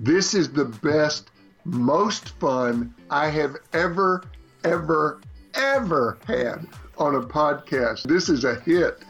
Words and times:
This 0.00 0.32
is 0.32 0.48
the 0.52 0.66
best, 0.66 1.32
most 1.64 2.28
fun 2.38 2.94
I 3.10 3.30
have 3.30 3.56
ever, 3.72 4.22
ever, 4.62 5.20
ever 5.54 6.18
had 6.24 6.68
on 6.98 7.16
a 7.16 7.20
podcast. 7.20 8.04
This 8.04 8.28
is 8.28 8.44
a 8.44 8.60
hit. 8.60 9.02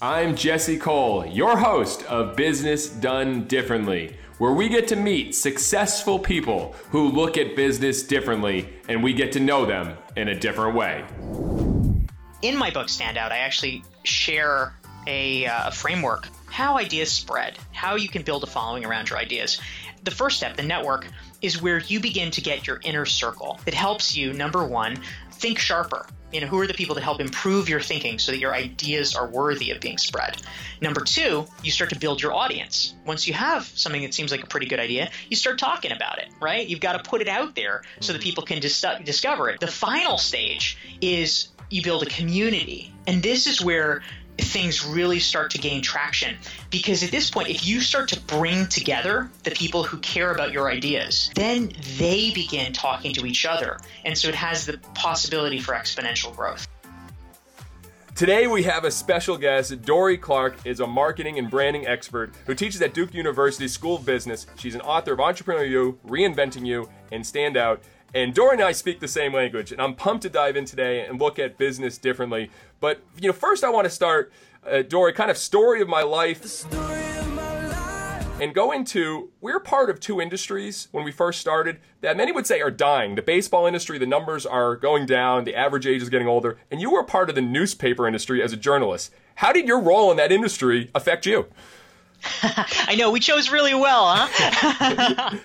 I'm 0.00 0.36
Jesse 0.36 0.78
Cole, 0.78 1.26
your 1.26 1.58
host 1.58 2.02
of 2.04 2.34
Business 2.34 2.88
Done 2.88 3.44
Differently, 3.46 4.16
where 4.38 4.54
we 4.54 4.70
get 4.70 4.88
to 4.88 4.96
meet 4.96 5.34
successful 5.34 6.18
people 6.18 6.74
who 6.88 7.10
look 7.10 7.36
at 7.36 7.54
business 7.54 8.02
differently 8.02 8.70
and 8.88 9.02
we 9.02 9.12
get 9.12 9.32
to 9.32 9.40
know 9.40 9.66
them 9.66 9.98
in 10.16 10.28
a 10.28 10.34
different 10.34 10.74
way. 10.74 11.04
In 12.40 12.56
my 12.56 12.70
book, 12.70 12.86
Standout, 12.86 13.32
I 13.32 13.38
actually 13.40 13.84
share 14.02 14.72
a 15.06 15.44
uh, 15.44 15.70
framework 15.70 16.26
how 16.54 16.78
ideas 16.78 17.10
spread, 17.10 17.58
how 17.72 17.96
you 17.96 18.08
can 18.08 18.22
build 18.22 18.44
a 18.44 18.46
following 18.46 18.84
around 18.84 19.10
your 19.10 19.18
ideas. 19.18 19.60
The 20.04 20.12
first 20.12 20.36
step, 20.36 20.56
the 20.56 20.62
network, 20.62 21.08
is 21.42 21.60
where 21.60 21.80
you 21.80 21.98
begin 21.98 22.30
to 22.30 22.40
get 22.40 22.64
your 22.64 22.78
inner 22.84 23.04
circle. 23.06 23.58
It 23.66 23.74
helps 23.74 24.16
you, 24.16 24.32
number 24.32 24.64
one, 24.64 25.00
think 25.32 25.58
sharper. 25.58 26.06
You 26.32 26.40
know, 26.40 26.46
who 26.46 26.60
are 26.60 26.68
the 26.68 26.74
people 26.74 26.94
that 26.94 27.02
help 27.02 27.20
improve 27.20 27.68
your 27.68 27.80
thinking 27.80 28.20
so 28.20 28.30
that 28.30 28.38
your 28.38 28.54
ideas 28.54 29.16
are 29.16 29.26
worthy 29.26 29.72
of 29.72 29.80
being 29.80 29.98
spread? 29.98 30.40
Number 30.80 31.00
two, 31.00 31.44
you 31.64 31.72
start 31.72 31.90
to 31.90 31.98
build 31.98 32.22
your 32.22 32.32
audience. 32.32 32.94
Once 33.04 33.26
you 33.26 33.34
have 33.34 33.64
something 33.64 34.02
that 34.02 34.14
seems 34.14 34.30
like 34.30 34.44
a 34.44 34.46
pretty 34.46 34.66
good 34.66 34.78
idea, 34.78 35.10
you 35.28 35.34
start 35.34 35.58
talking 35.58 35.90
about 35.90 36.20
it, 36.20 36.28
right? 36.40 36.68
You've 36.68 36.78
got 36.78 36.92
to 36.92 37.10
put 37.10 37.20
it 37.20 37.28
out 37.28 37.56
there 37.56 37.82
so 37.98 38.12
that 38.12 38.22
people 38.22 38.44
can 38.44 38.60
dis- 38.60 38.86
discover 39.04 39.50
it. 39.50 39.58
The 39.58 39.66
final 39.66 40.18
stage 40.18 40.78
is 41.00 41.48
you 41.68 41.82
build 41.82 42.04
a 42.04 42.06
community. 42.06 42.94
And 43.08 43.24
this 43.24 43.48
is 43.48 43.60
where 43.60 44.02
things 44.38 44.84
really 44.84 45.18
start 45.18 45.50
to 45.52 45.58
gain 45.58 45.82
traction. 45.82 46.36
Because 46.70 47.02
at 47.02 47.10
this 47.10 47.30
point, 47.30 47.48
if 47.48 47.66
you 47.66 47.80
start 47.80 48.08
to 48.10 48.20
bring 48.20 48.66
together 48.66 49.30
the 49.42 49.50
people 49.50 49.84
who 49.84 49.98
care 49.98 50.32
about 50.32 50.52
your 50.52 50.70
ideas, 50.70 51.30
then 51.34 51.72
they 51.98 52.30
begin 52.32 52.72
talking 52.72 53.12
to 53.14 53.26
each 53.26 53.46
other. 53.46 53.78
And 54.04 54.16
so 54.16 54.28
it 54.28 54.34
has 54.34 54.66
the 54.66 54.78
possibility 54.94 55.60
for 55.60 55.74
exponential 55.74 56.34
growth. 56.34 56.66
Today 58.14 58.46
we 58.46 58.62
have 58.62 58.84
a 58.84 58.92
special 58.92 59.36
guest. 59.36 59.82
Dorie 59.82 60.16
Clark 60.16 60.64
is 60.64 60.78
a 60.78 60.86
marketing 60.86 61.36
and 61.40 61.50
branding 61.50 61.84
expert 61.88 62.32
who 62.46 62.54
teaches 62.54 62.80
at 62.80 62.94
Duke 62.94 63.12
University 63.12 63.66
School 63.66 63.96
of 63.96 64.06
Business. 64.06 64.46
She's 64.56 64.76
an 64.76 64.82
author 64.82 65.14
of 65.14 65.20
Entrepreneur 65.20 65.64
You, 65.64 65.98
Reinventing 66.06 66.64
You, 66.64 66.88
and 67.10 67.26
Stand 67.26 67.56
Out. 67.56 67.82
And 68.14 68.32
Dorie 68.32 68.52
and 68.52 68.62
I 68.62 68.70
speak 68.70 69.00
the 69.00 69.08
same 69.08 69.34
language, 69.34 69.72
and 69.72 69.82
I'm 69.82 69.96
pumped 69.96 70.22
to 70.22 70.30
dive 70.30 70.56
in 70.56 70.64
today 70.64 71.04
and 71.04 71.18
look 71.18 71.40
at 71.40 71.58
business 71.58 71.98
differently. 71.98 72.48
But 72.78 73.02
you 73.20 73.26
know, 73.26 73.32
first 73.32 73.64
I 73.64 73.70
want 73.70 73.86
to 73.86 73.90
start, 73.90 74.32
uh, 74.64 74.82
Dorie, 74.82 75.12
kind 75.12 75.32
of 75.32 75.36
story 75.36 75.82
of 75.82 75.88
my 75.88 76.02
life. 76.02 76.64
And 78.40 78.54
go 78.54 78.70
into, 78.70 79.30
we're 79.40 79.58
part 79.58 79.90
of 79.90 79.98
two 79.98 80.20
industries 80.20 80.88
when 80.92 81.04
we 81.04 81.10
first 81.10 81.40
started 81.40 81.78
that 82.02 82.16
many 82.16 82.30
would 82.30 82.46
say 82.46 82.60
are 82.60 82.70
dying. 82.70 83.16
The 83.16 83.22
baseball 83.22 83.66
industry, 83.66 83.98
the 83.98 84.06
numbers 84.06 84.46
are 84.46 84.76
going 84.76 85.06
down, 85.06 85.44
the 85.44 85.56
average 85.56 85.86
age 85.86 86.02
is 86.02 86.08
getting 86.08 86.28
older, 86.28 86.58
and 86.70 86.80
you 86.80 86.92
were 86.92 87.02
part 87.02 87.28
of 87.28 87.34
the 87.34 87.40
newspaper 87.40 88.06
industry 88.06 88.42
as 88.42 88.52
a 88.52 88.56
journalist. 88.56 89.12
How 89.36 89.52
did 89.52 89.66
your 89.66 89.80
role 89.80 90.12
in 90.12 90.16
that 90.18 90.30
industry 90.30 90.90
affect 90.94 91.26
you? 91.26 91.46
I 92.42 92.96
know 92.96 93.10
we 93.10 93.20
chose 93.20 93.50
really 93.50 93.74
well, 93.74 94.06
huh? 94.08 95.38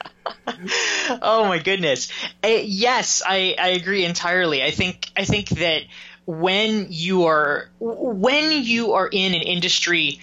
oh 1.21 1.45
my 1.45 1.59
goodness. 1.59 2.11
Uh, 2.43 2.47
yes, 2.63 3.21
I, 3.25 3.55
I 3.59 3.69
agree 3.69 4.05
entirely. 4.05 4.63
I 4.63 4.71
think 4.71 5.11
I 5.15 5.25
think 5.25 5.49
that 5.49 5.83
when 6.25 6.87
you 6.89 7.25
are 7.25 7.69
when 7.79 8.63
you 8.63 8.93
are 8.93 9.07
in 9.07 9.33
an 9.33 9.41
industry 9.41 10.19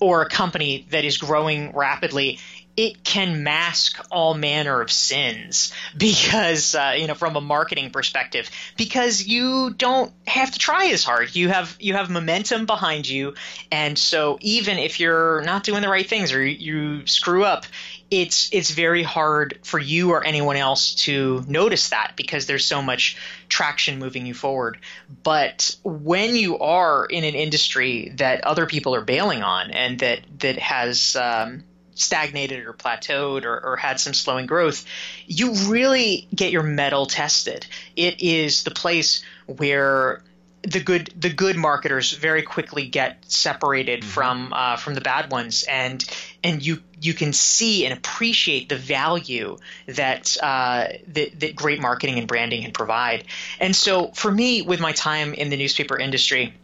or 0.00 0.22
a 0.22 0.28
company 0.28 0.86
that 0.90 1.04
is 1.04 1.18
growing 1.18 1.72
rapidly, 1.72 2.38
it 2.76 3.04
can 3.04 3.44
mask 3.44 4.04
all 4.10 4.34
manner 4.34 4.80
of 4.80 4.90
sins 4.90 5.72
because 5.96 6.74
uh, 6.74 6.94
you 6.96 7.06
know 7.06 7.14
from 7.14 7.36
a 7.36 7.40
marketing 7.40 7.90
perspective 7.90 8.50
because 8.76 9.26
you 9.26 9.70
don't 9.70 10.12
have 10.26 10.50
to 10.50 10.58
try 10.58 10.86
as 10.86 11.04
hard. 11.04 11.34
You 11.34 11.48
have 11.48 11.76
you 11.80 11.94
have 11.94 12.10
momentum 12.10 12.66
behind 12.66 13.08
you. 13.08 13.34
And 13.70 13.98
so 13.98 14.38
even 14.40 14.78
if 14.78 15.00
you're 15.00 15.42
not 15.42 15.64
doing 15.64 15.82
the 15.82 15.88
right 15.88 16.08
things 16.08 16.32
or 16.32 16.44
you 16.44 17.06
screw 17.06 17.44
up 17.44 17.66
it's 18.10 18.48
it's 18.52 18.70
very 18.70 19.02
hard 19.02 19.58
for 19.62 19.78
you 19.78 20.10
or 20.10 20.24
anyone 20.24 20.56
else 20.56 20.94
to 20.94 21.44
notice 21.48 21.88
that 21.88 22.12
because 22.16 22.46
there's 22.46 22.64
so 22.64 22.82
much 22.82 23.16
traction 23.48 23.98
moving 23.98 24.26
you 24.26 24.34
forward. 24.34 24.78
But 25.22 25.76
when 25.82 26.36
you 26.36 26.58
are 26.58 27.06
in 27.06 27.24
an 27.24 27.34
industry 27.34 28.12
that 28.16 28.44
other 28.44 28.66
people 28.66 28.94
are 28.94 29.00
bailing 29.00 29.42
on 29.42 29.70
and 29.70 29.98
that 30.00 30.20
that 30.38 30.58
has 30.58 31.16
um, 31.16 31.64
stagnated 31.94 32.66
or 32.66 32.72
plateaued 32.72 33.44
or, 33.44 33.58
or, 33.64 33.76
had 33.76 34.00
some 34.00 34.14
slowing 34.14 34.46
growth, 34.46 34.84
you 35.26 35.52
really 35.68 36.26
get 36.34 36.50
your 36.50 36.62
mettle 36.62 37.06
tested. 37.06 37.66
It 37.96 38.20
is 38.20 38.64
the 38.64 38.70
place 38.70 39.24
where 39.46 40.22
the 40.62 40.80
good 40.80 41.12
the 41.18 41.30
good 41.30 41.56
marketers 41.56 42.12
very 42.12 42.42
quickly 42.42 42.86
get 42.86 43.22
separated 43.28 44.00
mm-hmm. 44.00 44.08
from 44.08 44.52
uh, 44.52 44.76
from 44.76 44.94
the 44.94 45.00
bad 45.00 45.30
ones, 45.30 45.64
and 45.64 46.04
and 46.42 46.64
you 46.64 46.82
you 47.00 47.12
can 47.12 47.32
see 47.32 47.84
and 47.84 47.96
appreciate 47.96 48.68
the 48.68 48.76
value 48.76 49.58
that, 49.86 50.36
uh, 50.42 50.86
that 51.08 51.40
that 51.40 51.54
great 51.54 51.80
marketing 51.80 52.18
and 52.18 52.26
branding 52.26 52.62
can 52.62 52.72
provide. 52.72 53.24
And 53.60 53.76
so, 53.76 54.08
for 54.08 54.30
me, 54.30 54.62
with 54.62 54.80
my 54.80 54.92
time 54.92 55.34
in 55.34 55.50
the 55.50 55.56
newspaper 55.56 55.98
industry 55.98 56.54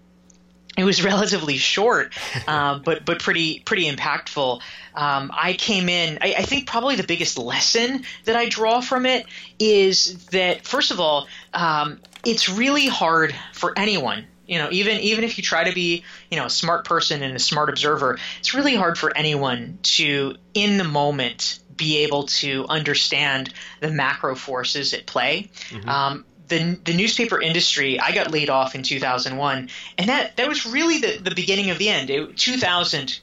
it 0.76 0.84
was 0.84 1.04
relatively 1.04 1.56
short, 1.56 2.14
uh, 2.48 2.78
but 2.78 3.04
but 3.04 3.20
pretty 3.20 3.60
pretty 3.60 3.90
impactful. 3.90 4.60
Um, 4.94 5.30
I 5.34 5.52
came 5.52 5.88
in. 5.88 6.18
I, 6.20 6.34
I, 6.38 6.42
think 6.42 6.66
probably 6.66 6.96
the 6.96 7.04
biggest 7.04 7.38
lesson 7.38 8.04
that 8.24 8.34
I 8.34 8.48
draw 8.48 8.80
from 8.80 9.06
it 9.06 9.24
is 9.60 10.26
that 10.26 10.66
first 10.66 10.90
of 10.90 10.98
all, 10.98 11.28
um, 11.54 12.00
it's 12.24 12.48
really 12.48 12.88
hard 12.88 13.34
for 13.52 13.72
anyone. 13.78 14.26
You 14.46 14.58
know, 14.58 14.68
even 14.72 14.98
even 14.98 15.22
if 15.22 15.38
you 15.38 15.44
try 15.44 15.64
to 15.64 15.72
be 15.72 16.02
you 16.30 16.36
know 16.36 16.46
a 16.46 16.50
smart 16.50 16.84
person 16.84 17.22
and 17.22 17.36
a 17.36 17.38
smart 17.38 17.68
observer, 17.68 18.18
it's 18.40 18.52
really 18.52 18.74
hard 18.74 18.98
for 18.98 19.16
anyone 19.16 19.78
to 19.82 20.34
in 20.54 20.76
the 20.76 20.84
moment 20.84 21.60
be 21.76 21.98
able 21.98 22.24
to 22.24 22.66
understand 22.68 23.54
the 23.80 23.90
macro 23.90 24.34
forces 24.34 24.92
at 24.92 25.06
play. 25.06 25.48
Mm-hmm. 25.70 25.88
Um, 25.88 26.24
the, 26.50 26.78
the 26.84 26.94
newspaper 26.94 27.40
industry, 27.40 27.98
I 27.98 28.12
got 28.12 28.30
laid 28.30 28.50
off 28.50 28.74
in 28.74 28.82
2001, 28.82 29.70
and 29.96 30.08
that, 30.08 30.36
that 30.36 30.48
was 30.48 30.66
really 30.66 30.98
the, 30.98 31.18
the 31.18 31.34
beginning 31.34 31.70
of 31.70 31.78
the 31.78 31.88
end. 31.88 32.10
It, 32.10 32.36
2000 32.36 33.18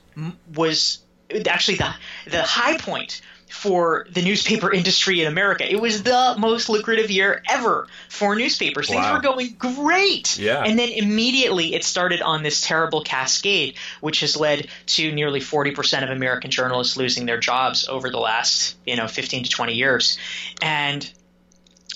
was 0.56 1.00
actually 1.48 1.78
the, 1.78 1.94
the 2.30 2.42
high 2.42 2.78
point 2.78 3.22
for 3.50 4.08
the 4.12 4.22
newspaper 4.22 4.72
industry 4.72 5.22
in 5.22 5.28
America. 5.28 5.70
It 5.70 5.80
was 5.80 6.04
the 6.04 6.36
most 6.38 6.70
lucrative 6.70 7.10
year 7.10 7.42
ever 7.50 7.88
for 8.10 8.36
newspapers. 8.36 8.90
Things 8.90 9.10
were 9.10 9.22
going 9.22 9.56
great. 9.58 10.38
Yeah. 10.38 10.64
And 10.64 10.78
then 10.78 10.90
immediately 10.90 11.74
it 11.74 11.84
started 11.84 12.22
on 12.22 12.44
this 12.44 12.62
terrible 12.62 13.02
cascade, 13.02 13.76
which 14.02 14.20
has 14.20 14.36
led 14.36 14.68
to 14.88 15.12
nearly 15.12 15.40
40% 15.40 16.04
of 16.04 16.10
American 16.10 16.52
journalists 16.52 16.98
losing 16.98 17.26
their 17.26 17.40
jobs 17.40 17.88
over 17.88 18.10
the 18.10 18.20
last, 18.20 18.76
you 18.86 18.96
know, 18.96 19.08
15 19.08 19.44
to 19.44 19.50
20 19.50 19.74
years. 19.74 20.18
And 20.62 21.10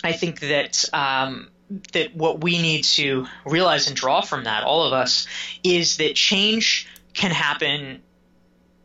I 0.04 0.14
think 0.14 0.40
that 0.40 0.86
um, 0.94 1.50
that 1.94 2.16
what 2.16 2.44
we 2.44 2.62
need 2.62 2.84
to 2.84 3.28
realize 3.46 3.88
and 3.88 3.96
draw 3.96 4.22
from 4.22 4.46
that, 4.46 4.64
all 4.64 4.86
of 4.86 4.94
us, 4.94 5.28
is 5.64 5.98
that 5.98 6.16
change 6.16 6.88
can 7.14 7.32
happen, 7.32 8.02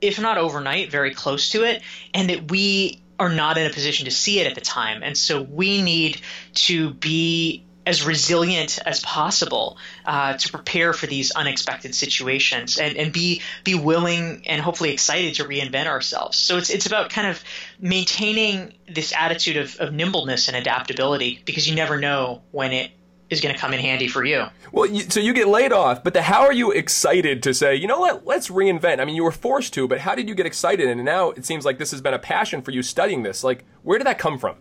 if 0.00 0.20
not 0.20 0.38
overnight, 0.38 0.90
very 0.90 1.14
close 1.14 1.50
to 1.50 1.64
it, 1.64 1.82
and 2.14 2.30
that 2.30 2.50
we 2.50 3.00
are 3.18 3.30
not 3.30 3.56
in 3.58 3.66
a 3.66 3.72
position 3.72 4.04
to 4.04 4.10
see 4.10 4.40
it 4.40 4.46
at 4.46 4.54
the 4.54 4.60
time. 4.60 5.02
And 5.02 5.16
so 5.16 5.40
we 5.42 5.82
need 5.82 6.20
to 6.54 6.92
be 6.92 7.64
as 7.86 8.04
resilient 8.04 8.80
as 8.84 9.00
possible 9.00 9.78
uh, 10.04 10.34
to 10.36 10.50
prepare 10.50 10.92
for 10.92 11.06
these 11.06 11.30
unexpected 11.30 11.94
situations 11.94 12.78
and, 12.78 12.96
and 12.96 13.12
be 13.12 13.40
be 13.62 13.74
willing 13.76 14.42
and 14.46 14.60
hopefully 14.60 14.92
excited 14.92 15.36
to 15.36 15.44
reinvent 15.44 15.86
ourselves. 15.86 16.36
So 16.36 16.58
it's 16.58 16.68
it's 16.68 16.86
about 16.86 17.10
kind 17.10 17.28
of 17.28 17.42
maintaining 17.78 18.74
this 18.92 19.12
attitude 19.16 19.56
of, 19.56 19.76
of 19.76 19.94
nimbleness 19.94 20.48
and 20.48 20.56
adaptability 20.56 21.40
because 21.44 21.68
you 21.68 21.76
never 21.76 21.98
know 21.98 22.42
when 22.50 22.72
it 22.72 22.90
is 23.28 23.40
going 23.40 23.54
to 23.54 23.60
come 23.60 23.72
in 23.72 23.80
handy 23.80 24.06
for 24.06 24.24
you. 24.24 24.44
Well, 24.70 24.86
you, 24.86 25.02
so 25.02 25.18
you 25.18 25.32
get 25.32 25.48
laid 25.48 25.72
off, 25.72 26.04
but 26.04 26.14
the, 26.14 26.22
how 26.22 26.42
are 26.42 26.52
you 26.52 26.70
excited 26.70 27.42
to 27.42 27.54
say, 27.54 27.74
you 27.74 27.88
know 27.88 27.98
what, 27.98 28.24
let's 28.24 28.48
reinvent? 28.48 29.00
I 29.00 29.04
mean, 29.04 29.16
you 29.16 29.24
were 29.24 29.32
forced 29.32 29.74
to, 29.74 29.88
but 29.88 29.98
how 29.98 30.14
did 30.14 30.28
you 30.28 30.34
get 30.36 30.46
excited? 30.46 30.88
And 30.88 31.04
now 31.04 31.30
it 31.30 31.44
seems 31.44 31.64
like 31.64 31.78
this 31.78 31.90
has 31.90 32.00
been 32.00 32.14
a 32.14 32.20
passion 32.20 32.62
for 32.62 32.70
you 32.70 32.84
studying 32.84 33.24
this. 33.24 33.42
Like, 33.42 33.64
where 33.82 33.98
did 33.98 34.06
that 34.06 34.18
come 34.18 34.38
from? 34.38 34.56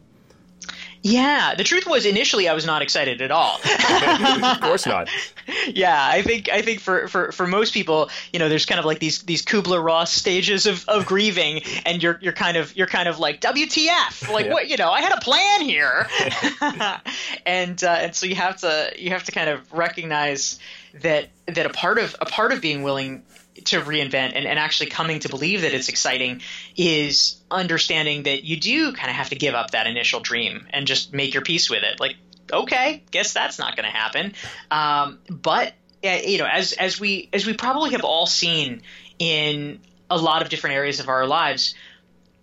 Yeah, 1.05 1.53
the 1.53 1.63
truth 1.63 1.85
was 1.85 2.07
initially 2.07 2.49
I 2.49 2.53
was 2.53 2.65
not 2.65 2.81
excited 2.81 3.21
at 3.21 3.29
all. 3.29 3.59
of 3.63 4.59
course 4.59 4.87
not. 4.87 5.07
Yeah, 5.67 5.95
I 5.95 6.23
think 6.23 6.49
I 6.49 6.63
think 6.63 6.79
for, 6.79 7.07
for, 7.07 7.31
for 7.31 7.45
most 7.45 7.71
people, 7.71 8.09
you 8.33 8.39
know, 8.39 8.49
there's 8.49 8.65
kind 8.65 8.79
of 8.79 8.85
like 8.85 8.97
these 8.97 9.21
these 9.21 9.45
Kubler 9.45 9.83
Ross 9.83 10.11
stages 10.11 10.65
of, 10.65 10.87
of 10.87 11.05
grieving, 11.05 11.61
and 11.85 12.01
you're 12.01 12.17
you're 12.21 12.33
kind 12.33 12.57
of 12.57 12.75
you're 12.75 12.87
kind 12.87 13.07
of 13.07 13.19
like 13.19 13.41
WTF, 13.41 14.31
like 14.31 14.47
yeah. 14.47 14.53
what 14.53 14.67
you 14.67 14.77
know, 14.77 14.89
I 14.89 15.01
had 15.01 15.11
a 15.11 15.21
plan 15.21 15.61
here, 15.61 16.07
and 17.45 17.83
uh, 17.83 17.89
and 17.89 18.15
so 18.15 18.25
you 18.25 18.35
have 18.35 18.57
to 18.57 18.91
you 18.97 19.11
have 19.11 19.23
to 19.25 19.31
kind 19.31 19.49
of 19.49 19.71
recognize 19.71 20.59
that 21.01 21.29
that 21.45 21.67
a 21.67 21.69
part 21.69 21.99
of 21.99 22.15
a 22.19 22.25
part 22.25 22.51
of 22.51 22.61
being 22.61 22.81
willing 22.81 23.23
to 23.63 23.81
reinvent 23.81 24.33
and, 24.35 24.45
and 24.45 24.59
actually 24.59 24.89
coming 24.89 25.19
to 25.19 25.29
believe 25.29 25.61
that 25.61 25.73
it's 25.73 25.89
exciting 25.89 26.41
is 26.75 27.37
understanding 27.49 28.23
that 28.23 28.43
you 28.43 28.57
do 28.57 28.91
kind 28.93 29.09
of 29.09 29.15
have 29.15 29.29
to 29.29 29.35
give 29.35 29.55
up 29.55 29.71
that 29.71 29.87
initial 29.87 30.19
dream 30.19 30.67
and 30.71 30.87
just 30.87 31.13
make 31.13 31.33
your 31.33 31.43
peace 31.43 31.69
with 31.69 31.83
it. 31.83 31.99
Like, 31.99 32.17
okay, 32.51 33.03
guess 33.11 33.33
that's 33.33 33.57
not 33.57 33.75
going 33.75 33.85
to 33.85 33.95
happen. 33.95 34.33
Um, 34.69 35.19
but 35.29 35.73
you 36.03 36.37
know, 36.37 36.45
as 36.45 36.73
as 36.73 36.99
we 36.99 37.29
as 37.33 37.45
we 37.45 37.53
probably 37.53 37.91
have 37.91 38.03
all 38.03 38.27
seen 38.27 38.81
in 39.17 39.79
a 40.09 40.17
lot 40.17 40.41
of 40.41 40.49
different 40.49 40.75
areas 40.75 40.99
of 40.99 41.09
our 41.09 41.25
lives, 41.25 41.73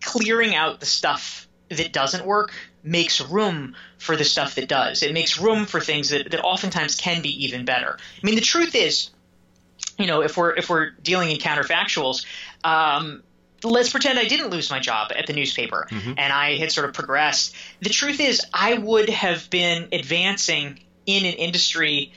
clearing 0.01 0.55
out 0.55 0.81
the 0.81 0.87
stuff 0.87 1.47
that 1.69 1.93
doesn't 1.93 2.27
work 2.27 2.53
makes 2.83 3.21
room 3.21 3.77
for 3.99 4.17
the 4.17 4.25
stuff 4.25 4.57
that 4.57 4.69
does. 4.69 5.03
It 5.03 5.13
makes 5.13 5.39
room 5.39 5.67
for 5.67 5.81
things 5.81 6.11
that, 6.11 6.31
that 6.31 6.43
oftentimes 6.43 6.97
can 6.97 7.23
be 7.23 7.45
even 7.45 7.65
better. 7.65 7.97
I 7.97 8.27
mean, 8.27 8.35
the 8.35 8.41
truth 8.41 8.75
is, 8.75 9.11
you 9.99 10.07
know, 10.07 10.23
if 10.23 10.37
we're 10.37 10.55
if 10.57 10.69
we're 10.69 10.91
dealing 10.91 11.31
in 11.31 11.39
counterfactuals, 11.39 12.25
um, 12.65 13.23
let's 13.65 13.91
pretend 13.91 14.19
I 14.19 14.25
didn't 14.25 14.51
lose 14.51 14.71
my 14.71 14.81
job 14.81 15.13
at 15.15 15.27
the 15.27 15.33
newspaper 15.33 15.87
mm-hmm. 15.91 16.15
and 16.17 16.33
I 16.33 16.57
had 16.57 16.73
sort 16.73 16.89
of 16.89 16.95
progressed. 16.95 17.55
The 17.81 17.91
truth 17.91 18.21
is, 18.21 18.43
I 18.53 18.75
would 18.75 19.09
have 19.09 19.51
been 19.51 19.89
advancing 19.93 20.81
in 21.07 21.25
an 21.25 21.35
industry 21.35 22.13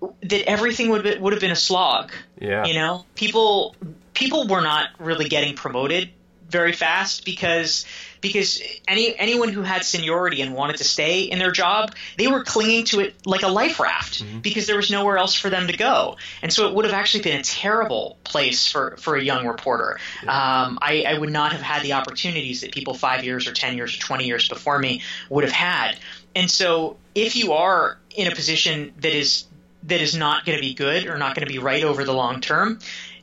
that 0.00 0.48
everything 0.48 0.90
would 0.90 1.20
would 1.20 1.32
have 1.32 1.40
been 1.40 1.50
a 1.50 1.56
slog. 1.56 2.12
Yeah. 2.40 2.64
You 2.64 2.74
know, 2.74 3.04
people 3.14 3.76
people 4.14 4.46
were 4.46 4.60
not 4.60 4.88
really 4.98 5.28
getting 5.28 5.54
promoted 5.54 6.10
very 6.48 6.72
fast 6.72 7.24
because 7.24 7.84
because 8.20 8.62
any 8.86 9.16
anyone 9.16 9.50
who 9.50 9.62
had 9.62 9.84
seniority 9.84 10.42
and 10.42 10.54
wanted 10.54 10.76
to 10.76 10.84
stay 10.84 11.22
in 11.22 11.38
their 11.38 11.50
job, 11.50 11.94
they 12.16 12.26
were 12.26 12.44
clinging 12.44 12.84
to 12.86 13.00
it 13.00 13.26
like 13.26 13.42
a 13.42 13.48
life 13.48 13.80
raft 13.80 14.22
mm-hmm. 14.22 14.40
because 14.40 14.66
there 14.66 14.76
was 14.76 14.90
nowhere 14.90 15.18
else 15.18 15.34
for 15.34 15.50
them 15.50 15.66
to 15.68 15.76
go. 15.76 16.16
And 16.42 16.52
so 16.52 16.68
it 16.68 16.74
would 16.74 16.84
have 16.84 16.94
actually 16.94 17.22
been 17.22 17.40
a 17.40 17.42
terrible 17.42 18.18
place 18.24 18.70
for, 18.70 18.96
for 18.98 19.16
a 19.16 19.22
young 19.22 19.46
reporter. 19.46 19.98
Yeah. 20.22 20.30
Um, 20.30 20.78
I, 20.80 21.04
I 21.06 21.18
would 21.18 21.30
not 21.30 21.52
have 21.52 21.62
had 21.62 21.82
the 21.82 21.94
opportunities 21.94 22.62
that 22.62 22.72
people 22.72 22.94
five 22.94 23.24
years 23.24 23.46
or 23.46 23.52
10 23.52 23.76
years 23.76 23.96
or 23.96 24.00
20 24.00 24.26
years 24.26 24.48
before 24.48 24.78
me 24.78 25.02
would 25.28 25.44
have 25.44 25.52
had. 25.52 25.98
And 26.34 26.50
so 26.50 26.96
if 27.14 27.36
you 27.36 27.52
are 27.52 27.98
in 28.10 28.30
a 28.30 28.34
position 28.34 28.92
that 29.00 29.14
is 29.14 29.44
that 29.84 30.00
is 30.00 30.16
not 30.16 30.44
going 30.44 30.58
to 30.58 30.62
be 30.62 30.74
good 30.74 31.06
or 31.06 31.18
not 31.18 31.34
going 31.34 31.46
to 31.46 31.52
be 31.52 31.58
right 31.58 31.84
over 31.84 32.04
the 32.04 32.12
long 32.12 32.40
term, 32.40 32.78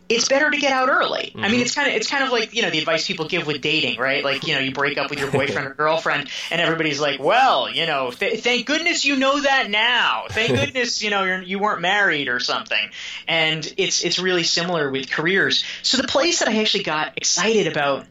it's 0.07 0.27
better 0.27 0.51
to 0.51 0.57
get 0.57 0.71
out 0.71 0.89
early. 0.89 1.31
Mm-hmm. 1.31 1.39
I 1.39 1.41
mean, 1.43 1.53
mm-hmm. 1.53 1.61
it's 1.61 1.75
kind 1.75 1.89
of 1.89 1.95
it's 1.95 2.09
kind 2.09 2.23
of 2.23 2.31
like 2.31 2.53
you 2.53 2.61
know 2.61 2.69
the 2.69 2.79
advice 2.79 3.07
people 3.07 3.27
give 3.27 3.47
with 3.47 3.61
dating, 3.61 3.99
right? 3.99 4.23
Like 4.23 4.45
you 4.47 4.53
know 4.53 4.59
you 4.59 4.71
break 4.71 4.97
up 4.97 5.09
with 5.09 5.19
your 5.19 5.31
boyfriend 5.31 5.67
or 5.67 5.73
girlfriend, 5.77 6.29
and 6.51 6.61
everybody's 6.61 6.99
like, 6.99 7.19
well, 7.19 7.69
you 7.69 7.85
know, 7.85 8.11
th- 8.11 8.41
thank 8.41 8.65
goodness 8.65 9.05
you 9.05 9.15
know 9.15 9.39
that 9.39 9.69
now. 9.69 10.25
Thank 10.29 10.49
goodness 10.59 11.01
you 11.01 11.09
know 11.09 11.23
you're, 11.23 11.41
you 11.41 11.59
weren't 11.59 11.81
married 11.81 12.27
or 12.27 12.39
something. 12.39 12.89
And 13.27 13.73
it's 13.77 14.03
it's 14.03 14.19
really 14.19 14.43
similar 14.43 14.91
with 14.91 15.09
careers. 15.09 15.63
So 15.81 15.97
the 15.97 16.07
place 16.07 16.39
that 16.39 16.47
I 16.47 16.61
actually 16.61 16.83
got 16.83 17.13
excited 17.17 17.67
about 17.67 18.05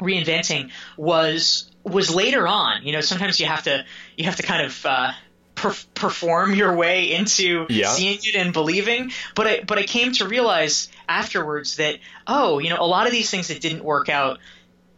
reinventing 0.00 0.70
was 0.96 1.70
was 1.82 2.14
later 2.14 2.46
on. 2.46 2.84
You 2.84 2.92
know, 2.92 3.00
sometimes 3.00 3.40
you 3.40 3.46
have 3.46 3.62
to 3.64 3.84
you 4.16 4.24
have 4.24 4.36
to 4.36 4.42
kind 4.42 4.66
of 4.66 4.86
uh, 4.86 5.12
per- 5.56 5.74
perform 5.94 6.54
your 6.54 6.74
way 6.74 7.12
into 7.12 7.66
yeah. 7.68 7.88
seeing 7.88 8.18
it 8.22 8.36
and 8.36 8.52
believing. 8.52 9.10
But 9.34 9.46
I 9.46 9.60
but 9.64 9.78
I 9.78 9.82
came 9.82 10.12
to 10.12 10.28
realize 10.28 10.88
afterwards 11.08 11.76
that 11.76 11.98
oh, 12.26 12.58
you 12.60 12.70
know, 12.70 12.78
a 12.78 12.86
lot 12.86 13.06
of 13.06 13.12
these 13.12 13.30
things 13.30 13.48
that 13.48 13.60
didn't 13.60 13.82
work 13.82 14.08
out, 14.08 14.38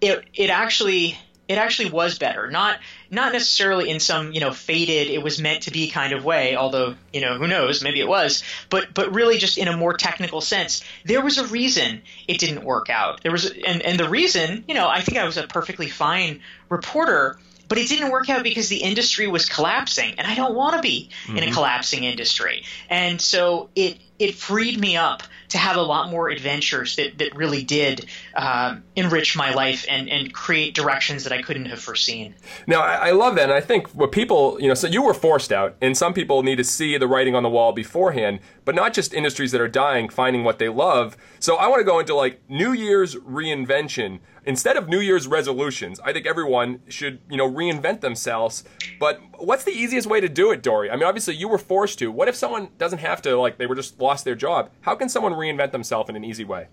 it 0.03 0.25
it 0.35 0.51
actually 0.51 1.19
it 1.49 1.57
actually 1.57 1.91
was 1.91 2.19
better. 2.19 2.51
Not 2.51 2.79
not 3.11 3.33
necessarily 3.33 3.89
in 3.89 4.01
some 4.01 4.33
you 4.33 4.41
know 4.41 4.53
faded 4.53 5.09
it 5.09 5.23
was 5.23 5.41
meant 5.41 5.63
to 5.63 5.71
be 5.71 5.91
kind 5.91 6.13
of 6.13 6.25
way. 6.25 6.57
Although 6.57 6.97
you 7.13 7.23
know 7.23 7.39
who 7.39 7.47
knows 7.47 7.83
maybe 7.83 8.01
it 8.01 8.09
was. 8.09 8.43
But 8.69 8.93
but 8.93 9.15
really 9.15 9.39
just 9.39 9.57
in 9.57 9.69
a 9.69 9.77
more 9.77 9.95
technical 9.95 10.41
sense, 10.41 10.85
there 11.05 11.23
was 11.23 11.39
a 11.39 11.47
reason 11.47 12.03
it 12.27 12.39
didn't 12.39 12.65
work 12.65 12.91
out. 12.91 13.23
There 13.23 13.33
was 13.33 13.51
and 13.51 13.81
and 13.81 13.99
the 13.99 14.09
reason 14.09 14.65
you 14.69 14.75
know 14.75 14.89
I 14.89 15.01
think 15.01 15.19
I 15.19 15.25
was 15.25 15.39
a 15.39 15.47
perfectly 15.47 15.89
fine 15.89 16.41
reporter 16.69 17.39
but 17.69 17.79
it 17.79 17.89
didn't 17.89 18.11
work 18.11 18.29
out 18.31 18.43
because 18.43 18.69
the 18.69 18.79
industry 18.79 19.29
was 19.29 19.49
collapsing, 19.49 20.15
and 20.19 20.27
I 20.27 20.35
don't 20.35 20.55
want 20.55 20.77
to 20.77 20.83
be 20.83 21.11
mm-hmm. 21.25 21.37
in 21.37 21.43
a 21.43 21.47
mm-hmm. 21.47 21.55
collapsing 21.55 22.05
industry. 22.05 22.65
And 22.89 23.21
so 23.21 23.71
it 23.77 23.99
it 24.19 24.35
freed 24.35 24.79
me 24.81 24.97
up 24.97 25.23
to 25.49 25.59
have 25.59 25.77
a 25.77 25.83
lot 25.83 26.11
more 26.11 26.29
adventures 26.29 26.97
that, 26.97 27.19
that 27.19 27.35
really 27.35 27.63
did 27.63 28.07
um, 28.37 28.85
enrich 28.97 29.37
my 29.37 29.53
life 29.55 29.87
and, 29.89 30.09
and 30.09 30.33
create 30.33 30.75
directions 30.75 31.25
that 31.25 31.33
I 31.33 31.43
couldn't 31.43 31.67
have 31.67 31.81
foreseen. 31.81 32.35
Now, 32.67 32.81
I, 32.81 33.09
I 33.09 33.11
love 33.13 33.35
that. 33.37 33.45
And 33.45 33.53
I 33.53 33.61
think 33.61 33.89
what 33.89 34.13
people, 34.13 34.61
you 34.61 34.69
know, 34.69 34.75
so 34.75 34.87
you 34.87 35.03
were 35.03 35.15
forced 35.15 35.53
out, 35.53 35.77
and 35.81 35.97
some 35.97 36.13
people 36.13 36.43
need 36.43 36.57
to 36.57 36.65
see 36.65 36.99
the 36.99 37.09
writing 37.09 37.35
on 37.35 37.43
the 37.43 37.49
wall 37.49 37.73
beforehand, 37.73 38.41
but 38.65 38.75
not 38.75 38.93
just 38.93 39.15
industries 39.15 39.53
that 39.53 39.61
are 39.61 39.69
dying, 39.69 40.09
finding 40.09 40.45
what 40.45 40.59
they 40.59 40.69
love. 40.69 41.17
So 41.41 41.57
I 41.57 41.69
want 41.69 41.81
to 41.81 41.85
go 41.85 41.99
into 41.99 42.15
like 42.15 42.41
New 42.49 42.73
Year's 42.73 43.15
reinvention. 43.17 44.21
Instead 44.45 44.79
of 44.79 44.89
New 44.89 45.01
Year's 45.01 45.29
resolutions, 45.29 46.01
I 46.01 46.15
think 46.15 46.27
everyone 46.27 46.81
should, 46.89 47.21
you 47.29 47.37
know, 47.37 47.51
reinvent 47.51 48.01
themselves. 48.01 48.65
But 48.99 49.21
what's 49.37 49.65
the 49.65 49.73
easiest 49.73 50.07
way 50.07 50.23
to 50.23 50.29
do 50.29 50.51
it, 50.53 50.63
Dorie? 50.63 50.91
I 50.91 50.97
mean, 50.97 51.05
obviously 51.05 51.35
you 51.35 51.49
were 51.49 51.59
forced 51.59 51.99
to. 51.99 52.11
What 52.11 52.29
if 52.29 52.35
someone 52.35 52.71
doesn't 52.79 53.01
have 53.01 53.21
to, 53.23 53.39
like, 53.39 53.59
they 53.59 53.67
were 53.67 53.75
just 53.75 54.01
lost 54.01 54.25
their 54.25 54.35
job? 54.35 54.71
How 54.81 54.95
can 54.95 55.11
someone 55.11 55.35
reinvent 55.39 55.73
themselves 55.73 56.11
in 56.11 56.17
an 56.17 56.25
easy 56.25 56.45
way? 56.45 56.69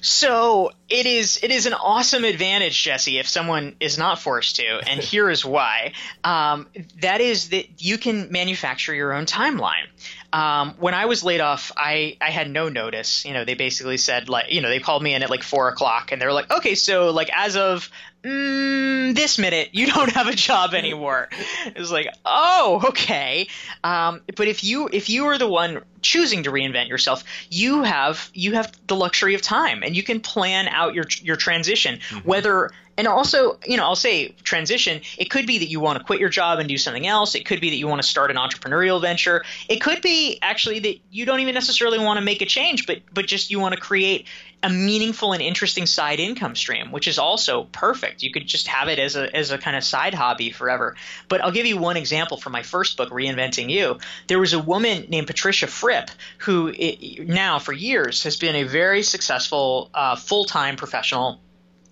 So 0.00 0.70
it 0.88 1.06
is 1.06 1.40
it 1.42 1.50
is 1.50 1.66
an 1.66 1.74
awesome 1.74 2.24
advantage, 2.24 2.80
Jesse, 2.80 3.18
if 3.18 3.28
someone 3.28 3.76
is 3.80 3.98
not 3.98 4.20
forced 4.20 4.56
to, 4.56 4.80
and 4.88 5.00
here 5.12 5.28
is 5.30 5.44
why. 5.44 5.92
Um, 6.22 6.68
that 7.00 7.20
is 7.20 7.48
that 7.50 7.82
you 7.82 7.98
can 7.98 8.30
manufacture 8.30 8.94
your 8.94 9.12
own 9.12 9.26
timeline. 9.26 9.86
Um, 10.36 10.74
when 10.78 10.92
I 10.92 11.06
was 11.06 11.24
laid 11.24 11.40
off, 11.40 11.72
I, 11.78 12.18
I 12.20 12.28
had 12.28 12.50
no 12.50 12.68
notice. 12.68 13.24
You 13.24 13.32
know, 13.32 13.46
they 13.46 13.54
basically 13.54 13.96
said 13.96 14.28
like, 14.28 14.52
you 14.52 14.60
know, 14.60 14.68
they 14.68 14.80
called 14.80 15.02
me 15.02 15.14
in 15.14 15.22
at 15.22 15.30
like 15.30 15.42
four 15.42 15.70
o'clock, 15.70 16.12
and 16.12 16.20
they 16.20 16.26
were 16.26 16.34
like, 16.34 16.50
okay, 16.50 16.74
so 16.74 17.10
like 17.10 17.30
as 17.34 17.56
of 17.56 17.88
mm, 18.22 19.14
this 19.14 19.38
minute, 19.38 19.70
you 19.72 19.86
don't 19.94 20.12
have 20.12 20.28
a 20.28 20.34
job 20.34 20.74
anymore. 20.74 21.30
it 21.64 21.78
was 21.78 21.90
like, 21.90 22.08
oh, 22.26 22.82
okay. 22.88 23.48
Um, 23.82 24.20
but 24.36 24.46
if 24.46 24.62
you 24.62 24.90
if 24.92 25.08
you 25.08 25.24
are 25.28 25.38
the 25.38 25.48
one 25.48 25.82
choosing 26.02 26.42
to 26.42 26.50
reinvent 26.50 26.90
yourself, 26.90 27.24
you 27.48 27.82
have 27.84 28.30
you 28.34 28.52
have 28.52 28.70
the 28.88 28.94
luxury 28.94 29.34
of 29.34 29.40
time, 29.40 29.82
and 29.82 29.96
you 29.96 30.02
can 30.02 30.20
plan 30.20 30.68
out 30.68 30.92
your 30.92 31.06
your 31.22 31.36
transition, 31.36 32.00
mm-hmm. 32.10 32.28
whether 32.28 32.72
and 32.98 33.06
also, 33.06 33.58
you 33.66 33.76
know, 33.76 33.84
I'll 33.84 33.96
say 33.96 34.28
transition. 34.42 35.02
It 35.18 35.30
could 35.30 35.46
be 35.46 35.58
that 35.58 35.66
you 35.66 35.80
want 35.80 35.98
to 35.98 36.04
quit 36.04 36.18
your 36.18 36.28
job 36.28 36.58
and 36.58 36.68
do 36.68 36.78
something 36.78 37.06
else. 37.06 37.34
It 37.34 37.44
could 37.44 37.60
be 37.60 37.70
that 37.70 37.76
you 37.76 37.88
want 37.88 38.00
to 38.00 38.08
start 38.08 38.30
an 38.30 38.36
entrepreneurial 38.36 39.00
venture. 39.00 39.44
It 39.68 39.80
could 39.80 40.00
be 40.00 40.38
actually 40.40 40.78
that 40.80 40.98
you 41.10 41.26
don't 41.26 41.40
even 41.40 41.54
necessarily 41.54 41.98
want 41.98 42.18
to 42.18 42.24
make 42.24 42.40
a 42.42 42.46
change, 42.46 42.86
but 42.86 43.02
but 43.12 43.26
just 43.26 43.50
you 43.50 43.60
want 43.60 43.74
to 43.74 43.80
create 43.80 44.26
a 44.62 44.70
meaningful 44.70 45.32
and 45.32 45.42
interesting 45.42 45.84
side 45.84 46.18
income 46.18 46.56
stream, 46.56 46.90
which 46.90 47.06
is 47.06 47.18
also 47.18 47.64
perfect. 47.64 48.22
You 48.22 48.32
could 48.32 48.46
just 48.46 48.66
have 48.68 48.88
it 48.88 48.98
as 48.98 49.14
a 49.14 49.34
as 49.36 49.50
a 49.50 49.58
kind 49.58 49.76
of 49.76 49.84
side 49.84 50.14
hobby 50.14 50.50
forever. 50.50 50.96
But 51.28 51.44
I'll 51.44 51.52
give 51.52 51.66
you 51.66 51.76
one 51.76 51.96
example 51.96 52.38
from 52.38 52.52
my 52.52 52.62
first 52.62 52.96
book, 52.96 53.10
Reinventing 53.10 53.68
You. 53.70 53.98
There 54.26 54.38
was 54.38 54.54
a 54.54 54.58
woman 54.58 55.06
named 55.08 55.26
Patricia 55.26 55.66
Fripp 55.66 56.10
who 56.38 56.72
it, 56.74 57.28
now 57.28 57.58
for 57.58 57.72
years 57.72 58.22
has 58.22 58.36
been 58.36 58.56
a 58.56 58.62
very 58.62 59.02
successful 59.02 59.90
uh, 59.92 60.16
full 60.16 60.46
time 60.46 60.76
professional 60.76 61.40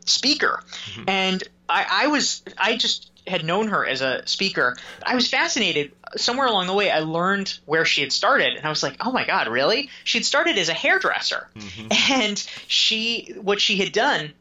speaker. 0.05 0.63
Mm-hmm. 0.93 1.09
And 1.09 1.45
I, 1.69 1.87
I 1.91 2.07
was 2.09 2.43
I 2.59 2.77
just 2.77 3.11
had 3.27 3.45
known 3.45 3.69
her 3.69 3.87
as 3.87 4.03
a 4.03 4.27
speaker. 4.27 4.77
I 5.03 5.15
was 5.15 5.29
fascinated. 5.29 5.93
Somewhere 6.17 6.47
along 6.47 6.67
the 6.67 6.75
way, 6.75 6.91
I 6.91 7.01
learned 7.01 7.59
where 7.67 7.85
she 7.85 8.03
had 8.03 8.13
started, 8.13 8.55
and 8.55 8.65
I 8.65 8.69
was 8.69 8.83
like, 8.83 8.97
"Oh 9.01 9.11
my 9.11 9.25
god, 9.25 9.49
really?" 9.49 9.91
She 10.05 10.19
had 10.19 10.25
started 10.25 10.59
as 10.59 10.69
a 10.69 10.75
hairdresser, 10.75 11.49
mm-hmm. 11.57 11.89
and 12.13 12.39
she 12.67 13.35
what 13.41 13.61
she 13.61 13.77
had 13.77 13.93
done 13.93 14.33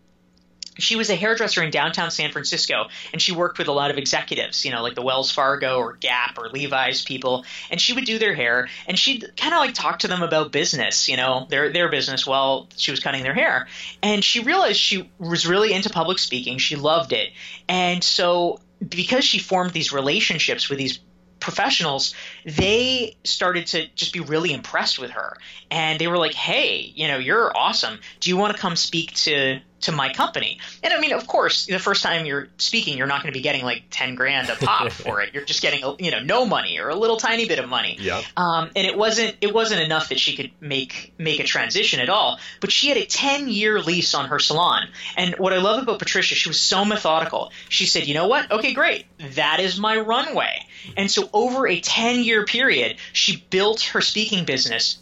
she 0.78 0.96
was 0.96 1.10
a 1.10 1.16
hairdresser 1.16 1.62
in 1.64 1.72
downtown 1.72 2.12
San 2.12 2.32
Francisco, 2.32 2.88
and 3.12 3.22
she 3.22 3.32
worked 3.32 3.58
with 3.58 3.68
a 3.68 3.72
lot 3.72 3.92
of 3.92 3.98
executives, 3.98 4.66
you 4.66 4.72
know, 4.72 4.82
like 4.82 4.96
the 4.96 5.02
Wells 5.02 5.32
Fargo 5.32 5.78
or 5.78 5.94
Gap 5.94 6.38
or 6.38 6.50
Levi's 6.50 7.04
people, 7.04 7.46
and 7.70 7.80
she 7.80 7.94
would 7.94 8.06
do 8.06 8.20
their 8.20 8.34
hair, 8.34 8.70
and 8.88 8.98
she'd 8.98 9.32
kind 9.38 9.54
of 9.54 9.60
like 9.60 9.74
talk 9.74 10.00
to 10.00 10.08
them 10.08 10.24
about 10.24 10.52
business, 10.52 11.08
you 11.08 11.18
know, 11.18 11.46
their 11.50 11.72
their 11.72 11.90
business 11.90 12.26
while 12.26 12.68
she 12.76 12.92
was 12.92 13.00
cutting 13.00 13.24
their 13.24 13.34
hair, 13.34 13.68
and 14.02 14.24
she 14.24 14.40
realized 14.42 14.80
she 14.80 15.10
was 15.20 15.46
really 15.46 15.74
into 15.74 15.90
public 15.90 16.20
speaking, 16.20 16.58
she 16.58 16.76
loved 16.76 17.14
it, 17.14 17.32
and 17.68 18.04
so 18.04 18.60
because 18.88 19.24
she 19.24 19.40
formed 19.40 19.72
these 19.72 19.94
relationships 19.94 20.70
with 20.70 20.78
these 20.78 21.00
professionals, 21.44 22.16
they 22.46 23.16
started 23.24 23.68
to 23.68 23.88
just 23.96 24.14
be 24.14 24.22
really 24.22 24.54
impressed 24.54 24.98
with 24.98 25.12
her. 25.12 25.38
And 25.70 26.00
they 26.00 26.08
were 26.08 26.18
like, 26.18 26.34
hey, 26.34 26.92
you 26.96 27.08
know, 27.08 27.18
you're 27.18 27.56
awesome. 27.56 28.00
Do 28.20 28.30
you 28.30 28.38
want 28.38 28.56
to 28.56 28.62
come 28.62 28.76
speak 28.76 29.14
to 29.14 29.60
to 29.84 29.92
my 29.92 30.12
company. 30.12 30.60
And 30.82 30.94
I 30.94 31.00
mean, 31.00 31.14
of 31.14 31.28
course, 31.28 31.66
the 31.66 31.80
first 31.80 32.04
time 32.04 32.26
you're 32.26 32.48
speaking, 32.58 32.98
you're 32.98 33.08
not 33.08 33.22
going 33.22 33.34
to 33.34 33.38
be 33.38 33.44
getting 33.44 33.64
like 33.64 33.84
10 33.92 34.16
grand 34.16 34.50
a 34.50 34.56
pop 34.56 34.92
for 34.92 35.22
it. 35.22 35.34
You're 35.34 35.44
just 35.44 35.62
getting, 35.62 35.84
you 36.00 36.12
know, 36.12 36.20
no 36.20 36.46
money 36.46 36.80
or 36.80 36.90
a 36.90 36.96
little 36.96 37.18
tiny 37.18 37.48
bit 37.48 37.60
of 37.60 37.70
money. 37.70 37.98
Yeah. 38.00 38.22
Um, 38.38 38.72
and 38.76 38.88
it 38.88 38.98
wasn't, 38.98 39.36
it 39.42 39.54
wasn't 39.54 39.82
enough 39.82 40.10
that 40.10 40.20
she 40.20 40.36
could 40.36 40.52
make, 40.62 41.14
make 41.18 41.40
a 41.40 41.44
transition 41.44 42.00
at 42.00 42.10
all, 42.10 42.40
but 42.62 42.72
she 42.72 42.88
had 42.88 42.98
a 42.98 43.06
10 43.06 43.50
year 43.50 43.80
lease 43.80 44.14
on 44.14 44.30
her 44.30 44.40
salon. 44.40 44.88
And 45.18 45.36
what 45.38 45.54
I 45.54 45.58
love 45.58 45.84
about 45.84 46.00
Patricia, 46.00 46.36
she 46.36 46.50
was 46.50 46.60
so 46.60 46.86
methodical. 46.86 47.52
She 47.70 47.86
said, 47.86 48.08
you 48.08 48.14
know 48.14 48.28
what? 48.28 48.52
Okay, 48.52 48.74
great. 48.74 49.06
That 49.36 49.60
is 49.60 49.78
my 49.78 50.00
runway. 50.00 50.66
And 50.98 51.10
so 51.10 51.30
over 51.34 51.68
a 51.68 51.80
10 51.80 52.24
year 52.24 52.46
period, 52.46 52.98
she 53.14 53.46
built 53.50 53.82
her 53.82 54.02
speaking 54.02 54.46
business. 54.46 54.98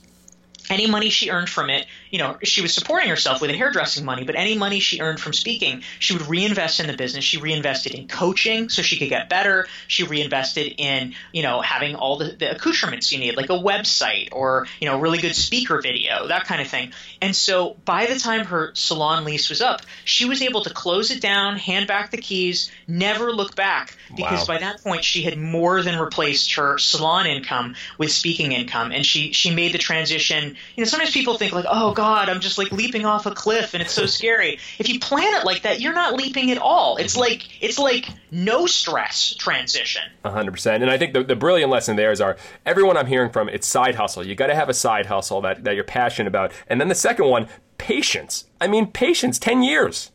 Any 0.69 0.87
money 0.87 1.09
she 1.09 1.29
earned 1.29 1.49
from 1.49 1.69
it 1.69 1.87
you 2.11 2.19
know, 2.19 2.37
she 2.43 2.61
was 2.61 2.73
supporting 2.73 3.09
herself 3.09 3.41
with 3.41 3.49
the 3.49 3.57
hairdressing 3.57 4.05
money, 4.05 4.23
but 4.25 4.35
any 4.35 4.57
money 4.57 4.79
she 4.79 4.99
earned 4.99 5.19
from 5.19 5.33
speaking, 5.33 5.83
she 5.99 6.13
would 6.13 6.27
reinvest 6.27 6.79
in 6.79 6.87
the 6.87 6.93
business. 6.93 7.23
She 7.23 7.37
reinvested 7.37 7.93
in 7.93 8.07
coaching 8.07 8.69
so 8.69 8.81
she 8.81 8.97
could 8.97 9.09
get 9.09 9.29
better. 9.29 9.67
She 9.87 10.03
reinvested 10.03 10.75
in, 10.77 11.15
you 11.31 11.41
know, 11.41 11.61
having 11.61 11.95
all 11.95 12.17
the, 12.17 12.33
the 12.33 12.51
accoutrements 12.55 13.11
you 13.11 13.19
need, 13.19 13.37
like 13.37 13.49
a 13.49 13.53
website 13.53 14.29
or, 14.33 14.67
you 14.79 14.87
know, 14.87 14.99
really 14.99 15.19
good 15.19 15.35
speaker 15.35 15.81
video, 15.81 16.27
that 16.27 16.43
kind 16.45 16.61
of 16.61 16.67
thing. 16.67 16.91
And 17.21 17.35
so 17.35 17.77
by 17.85 18.07
the 18.07 18.19
time 18.19 18.45
her 18.45 18.71
salon 18.73 19.23
lease 19.23 19.49
was 19.49 19.61
up, 19.61 19.81
she 20.03 20.25
was 20.25 20.41
able 20.41 20.63
to 20.63 20.69
close 20.73 21.11
it 21.11 21.21
down, 21.21 21.55
hand 21.55 21.87
back 21.87 22.11
the 22.11 22.17
keys, 22.17 22.69
never 22.87 23.31
look 23.31 23.55
back 23.55 23.95
because 24.15 24.41
Wow. 24.41 24.55
by 24.55 24.57
that 24.59 24.83
point 24.83 25.03
she 25.05 25.21
had 25.21 25.37
more 25.37 25.81
than 25.81 25.97
replaced 25.97 26.55
her 26.55 26.77
salon 26.77 27.25
income 27.25 27.75
with 27.97 28.11
speaking 28.11 28.51
income 28.51 28.91
and 28.91 29.05
she 29.05 29.31
she 29.31 29.53
made 29.53 29.71
the 29.73 29.77
transition 29.77 30.57
you 30.75 30.83
know 30.83 30.85
sometimes 30.85 31.11
people 31.11 31.37
think 31.37 31.53
like 31.53 31.65
oh 31.69 31.93
god 31.93 32.00
i'm 32.01 32.39
just 32.39 32.57
like 32.57 32.71
leaping 32.71 33.05
off 33.05 33.25
a 33.25 33.31
cliff 33.31 33.73
and 33.73 33.81
it's 33.81 33.93
so 33.93 34.05
scary 34.05 34.59
if 34.79 34.89
you 34.89 34.99
plan 34.99 35.33
it 35.35 35.45
like 35.45 35.63
that 35.63 35.79
you're 35.79 35.93
not 35.93 36.13
leaping 36.13 36.51
at 36.51 36.57
all 36.57 36.97
it's 36.97 37.15
like 37.15 37.47
it's 37.61 37.79
like 37.79 38.09
no 38.31 38.65
stress 38.65 39.33
transition 39.35 40.03
hundred 40.23 40.51
percent. 40.51 40.83
And 40.83 40.91
I 40.91 40.97
think 40.97 41.13
the, 41.13 41.23
the 41.23 41.35
brilliant 41.35 41.71
lesson 41.71 41.95
there 41.95 42.11
is 42.11 42.21
our 42.21 42.37
everyone 42.65 42.97
I'm 42.97 43.07
hearing 43.07 43.31
from 43.31 43.49
it's 43.49 43.67
side 43.67 43.95
hustle. 43.95 44.25
You 44.25 44.35
got 44.35 44.47
to 44.47 44.55
have 44.55 44.69
a 44.69 44.73
side 44.73 45.07
hustle 45.07 45.41
that, 45.41 45.63
that 45.63 45.75
you're 45.75 45.83
passionate 45.83 46.27
about. 46.27 46.51
And 46.67 46.79
then 46.79 46.87
the 46.87 46.95
second 46.95 47.27
one, 47.27 47.47
patience. 47.77 48.45
I 48.59 48.67
mean, 48.67 48.87
patience. 48.87 49.39
Ten 49.39 49.63
years. 49.63 50.11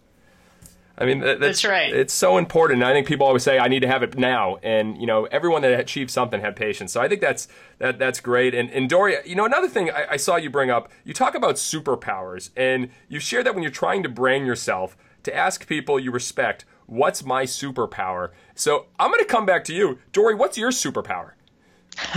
I 0.99 1.05
mean, 1.05 1.21
that, 1.21 1.41
that's, 1.41 1.63
That's 1.63 1.65
right. 1.65 1.95
It's 1.95 2.15
so 2.15 2.39
important. 2.39 2.83
I 2.83 2.93
think 2.93 3.07
people 3.07 3.27
always 3.27 3.43
say, 3.43 3.59
"I 3.59 3.69
need 3.69 3.81
to 3.81 3.87
have 3.87 4.03
it 4.03 4.17
now," 4.17 4.57
and 4.63 4.99
you 4.99 5.07
know, 5.07 5.25
everyone 5.27 5.61
that 5.63 5.79
achieved 5.79 6.11
something 6.11 6.41
had 6.41 6.57
patience. 6.57 6.93
So 6.93 7.03
I 7.03 7.09
think 7.09 7.21
that's 7.21 7.49
that 7.79 7.99
that's 7.99 8.21
great. 8.21 8.55
And, 8.55 8.71
and 8.71 8.89
Doria, 8.89 9.21
you 9.27 9.35
know, 9.35 9.45
another 9.45 9.69
thing 9.69 9.91
I, 9.91 10.13
I 10.13 10.17
saw 10.17 10.37
you 10.37 10.49
bring 10.49 10.71
up, 10.71 10.91
you 11.05 11.13
talk 11.13 11.35
about 11.35 11.57
superpowers, 11.57 12.49
and 12.57 12.89
you 13.09 13.21
share 13.21 13.45
that 13.45 13.55
when 13.55 13.63
you're 13.63 13.71
trying 13.73 14.03
to 14.05 14.09
brand 14.09 14.47
yourself, 14.47 14.97
to 15.25 15.37
ask 15.37 15.67
people 15.67 16.01
you 16.01 16.11
respect, 16.11 16.65
"What's 16.87 17.23
my 17.23 17.45
superpower?" 17.45 18.31
So 18.55 18.87
I'm 18.99 19.11
going 19.11 19.21
to 19.23 19.27
come 19.27 19.45
back 19.45 19.65
to 19.65 19.75
you, 19.75 19.99
Dorie. 20.13 20.35
What's 20.35 20.57
your 20.57 20.71
superpower? 20.71 21.33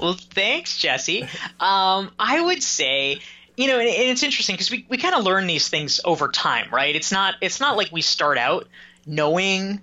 well, 0.00 0.14
thanks, 0.14 0.78
Jesse. 0.78 1.22
Um, 1.60 2.10
I 2.18 2.40
would 2.40 2.62
say, 2.62 3.20
you 3.56 3.68
know, 3.68 3.78
and, 3.78 3.88
and 3.88 4.10
it's 4.10 4.22
interesting 4.22 4.54
because 4.54 4.70
we, 4.70 4.86
we 4.88 4.96
kind 4.96 5.14
of 5.14 5.24
learn 5.24 5.46
these 5.46 5.68
things 5.68 6.00
over 6.04 6.28
time, 6.28 6.68
right? 6.72 6.94
It's 6.94 7.12
not 7.12 7.36
it's 7.40 7.60
not 7.60 7.76
like 7.76 7.92
we 7.92 8.02
start 8.02 8.38
out 8.38 8.68
knowing 9.06 9.80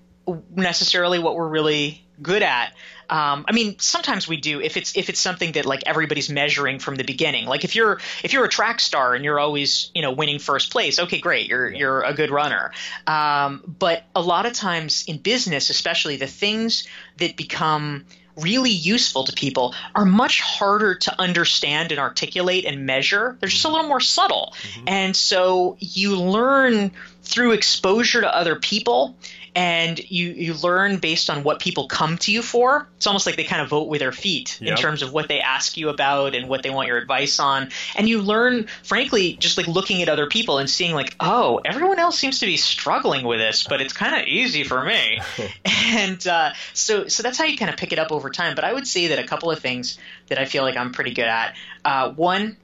necessarily 0.55 1.19
what 1.19 1.35
we're 1.35 1.47
really 1.47 2.05
good 2.21 2.43
at. 2.43 2.73
Um, 3.09 3.43
I 3.47 3.51
mean, 3.51 3.77
sometimes 3.77 4.25
we 4.27 4.37
do 4.37 4.61
if 4.61 4.77
it's 4.77 4.95
if 4.95 5.09
it's 5.09 5.19
something 5.19 5.53
that 5.53 5.65
like 5.65 5.83
everybody's 5.85 6.29
measuring 6.29 6.79
from 6.79 6.95
the 6.95 7.03
beginning. 7.03 7.45
Like 7.45 7.65
if 7.65 7.75
you're 7.75 7.99
if 8.23 8.31
you're 8.31 8.45
a 8.45 8.49
track 8.49 8.79
star 8.79 9.15
and 9.15 9.25
you're 9.25 9.39
always 9.39 9.91
you 9.93 10.01
know 10.01 10.13
winning 10.13 10.39
first 10.39 10.71
place, 10.71 10.97
okay, 10.97 11.19
great, 11.19 11.49
you're 11.49 11.69
you're 11.69 12.03
a 12.03 12.13
good 12.13 12.31
runner. 12.31 12.71
Um, 13.05 13.75
but 13.79 14.03
a 14.15 14.21
lot 14.21 14.45
of 14.45 14.53
times 14.53 15.03
in 15.07 15.17
business, 15.17 15.69
especially 15.69 16.15
the 16.17 16.27
things 16.27 16.87
that 17.17 17.35
become 17.35 18.05
really 18.41 18.71
useful 18.71 19.23
to 19.25 19.33
people 19.33 19.73
are 19.95 20.05
much 20.05 20.41
harder 20.41 20.95
to 20.95 21.21
understand 21.21 21.91
and 21.91 21.99
articulate 21.99 22.65
and 22.65 22.85
measure. 22.85 23.37
They're 23.39 23.49
just 23.49 23.63
a 23.63 23.67
mm-hmm. 23.67 23.75
little 23.75 23.89
more 23.89 23.99
subtle. 23.99 24.53
Mm-hmm. 24.61 24.83
And 24.87 25.15
so 25.15 25.77
you 25.79 26.19
learn 26.19 26.91
through 27.23 27.51
exposure 27.51 28.21
to 28.21 28.35
other 28.35 28.55
people 28.55 29.15
and 29.53 29.99
you, 30.09 30.29
you 30.29 30.53
learn 30.53 30.97
based 30.97 31.29
on 31.29 31.43
what 31.43 31.59
people 31.59 31.87
come 31.87 32.17
to 32.19 32.31
you 32.31 32.41
for. 32.41 32.87
It's 32.95 33.07
almost 33.07 33.25
like 33.25 33.35
they 33.35 33.43
kind 33.43 33.61
of 33.61 33.67
vote 33.67 33.89
with 33.89 33.99
their 33.99 34.11
feet 34.13 34.57
Yep. 34.61 34.69
in 34.71 34.77
terms 34.77 35.01
of 35.01 35.11
what 35.11 35.27
they 35.27 35.41
ask 35.41 35.75
you 35.75 35.89
about 35.89 36.35
and 36.35 36.47
what 36.47 36.63
they 36.63 36.69
want 36.69 36.87
your 36.87 36.97
advice 36.97 37.39
on. 37.39 37.69
And 37.95 38.07
you 38.07 38.21
learn, 38.21 38.67
frankly, 38.83 39.33
just 39.33 39.57
like 39.57 39.67
looking 39.67 40.01
at 40.01 40.07
other 40.07 40.27
people 40.27 40.57
and 40.59 40.69
seeing 40.69 40.95
like, 40.95 41.15
oh, 41.19 41.59
everyone 41.65 41.99
else 41.99 42.17
seems 42.17 42.39
to 42.39 42.45
be 42.45 42.55
struggling 42.55 43.25
with 43.25 43.39
this, 43.39 43.65
but 43.67 43.81
it's 43.81 43.91
kind 43.93 44.15
of 44.21 44.27
easy 44.27 44.63
for 44.63 44.83
me. 44.85 45.19
and 45.65 46.25
uh, 46.27 46.51
so 46.73 47.07
so 47.07 47.21
that's 47.23 47.37
how 47.37 47.45
you 47.45 47.57
kind 47.57 47.69
of 47.71 47.77
pick 47.77 47.91
it 47.91 47.99
up 47.99 48.11
over 48.11 48.29
time. 48.29 48.55
But 48.55 48.63
I 48.63 48.71
would 48.71 48.87
say 48.87 49.07
that 49.07 49.19
a 49.19 49.25
couple 49.27 49.51
of 49.51 49.59
things 49.59 49.97
that 50.27 50.37
I 50.37 50.45
feel 50.45 50.63
like 50.63 50.77
I'm 50.77 50.93
pretty 50.93 51.13
good 51.13 51.25
at. 51.27 51.55
Uh, 51.83 52.11
one 52.11 52.55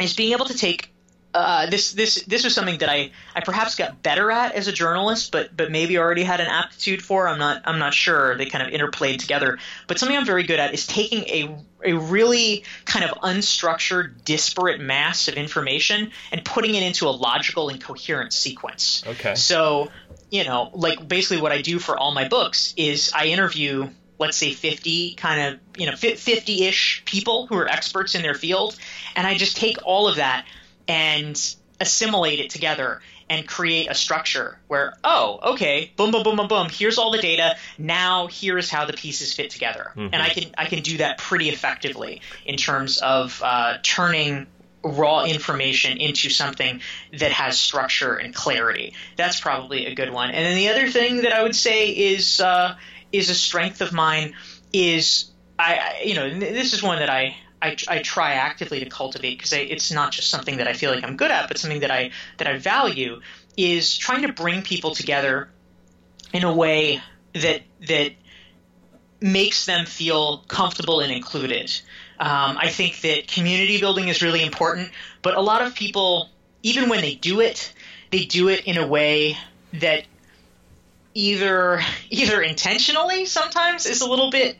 is 0.00 0.14
being 0.14 0.32
able 0.32 0.46
to 0.46 0.56
take 0.56 0.90
uh, 1.34 1.66
this 1.66 1.92
this 1.92 2.22
this 2.24 2.44
was 2.44 2.54
something 2.54 2.78
that 2.78 2.88
I, 2.88 3.10
I 3.34 3.40
perhaps 3.40 3.74
got 3.74 4.02
better 4.02 4.30
at 4.30 4.54
as 4.54 4.66
a 4.66 4.72
journalist, 4.72 5.30
but 5.30 5.54
but 5.54 5.70
maybe 5.70 5.98
already 5.98 6.24
had 6.24 6.40
an 6.40 6.46
aptitude 6.46 7.02
for. 7.02 7.28
I'm 7.28 7.38
not 7.38 7.62
I'm 7.66 7.78
not 7.78 7.92
sure. 7.92 8.36
They 8.36 8.46
kind 8.46 8.66
of 8.66 8.72
interplayed 8.72 9.18
together. 9.18 9.58
But 9.86 9.98
something 9.98 10.16
I'm 10.16 10.24
very 10.24 10.44
good 10.44 10.58
at 10.58 10.72
is 10.72 10.86
taking 10.86 11.24
a 11.28 11.58
a 11.84 11.92
really 11.92 12.64
kind 12.86 13.04
of 13.04 13.18
unstructured, 13.18 14.24
disparate 14.24 14.80
mass 14.80 15.28
of 15.28 15.34
information 15.34 16.12
and 16.32 16.44
putting 16.44 16.74
it 16.74 16.82
into 16.82 17.06
a 17.06 17.10
logical 17.10 17.68
and 17.68 17.80
coherent 17.80 18.32
sequence. 18.32 19.04
Okay. 19.06 19.34
So, 19.34 19.90
you 20.30 20.44
know, 20.44 20.70
like 20.72 21.06
basically 21.06 21.40
what 21.40 21.52
I 21.52 21.62
do 21.62 21.78
for 21.78 21.96
all 21.96 22.12
my 22.12 22.26
books 22.26 22.74
is 22.76 23.12
I 23.14 23.26
interview 23.26 23.90
let's 24.20 24.36
say 24.36 24.52
50 24.52 25.14
kind 25.14 25.54
of, 25.54 25.60
you 25.80 25.86
know, 25.86 25.92
50-ish 25.92 27.04
people 27.04 27.46
who 27.46 27.54
are 27.54 27.68
experts 27.68 28.16
in 28.16 28.22
their 28.22 28.34
field 28.34 28.76
and 29.14 29.28
I 29.28 29.36
just 29.36 29.56
take 29.56 29.76
all 29.84 30.08
of 30.08 30.16
that 30.16 30.44
and 30.88 31.54
assimilate 31.80 32.40
it 32.40 32.50
together 32.50 33.00
and 33.30 33.46
create 33.46 33.88
a 33.88 33.94
structure 33.94 34.58
where 34.68 34.94
oh 35.04 35.38
okay 35.52 35.92
boom 35.96 36.10
boom 36.10 36.22
boom 36.22 36.36
boom 36.36 36.48
boom 36.48 36.68
here's 36.70 36.98
all 36.98 37.12
the 37.12 37.18
data 37.18 37.56
now 37.76 38.26
here's 38.26 38.70
how 38.70 38.84
the 38.84 38.92
pieces 38.92 39.34
fit 39.34 39.50
together. 39.50 39.92
And 40.12 40.16
i 40.16 40.30
can 40.30 40.50
i 40.56 40.64
can 40.64 40.82
do 40.82 40.96
that 40.98 41.18
pretty 41.18 41.50
effectively 41.50 42.22
in 42.44 42.56
terms 42.56 42.98
of 42.98 43.40
uh, 43.44 43.78
turning 43.82 44.46
raw 44.82 45.24
information 45.24 45.98
into 45.98 46.30
something 46.30 46.80
that 47.12 47.32
has 47.32 47.58
structure 47.58 48.14
and 48.14 48.32
clarity. 48.34 48.94
That's 49.16 49.40
probably 49.40 49.86
a 49.86 49.94
good 49.94 50.12
one. 50.12 50.30
And 50.30 50.46
then 50.46 50.56
the 50.56 50.68
other 50.70 50.88
thing 50.88 51.22
that 51.22 51.32
i 51.32 51.42
would 51.42 51.56
say 51.56 51.90
is 51.90 52.40
uh, 52.40 52.76
is 53.12 53.30
a 53.30 53.34
strength 53.34 53.80
of 53.80 53.92
mine 53.92 54.34
is 54.72 55.30
I, 55.58 55.74
I 55.74 56.02
you 56.04 56.14
know 56.14 56.38
this 56.38 56.72
is 56.72 56.82
one 56.82 56.98
that 57.00 57.10
I 57.10 57.36
I, 57.60 57.76
I 57.88 57.98
try 57.98 58.34
actively 58.34 58.80
to 58.80 58.90
cultivate 58.90 59.36
because 59.36 59.52
it's 59.52 59.90
not 59.90 60.12
just 60.12 60.30
something 60.30 60.58
that 60.58 60.68
I 60.68 60.72
feel 60.72 60.90
like 60.92 61.04
I'm 61.04 61.16
good 61.16 61.30
at, 61.30 61.48
but 61.48 61.58
something 61.58 61.80
that 61.80 61.90
I 61.90 62.12
that 62.36 62.46
I 62.46 62.58
value 62.58 63.20
is 63.56 63.96
trying 63.96 64.22
to 64.22 64.32
bring 64.32 64.62
people 64.62 64.94
together 64.94 65.48
in 66.32 66.44
a 66.44 66.54
way 66.54 67.00
that 67.34 67.62
that 67.88 68.12
makes 69.20 69.66
them 69.66 69.86
feel 69.86 70.38
comfortable 70.48 71.00
and 71.00 71.12
included. 71.12 71.70
Um, 72.20 72.56
I 72.58 72.68
think 72.68 73.00
that 73.00 73.28
community 73.28 73.78
building 73.78 74.08
is 74.08 74.22
really 74.22 74.42
important, 74.42 74.90
but 75.22 75.36
a 75.36 75.40
lot 75.40 75.62
of 75.62 75.74
people, 75.74 76.30
even 76.62 76.88
when 76.88 77.00
they 77.00 77.14
do 77.14 77.40
it, 77.40 77.72
they 78.10 78.24
do 78.24 78.48
it 78.48 78.64
in 78.66 78.76
a 78.76 78.86
way 78.86 79.36
that 79.74 80.04
either 81.14 81.80
either 82.10 82.40
intentionally 82.40 83.26
sometimes 83.26 83.86
is 83.86 84.00
a 84.00 84.08
little 84.08 84.30
bit 84.30 84.56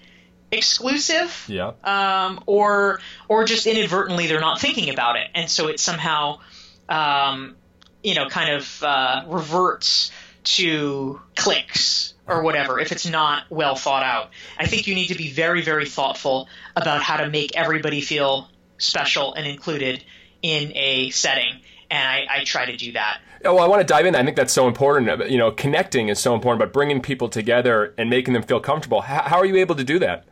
exclusive 0.50 1.44
Yeah. 1.48 1.72
um, 1.84 2.42
or 2.46 3.00
or 3.28 3.44
just 3.44 3.66
inadvertently 3.66 4.26
they're 4.26 4.40
not 4.40 4.60
thinking 4.60 4.90
about 4.90 5.16
it, 5.16 5.28
and 5.34 5.50
so 5.50 5.68
it 5.68 5.80
somehow, 5.80 6.40
um, 6.88 7.56
you 8.02 8.14
know, 8.14 8.28
kind 8.28 8.54
of 8.54 8.82
uh, 8.82 9.24
reverts 9.26 10.10
to 10.44 11.20
clicks 11.36 12.14
or 12.26 12.42
whatever 12.42 12.78
if 12.80 12.92
it's 12.92 13.06
not 13.06 13.44
well 13.50 13.74
thought 13.74 14.02
out. 14.02 14.30
I 14.58 14.66
think 14.66 14.86
you 14.86 14.94
need 14.94 15.08
to 15.08 15.14
be 15.16 15.30
very 15.30 15.62
very 15.62 15.86
thoughtful 15.86 16.48
about 16.76 17.02
how 17.02 17.18
to 17.18 17.28
make 17.28 17.56
everybody 17.56 18.00
feel 18.00 18.48
special 18.78 19.34
and 19.34 19.46
included 19.46 20.04
in 20.40 20.72
a 20.76 21.10
setting, 21.10 21.60
and 21.90 22.08
I, 22.08 22.26
I 22.38 22.44
try 22.44 22.66
to 22.66 22.76
do 22.76 22.92
that. 22.92 23.20
Oh, 23.44 23.54
well, 23.54 23.64
I 23.64 23.68
want 23.68 23.80
to 23.80 23.86
dive 23.86 24.04
in. 24.06 24.14
I 24.16 24.24
think 24.24 24.36
that's 24.36 24.52
so 24.52 24.66
important. 24.66 25.30
You 25.30 25.38
know, 25.38 25.50
connecting 25.52 26.08
is 26.08 26.18
so 26.18 26.34
important, 26.34 26.58
but 26.60 26.72
bringing 26.72 27.00
people 27.00 27.28
together 27.28 27.94
and 27.96 28.10
making 28.10 28.34
them 28.34 28.42
feel 28.42 28.58
comfortable. 28.60 29.00
How, 29.02 29.22
how 29.22 29.36
are 29.38 29.44
you 29.44 29.56
able 29.56 29.76
to 29.76 29.84
do 29.84 29.98
that? 30.00 30.24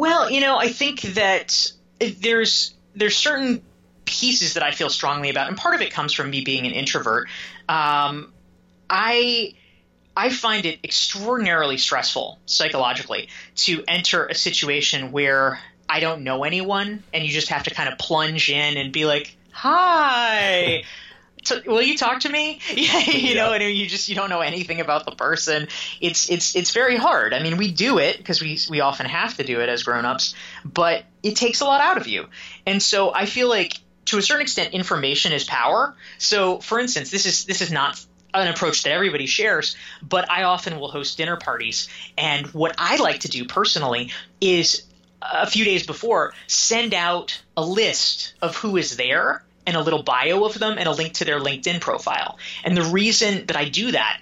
Well, 0.00 0.30
you 0.30 0.40
know, 0.40 0.56
I 0.56 0.68
think 0.68 1.02
that 1.02 1.70
there's 1.98 2.72
there's 2.94 3.14
certain 3.14 3.60
pieces 4.06 4.54
that 4.54 4.62
I 4.62 4.70
feel 4.70 4.88
strongly 4.88 5.28
about, 5.28 5.48
and 5.48 5.58
part 5.58 5.74
of 5.74 5.82
it 5.82 5.92
comes 5.92 6.14
from 6.14 6.30
me 6.30 6.40
being 6.40 6.66
an 6.66 6.72
introvert. 6.72 7.28
Um, 7.68 8.32
I 8.88 9.52
I 10.16 10.30
find 10.30 10.64
it 10.64 10.78
extraordinarily 10.82 11.76
stressful 11.76 12.38
psychologically 12.46 13.28
to 13.56 13.84
enter 13.86 14.26
a 14.26 14.34
situation 14.34 15.12
where 15.12 15.60
I 15.86 16.00
don't 16.00 16.24
know 16.24 16.44
anyone, 16.44 17.02
and 17.12 17.22
you 17.22 17.30
just 17.30 17.48
have 17.48 17.64
to 17.64 17.70
kind 17.74 17.90
of 17.90 17.98
plunge 17.98 18.48
in 18.48 18.78
and 18.78 18.94
be 18.94 19.04
like, 19.04 19.36
"Hi." 19.52 20.84
So, 21.42 21.60
will 21.66 21.82
you 21.82 21.96
talk 21.96 22.20
to 22.20 22.28
me? 22.28 22.60
Yeah, 22.70 23.10
you 23.10 23.34
know, 23.34 23.52
and 23.52 23.62
you 23.62 23.86
just 23.86 24.08
you 24.08 24.14
don't 24.14 24.30
know 24.30 24.40
anything 24.40 24.80
about 24.80 25.04
the 25.04 25.12
person. 25.12 25.68
It's 26.00 26.30
it's 26.30 26.56
it's 26.56 26.70
very 26.72 26.96
hard. 26.96 27.34
I 27.34 27.42
mean, 27.42 27.56
we 27.56 27.70
do 27.70 27.98
it 27.98 28.16
because 28.16 28.40
we 28.40 28.58
we 28.70 28.80
often 28.80 29.06
have 29.06 29.36
to 29.36 29.44
do 29.44 29.60
it 29.60 29.68
as 29.68 29.82
grown-ups, 29.82 30.34
but 30.64 31.04
it 31.22 31.36
takes 31.36 31.60
a 31.60 31.64
lot 31.64 31.80
out 31.80 31.96
of 31.96 32.06
you. 32.06 32.26
And 32.66 32.82
so 32.82 33.12
I 33.14 33.26
feel 33.26 33.48
like 33.48 33.78
to 34.06 34.18
a 34.18 34.22
certain 34.22 34.42
extent 34.42 34.74
information 34.74 35.32
is 35.32 35.44
power. 35.44 35.94
So 36.18 36.58
for 36.58 36.78
instance, 36.78 37.10
this 37.10 37.26
is 37.26 37.44
this 37.44 37.60
is 37.60 37.70
not 37.70 38.04
an 38.32 38.48
approach 38.48 38.84
that 38.84 38.92
everybody 38.92 39.26
shares, 39.26 39.76
but 40.02 40.30
I 40.30 40.44
often 40.44 40.78
will 40.78 40.90
host 40.90 41.16
dinner 41.18 41.36
parties 41.36 41.88
and 42.16 42.46
what 42.48 42.74
I 42.78 42.96
like 42.96 43.20
to 43.20 43.28
do 43.28 43.44
personally 43.44 44.12
is 44.40 44.84
a 45.22 45.46
few 45.46 45.64
days 45.64 45.86
before, 45.86 46.32
send 46.46 46.94
out 46.94 47.40
a 47.56 47.64
list 47.64 48.34
of 48.40 48.56
who 48.56 48.76
is 48.76 48.96
there 48.96 49.42
and 49.70 49.76
a 49.76 49.82
little 49.82 50.02
bio 50.02 50.44
of 50.44 50.58
them 50.58 50.78
and 50.78 50.88
a 50.88 50.90
link 50.90 51.14
to 51.14 51.24
their 51.24 51.38
LinkedIn 51.38 51.80
profile. 51.80 52.38
And 52.64 52.76
the 52.76 52.82
reason 52.82 53.46
that 53.46 53.56
I 53.56 53.68
do 53.68 53.92
that 53.92 54.20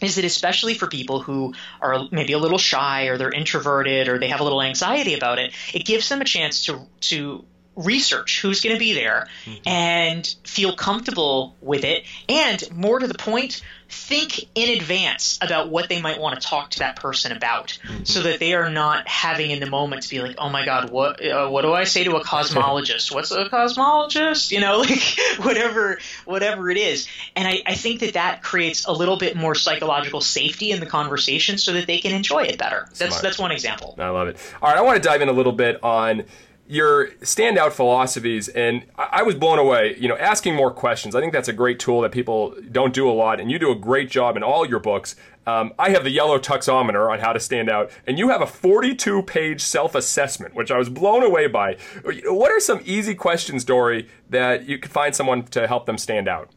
is 0.00 0.14
that 0.14 0.24
especially 0.24 0.72
for 0.72 0.86
people 0.86 1.20
who 1.20 1.52
are 1.82 2.08
maybe 2.10 2.32
a 2.32 2.38
little 2.38 2.56
shy 2.56 3.04
or 3.08 3.18
they're 3.18 3.30
introverted 3.30 4.08
or 4.08 4.18
they 4.18 4.28
have 4.28 4.40
a 4.40 4.42
little 4.42 4.62
anxiety 4.62 5.12
about 5.12 5.38
it, 5.38 5.52
it 5.74 5.84
gives 5.84 6.08
them 6.08 6.22
a 6.22 6.24
chance 6.24 6.64
to 6.64 6.80
to 7.00 7.44
research 7.76 8.40
who's 8.40 8.60
going 8.60 8.74
to 8.74 8.80
be 8.80 8.94
there 8.94 9.28
mm-hmm. 9.44 9.68
and 9.68 10.34
feel 10.44 10.74
comfortable 10.74 11.54
with 11.60 11.84
it. 11.84 12.04
And 12.28 12.62
more 12.72 12.98
to 12.98 13.06
the 13.06 13.14
point 13.14 13.62
think 13.94 14.48
in 14.54 14.78
advance 14.78 15.38
about 15.40 15.68
what 15.68 15.88
they 15.88 16.00
might 16.00 16.18
want 16.18 16.40
to 16.40 16.46
talk 16.46 16.70
to 16.70 16.80
that 16.80 16.96
person 16.96 17.32
about 17.32 17.78
mm-hmm. 17.82 18.04
so 18.04 18.22
that 18.22 18.40
they 18.40 18.54
are 18.54 18.70
not 18.70 19.06
having 19.06 19.50
in 19.50 19.60
the 19.60 19.66
moment 19.66 20.02
to 20.02 20.10
be 20.10 20.20
like 20.20 20.34
oh 20.38 20.48
my 20.48 20.64
god 20.64 20.90
what 20.90 21.24
uh, 21.24 21.48
what 21.48 21.62
do 21.62 21.72
i 21.72 21.84
say 21.84 22.02
to 22.02 22.16
a 22.16 22.24
cosmologist? 22.24 23.14
What's 23.14 23.30
a 23.30 23.44
cosmologist? 23.44 24.50
You 24.50 24.60
know 24.60 24.78
like 24.80 25.18
whatever 25.38 25.98
whatever 26.24 26.70
it 26.70 26.76
is. 26.76 27.06
And 27.36 27.46
I, 27.46 27.62
I 27.66 27.74
think 27.74 28.00
that 28.00 28.14
that 28.14 28.42
creates 28.42 28.84
a 28.86 28.92
little 28.92 29.16
bit 29.16 29.36
more 29.36 29.54
psychological 29.54 30.20
safety 30.20 30.70
in 30.72 30.80
the 30.80 30.86
conversation 30.86 31.58
so 31.58 31.72
that 31.74 31.86
they 31.86 31.98
can 31.98 32.12
enjoy 32.12 32.44
it 32.44 32.58
better. 32.58 32.88
That's 32.96 33.12
Smart. 33.12 33.22
that's 33.22 33.38
one 33.38 33.52
example. 33.52 33.94
I 33.98 34.08
love 34.08 34.28
it. 34.28 34.36
All 34.60 34.70
right 34.70 34.78
i 34.78 34.82
want 34.82 35.00
to 35.00 35.06
dive 35.06 35.22
in 35.22 35.28
a 35.28 35.32
little 35.32 35.52
bit 35.52 35.82
on 35.82 36.24
your 36.66 37.08
standout 37.20 37.72
philosophies 37.72 38.48
and 38.48 38.84
I 38.96 39.22
was 39.22 39.34
blown 39.34 39.58
away, 39.58 39.96
you 39.98 40.08
know, 40.08 40.16
asking 40.16 40.54
more 40.54 40.70
questions. 40.70 41.14
I 41.14 41.20
think 41.20 41.32
that's 41.32 41.48
a 41.48 41.52
great 41.52 41.78
tool 41.78 42.00
that 42.00 42.12
people 42.12 42.54
don't 42.72 42.94
do 42.94 43.08
a 43.08 43.12
lot 43.12 43.38
and 43.38 43.50
you 43.50 43.58
do 43.58 43.70
a 43.70 43.74
great 43.74 44.10
job 44.10 44.36
in 44.36 44.42
all 44.42 44.66
your 44.66 44.80
books. 44.80 45.14
Um, 45.46 45.74
I 45.78 45.90
have 45.90 46.04
the 46.04 46.10
yellow 46.10 46.38
tuxometer 46.38 47.10
on 47.10 47.20
how 47.20 47.32
to 47.34 47.40
stand 47.40 47.68
out, 47.68 47.90
and 48.06 48.18
you 48.18 48.30
have 48.30 48.40
a 48.40 48.46
42 48.46 49.22
page 49.24 49.60
self 49.60 49.94
assessment, 49.94 50.54
which 50.54 50.70
I 50.70 50.78
was 50.78 50.88
blown 50.88 51.22
away 51.22 51.48
by. 51.48 51.76
What 52.24 52.50
are 52.50 52.60
some 52.60 52.80
easy 52.84 53.14
questions, 53.14 53.62
Dorie, 53.62 54.08
that 54.30 54.66
you 54.66 54.78
could 54.78 54.90
find 54.90 55.14
someone 55.14 55.42
to 55.48 55.66
help 55.66 55.84
them 55.84 55.98
stand 55.98 56.28
out? 56.28 56.48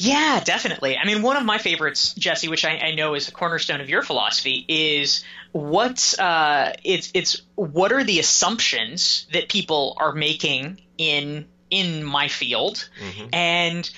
Yeah, 0.00 0.40
definitely. 0.42 0.96
I 0.96 1.04
mean, 1.04 1.20
one 1.20 1.36
of 1.36 1.44
my 1.44 1.58
favorites, 1.58 2.14
Jesse, 2.14 2.48
which 2.48 2.64
I, 2.64 2.78
I 2.78 2.94
know 2.94 3.12
is 3.12 3.28
a 3.28 3.32
cornerstone 3.32 3.82
of 3.82 3.90
your 3.90 4.02
philosophy, 4.02 4.64
is 4.66 5.22
what 5.52 6.14
uh, 6.18 6.72
it's 6.82 7.10
it's 7.12 7.42
what 7.54 7.92
are 7.92 8.02
the 8.02 8.18
assumptions 8.18 9.26
that 9.34 9.50
people 9.50 9.98
are 10.00 10.14
making 10.14 10.80
in 10.96 11.46
in 11.68 12.02
my 12.02 12.28
field, 12.28 12.88
mm-hmm. 12.98 13.28
and 13.34 13.90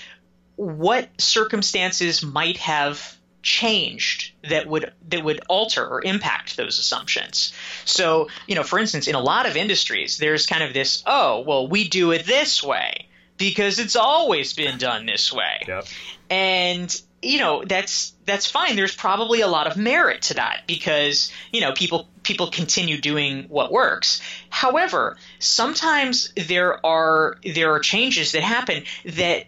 what 0.56 1.08
circumstances 1.20 2.20
might 2.20 2.56
have 2.56 3.16
changed 3.42 4.32
that 4.50 4.66
would 4.66 4.92
that 5.08 5.22
would 5.22 5.40
alter 5.48 5.86
or 5.86 6.02
impact 6.04 6.56
those 6.56 6.80
assumptions. 6.80 7.52
So, 7.84 8.28
you 8.48 8.56
know, 8.56 8.64
for 8.64 8.80
instance, 8.80 9.06
in 9.06 9.14
a 9.14 9.20
lot 9.20 9.46
of 9.46 9.56
industries, 9.56 10.18
there's 10.18 10.46
kind 10.46 10.64
of 10.64 10.74
this, 10.74 11.04
oh, 11.06 11.44
well, 11.46 11.68
we 11.68 11.86
do 11.86 12.10
it 12.10 12.26
this 12.26 12.60
way 12.60 13.08
because 13.42 13.80
it's 13.80 13.96
always 13.96 14.52
been 14.52 14.78
done 14.78 15.04
this 15.04 15.32
way. 15.32 15.64
Yep. 15.66 15.86
And 16.30 17.02
you 17.22 17.38
know 17.38 17.64
that's 17.64 18.14
that's 18.24 18.50
fine 18.50 18.74
there's 18.74 18.94
probably 18.94 19.42
a 19.42 19.46
lot 19.46 19.68
of 19.68 19.76
merit 19.76 20.22
to 20.22 20.34
that 20.34 20.62
because 20.66 21.32
you 21.52 21.60
know 21.60 21.72
people 21.72 22.08
people 22.24 22.50
continue 22.50 23.00
doing 23.00 23.44
what 23.44 23.70
works 23.70 24.20
however 24.50 25.16
sometimes 25.38 26.32
there 26.48 26.84
are 26.84 27.38
there 27.44 27.72
are 27.74 27.78
changes 27.78 28.32
that 28.32 28.42
happen 28.42 28.82
that 29.04 29.46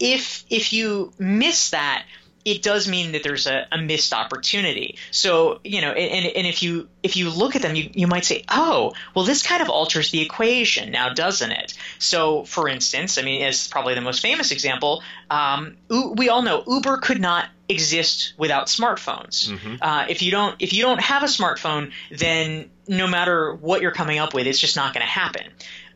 if 0.00 0.44
if 0.50 0.72
you 0.72 1.12
miss 1.20 1.70
that 1.70 2.04
it 2.48 2.62
does 2.62 2.88
mean 2.88 3.12
that 3.12 3.22
there's 3.22 3.46
a, 3.46 3.66
a, 3.70 3.78
missed 3.78 4.14
opportunity. 4.14 4.96
So, 5.10 5.60
you 5.64 5.82
know, 5.82 5.92
and, 5.92 6.26
and 6.26 6.46
if 6.46 6.62
you 6.62 6.88
if 7.02 7.16
you 7.16 7.28
look 7.30 7.56
at 7.56 7.62
them, 7.62 7.76
you, 7.76 7.90
you 7.92 8.06
might 8.06 8.24
say, 8.24 8.44
oh, 8.48 8.94
well, 9.14 9.24
this 9.24 9.42
kind 9.42 9.60
of 9.60 9.68
alters 9.68 10.10
the 10.10 10.22
equation 10.22 10.90
now, 10.90 11.12
doesn't 11.12 11.50
it? 11.50 11.74
So, 11.98 12.44
for 12.44 12.68
instance, 12.68 13.18
I 13.18 13.22
mean, 13.22 13.42
as 13.42 13.68
probably 13.68 13.94
the 13.94 14.00
most 14.00 14.20
famous 14.20 14.50
example, 14.50 15.02
um, 15.30 15.76
we 15.88 16.30
all 16.30 16.42
know 16.42 16.64
Uber 16.66 16.98
could 16.98 17.20
not 17.20 17.46
exist 17.68 18.32
without 18.38 18.68
smartphones. 18.68 19.50
Mm-hmm. 19.50 19.76
Uh, 19.82 20.06
if 20.08 20.22
you 20.22 20.30
don't 20.30 20.56
if 20.58 20.72
you 20.72 20.82
don't 20.82 21.00
have 21.00 21.22
a 21.22 21.26
smartphone, 21.26 21.92
then 22.10 22.70
no 22.88 23.06
matter 23.06 23.54
what 23.54 23.82
you're 23.82 23.92
coming 23.92 24.18
up 24.18 24.32
with, 24.32 24.46
it's 24.46 24.58
just 24.58 24.76
not 24.76 24.94
going 24.94 25.04
to 25.04 25.10
happen. 25.10 25.44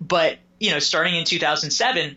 But 0.00 0.38
you 0.60 0.70
know, 0.70 0.78
starting 0.78 1.16
in 1.16 1.24
2007 1.24 2.16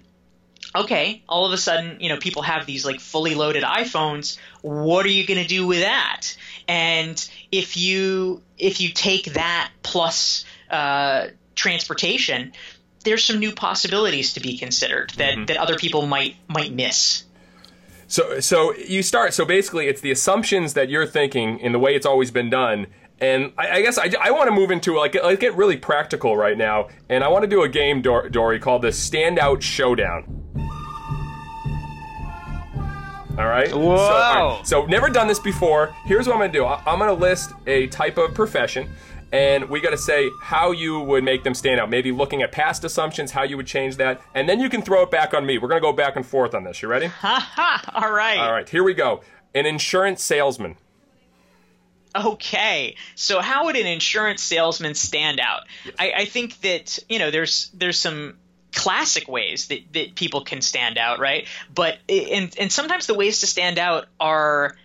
okay, 0.76 1.24
all 1.28 1.46
of 1.46 1.54
a 1.54 1.58
sudden, 1.58 1.98
you 2.00 2.10
know, 2.10 2.18
people 2.18 2.42
have 2.42 2.66
these 2.66 2.86
like 2.86 3.00
fully 3.00 3.36
loaded 3.36 3.64
iPhones. 3.64 4.38
What 4.62 5.06
are 5.06 5.10
you 5.10 5.26
going 5.26 5.42
to 5.42 5.48
do 5.48 5.66
with 5.66 5.80
that? 5.80 6.36
And 6.68 7.30
if 7.52 7.78
you 7.78 8.42
if 8.58 8.82
you 8.82 8.90
take 8.90 9.34
that 9.34 9.72
plus 9.84 10.46
uh, 10.70 11.28
transportation, 11.56 12.54
there's 13.04 13.24
some 13.24 13.40
new 13.40 13.54
possibilities 13.54 14.34
to 14.34 14.40
be 14.40 14.58
considered 14.58 15.12
that, 15.18 15.36
mm-hmm. 15.36 15.46
that 15.46 15.58
other 15.58 15.76
people 15.76 16.06
might 16.06 16.36
might 16.48 16.74
miss. 16.74 17.24
So 18.08 18.40
so 18.40 18.76
you 18.76 19.02
start 19.02 19.34
so 19.34 19.46
basically 19.46 19.88
it's 19.88 20.02
the 20.02 20.12
assumptions 20.12 20.74
that 20.74 20.90
you're 20.90 21.08
thinking 21.08 21.60
in 21.60 21.72
the 21.72 21.80
way 21.80 21.96
it's 21.96 22.06
always 22.06 22.32
been 22.32 22.50
done 22.50 22.88
and 23.20 23.54
I, 23.58 23.78
I 23.78 23.82
guess 23.82 23.98
I, 23.98 24.12
I 24.22 24.32
want 24.32 24.48
to 24.48 24.52
move 24.52 24.72
into 24.72 24.96
like 24.98 25.16
let's 25.16 25.40
get 25.40 25.56
really 25.56 25.78
practical 25.78 26.36
right 26.36 26.58
now, 26.58 26.90
and 27.10 27.24
I 27.24 27.30
want 27.30 27.44
to 27.44 27.48
do 27.48 27.64
a 27.64 27.70
game, 27.70 28.02
Dorie, 28.02 28.60
called 28.60 28.82
the 28.82 28.90
Standout 28.90 29.62
Showdown. 29.62 30.45
All 33.38 33.48
right. 33.48 33.70
Whoa. 33.74 33.98
So, 33.98 34.02
all 34.04 34.58
right. 34.58 34.68
so 34.68 34.86
never 34.86 35.10
done 35.10 35.28
this 35.28 35.40
before. 35.40 35.94
Here's 36.06 36.26
what 36.26 36.34
I'm 36.34 36.40
gonna 36.40 36.54
do. 36.54 36.64
I, 36.64 36.82
I'm 36.86 37.00
gonna 37.00 37.14
list 37.14 37.52
a 37.68 37.88
type 37.88 38.18
of 38.18 38.34
profession, 38.34 38.90
and 39.34 39.70
we 39.70 39.82
got 39.82 39.90
to 39.90 39.98
say 39.98 40.30
how 40.42 40.72
you 40.72 41.02
would 41.02 41.24
make 41.24 41.44
them 41.44 41.54
stand 41.54 41.82
out. 41.82 41.90
Maybe 41.90 42.14
looking 42.14 42.42
at 42.44 42.54
past 42.54 42.86
assumptions, 42.86 43.32
how 43.32 43.44
you 43.44 43.58
would 43.58 43.68
change 43.68 43.98
that, 43.98 44.22
and 44.34 44.48
then 44.48 44.62
you 44.62 44.70
can 44.70 44.82
throw 44.82 45.04
it 45.04 45.12
back 45.12 45.34
on 45.34 45.46
me. 45.46 45.58
We're 45.58 45.68
gonna 45.68 45.82
go 45.82 45.92
back 45.92 46.16
and 46.16 46.26
forth 46.26 46.56
on 46.56 46.64
this. 46.64 46.82
You 46.82 46.88
ready? 46.88 47.08
Ha 47.08 47.52
ha. 47.56 48.02
All 48.06 48.12
right. 48.12 48.38
All 48.38 48.54
right. 48.54 48.70
Here 48.70 48.84
we 48.84 48.94
go. 48.94 49.22
An 49.54 49.66
insurance 49.66 50.24
salesman. 50.24 50.78
Okay, 52.16 52.96
so 53.16 53.42
how 53.42 53.66
would 53.66 53.76
an 53.76 53.86
insurance 53.86 54.42
salesman 54.42 54.96
stand 54.96 55.42
out? 55.42 55.64
Yes. 55.84 55.96
I, 56.00 56.12
I 56.20 56.26
think 56.26 56.62
that 56.62 57.00
you 57.10 57.20
know 57.20 57.30
there's 57.30 57.70
there's 57.74 58.00
some 58.00 58.38
classic 58.76 59.28
ways 59.28 59.68
that, 59.68 59.80
that 59.94 60.16
people 60.16 60.42
can 60.42 60.62
stand 60.62 60.98
out, 60.98 61.20
right? 61.20 61.48
But 61.74 61.98
and 62.10 62.54
and 62.60 62.72
sometimes 62.72 63.08
the 63.08 63.16
ways 63.16 63.40
to 63.40 63.48
stand 63.48 63.80
out 63.80 64.08
are 64.20 64.76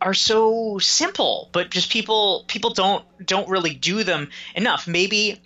are 0.00 0.14
so 0.14 0.78
simple, 0.78 1.48
but 1.52 1.70
just 1.70 1.90
people 1.90 2.44
people 2.48 2.70
don't 2.70 3.04
don't 3.24 3.48
really 3.48 3.74
do 3.74 4.02
them 4.02 4.30
enough. 4.54 4.88
Maybe 4.88 5.40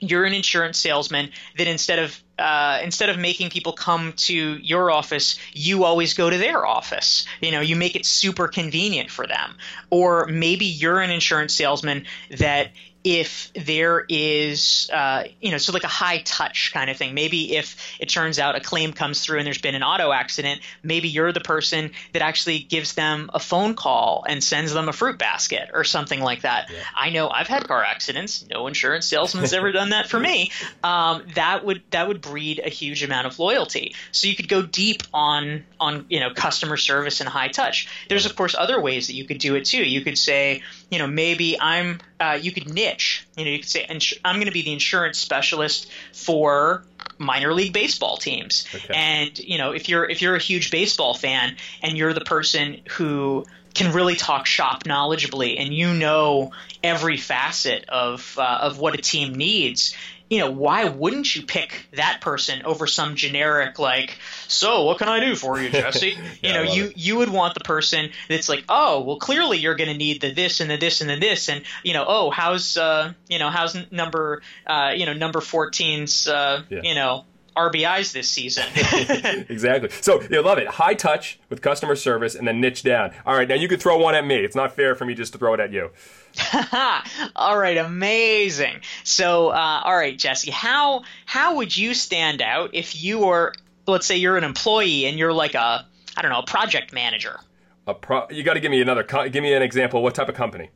you're 0.00 0.24
an 0.24 0.34
insurance 0.34 0.78
salesman 0.78 1.30
that 1.56 1.66
instead 1.66 1.98
of 1.98 2.20
uh, 2.38 2.80
instead 2.82 3.10
of 3.10 3.18
making 3.18 3.50
people 3.50 3.72
come 3.72 4.12
to 4.12 4.34
your 4.34 4.90
office, 4.90 5.38
you 5.52 5.84
always 5.84 6.14
go 6.14 6.28
to 6.28 6.36
their 6.36 6.66
office. 6.66 7.26
You 7.40 7.52
know, 7.52 7.60
you 7.60 7.76
make 7.76 7.94
it 7.94 8.04
super 8.04 8.48
convenient 8.48 9.10
for 9.10 9.26
them. 9.26 9.56
Or 9.90 10.26
maybe 10.26 10.64
you're 10.64 11.00
an 11.00 11.10
insurance 11.10 11.54
salesman 11.54 12.06
that 12.30 12.70
if 13.04 13.52
there 13.52 14.04
is, 14.08 14.88
uh, 14.90 15.24
you 15.40 15.50
know, 15.50 15.58
so 15.58 15.72
like 15.72 15.84
a 15.84 15.88
high 15.88 16.22
touch 16.24 16.72
kind 16.72 16.88
of 16.88 16.96
thing. 16.96 17.12
Maybe 17.14 17.54
if 17.54 17.76
it 18.00 18.08
turns 18.08 18.38
out 18.38 18.56
a 18.56 18.60
claim 18.60 18.94
comes 18.94 19.20
through 19.20 19.38
and 19.38 19.46
there's 19.46 19.60
been 19.60 19.74
an 19.74 19.82
auto 19.82 20.10
accident, 20.10 20.62
maybe 20.82 21.08
you're 21.08 21.30
the 21.30 21.40
person 21.40 21.90
that 22.14 22.22
actually 22.22 22.60
gives 22.60 22.94
them 22.94 23.30
a 23.34 23.38
phone 23.38 23.74
call 23.74 24.24
and 24.26 24.42
sends 24.42 24.72
them 24.72 24.88
a 24.88 24.92
fruit 24.92 25.18
basket 25.18 25.68
or 25.74 25.84
something 25.84 26.20
like 26.20 26.42
that. 26.42 26.70
Yeah. 26.70 26.78
I 26.96 27.10
know 27.10 27.28
I've 27.28 27.46
had 27.46 27.68
car 27.68 27.84
accidents. 27.84 28.46
No 28.50 28.66
insurance 28.66 29.04
salesman's 29.04 29.52
ever 29.52 29.70
done 29.70 29.90
that 29.90 30.08
for 30.08 30.18
me. 30.18 30.50
Um, 30.82 31.24
that 31.34 31.64
would 31.64 31.82
that 31.90 32.08
would 32.08 32.20
breed 32.20 32.60
a 32.62 32.68
huge 32.68 33.02
amount 33.02 33.26
of 33.26 33.38
loyalty. 33.38 33.94
So 34.12 34.28
you 34.28 34.36
could 34.36 34.48
go 34.48 34.60
deep 34.62 35.02
on 35.14 35.64
on 35.80 36.06
you 36.08 36.20
know 36.20 36.32
customer 36.32 36.76
service 36.76 37.20
and 37.20 37.28
high 37.28 37.48
touch. 37.48 37.88
There's 38.08 38.26
of 38.26 38.36
course 38.36 38.54
other 38.54 38.80
ways 38.80 39.06
that 39.06 39.14
you 39.14 39.24
could 39.24 39.38
do 39.38 39.54
it 39.54 39.64
too. 39.64 39.82
You 39.82 40.02
could 40.02 40.18
say, 40.18 40.62
you 40.94 41.00
know, 41.00 41.08
maybe 41.08 41.58
I'm 41.60 42.00
uh, 42.20 42.38
you 42.40 42.52
could 42.52 42.72
niche. 42.72 43.26
You 43.36 43.44
know, 43.44 43.50
you 43.50 43.58
could 43.58 43.68
say, 43.68 43.84
I'm 44.24 44.36
going 44.36 44.46
to 44.46 44.52
be 44.52 44.62
the 44.62 44.72
insurance 44.72 45.18
specialist 45.18 45.90
for 46.12 46.84
minor 47.18 47.52
league 47.52 47.72
baseball 47.72 48.16
teams. 48.16 48.64
Okay. 48.72 48.94
And 48.94 49.36
you 49.36 49.58
know, 49.58 49.72
if 49.72 49.88
you're 49.88 50.08
if 50.08 50.22
you're 50.22 50.36
a 50.36 50.40
huge 50.40 50.70
baseball 50.70 51.14
fan 51.14 51.56
and 51.82 51.98
you're 51.98 52.12
the 52.12 52.20
person 52.20 52.82
who 52.90 53.44
can 53.74 53.92
really 53.92 54.14
talk 54.14 54.46
shop 54.46 54.84
knowledgeably 54.84 55.58
and 55.58 55.74
you 55.74 55.92
know 55.92 56.52
every 56.84 57.16
facet 57.16 57.86
of 57.88 58.36
uh, 58.38 58.58
of 58.62 58.78
what 58.78 58.94
a 58.94 58.98
team 58.98 59.34
needs, 59.34 59.96
you 60.34 60.40
know, 60.40 60.50
why 60.50 60.88
wouldn't 60.88 61.36
you 61.36 61.42
pick 61.42 61.86
that 61.92 62.20
person 62.20 62.62
over 62.64 62.88
some 62.88 63.14
generic 63.14 63.78
like, 63.78 64.18
so 64.48 64.82
what 64.82 64.98
can 64.98 65.08
I 65.08 65.20
do 65.20 65.36
for 65.36 65.60
you, 65.60 65.70
Jesse? 65.70 66.08
yeah, 66.42 66.48
you 66.48 66.52
know, 66.52 66.62
you 66.74 66.84
it. 66.86 66.98
you 66.98 67.16
would 67.18 67.28
want 67.28 67.54
the 67.54 67.60
person 67.60 68.10
that's 68.28 68.48
like, 68.48 68.64
oh, 68.68 69.02
well, 69.02 69.18
clearly 69.20 69.58
you're 69.58 69.76
going 69.76 69.90
to 69.90 69.96
need 69.96 70.20
the 70.20 70.32
this 70.32 70.58
and 70.58 70.68
the 70.68 70.76
this 70.76 71.00
and 71.00 71.08
the 71.08 71.14
this, 71.14 71.48
and 71.48 71.62
you 71.84 71.92
know, 71.92 72.04
oh, 72.04 72.30
how's 72.30 72.76
uh, 72.76 73.12
you 73.28 73.38
know, 73.38 73.48
how's 73.48 73.76
number 73.92 74.42
uh, 74.66 74.90
you 74.96 75.06
know, 75.06 75.12
number 75.12 75.38
14's 75.38 76.26
uh, 76.26 76.64
yeah. 76.68 76.80
you 76.82 76.96
know, 76.96 77.24
RBIs 77.56 78.12
this 78.12 78.28
season. 78.28 78.64
exactly. 79.48 79.90
So 79.90 80.20
you 80.22 80.42
love 80.42 80.58
it. 80.58 80.66
High 80.66 80.94
touch 80.94 81.38
with 81.48 81.62
customer 81.62 81.94
service, 81.94 82.34
and 82.34 82.48
then 82.48 82.60
niche 82.60 82.82
down. 82.82 83.12
All 83.24 83.36
right, 83.36 83.46
now 83.46 83.54
you 83.54 83.68
could 83.68 83.80
throw 83.80 83.98
one 83.98 84.16
at 84.16 84.26
me. 84.26 84.36
It's 84.36 84.56
not 84.56 84.74
fair 84.74 84.96
for 84.96 85.04
me 85.04 85.14
just 85.14 85.32
to 85.34 85.38
throw 85.38 85.54
it 85.54 85.60
at 85.60 85.70
you. 85.70 85.90
all 87.36 87.56
right, 87.56 87.76
amazing. 87.76 88.80
So, 89.04 89.48
uh, 89.48 89.80
all 89.84 89.96
right, 89.96 90.18
Jesse, 90.18 90.50
how 90.50 91.04
how 91.26 91.56
would 91.56 91.76
you 91.76 91.94
stand 91.94 92.42
out 92.42 92.70
if 92.72 93.00
you 93.02 93.20
were, 93.20 93.52
let's 93.86 94.06
say, 94.06 94.16
you're 94.16 94.36
an 94.36 94.44
employee 94.44 95.06
and 95.06 95.18
you're 95.18 95.32
like 95.32 95.54
a, 95.54 95.86
I 96.16 96.22
don't 96.22 96.30
know, 96.30 96.40
a 96.40 96.46
project 96.46 96.92
manager? 96.92 97.38
A 97.86 97.94
pro- 97.94 98.28
you 98.30 98.42
got 98.42 98.54
to 98.54 98.60
give 98.60 98.70
me 98.70 98.80
another. 98.80 99.04
Co- 99.04 99.28
give 99.28 99.42
me 99.42 99.52
an 99.52 99.62
example. 99.62 100.02
What 100.02 100.14
type 100.14 100.28
of 100.28 100.34
company? 100.34 100.70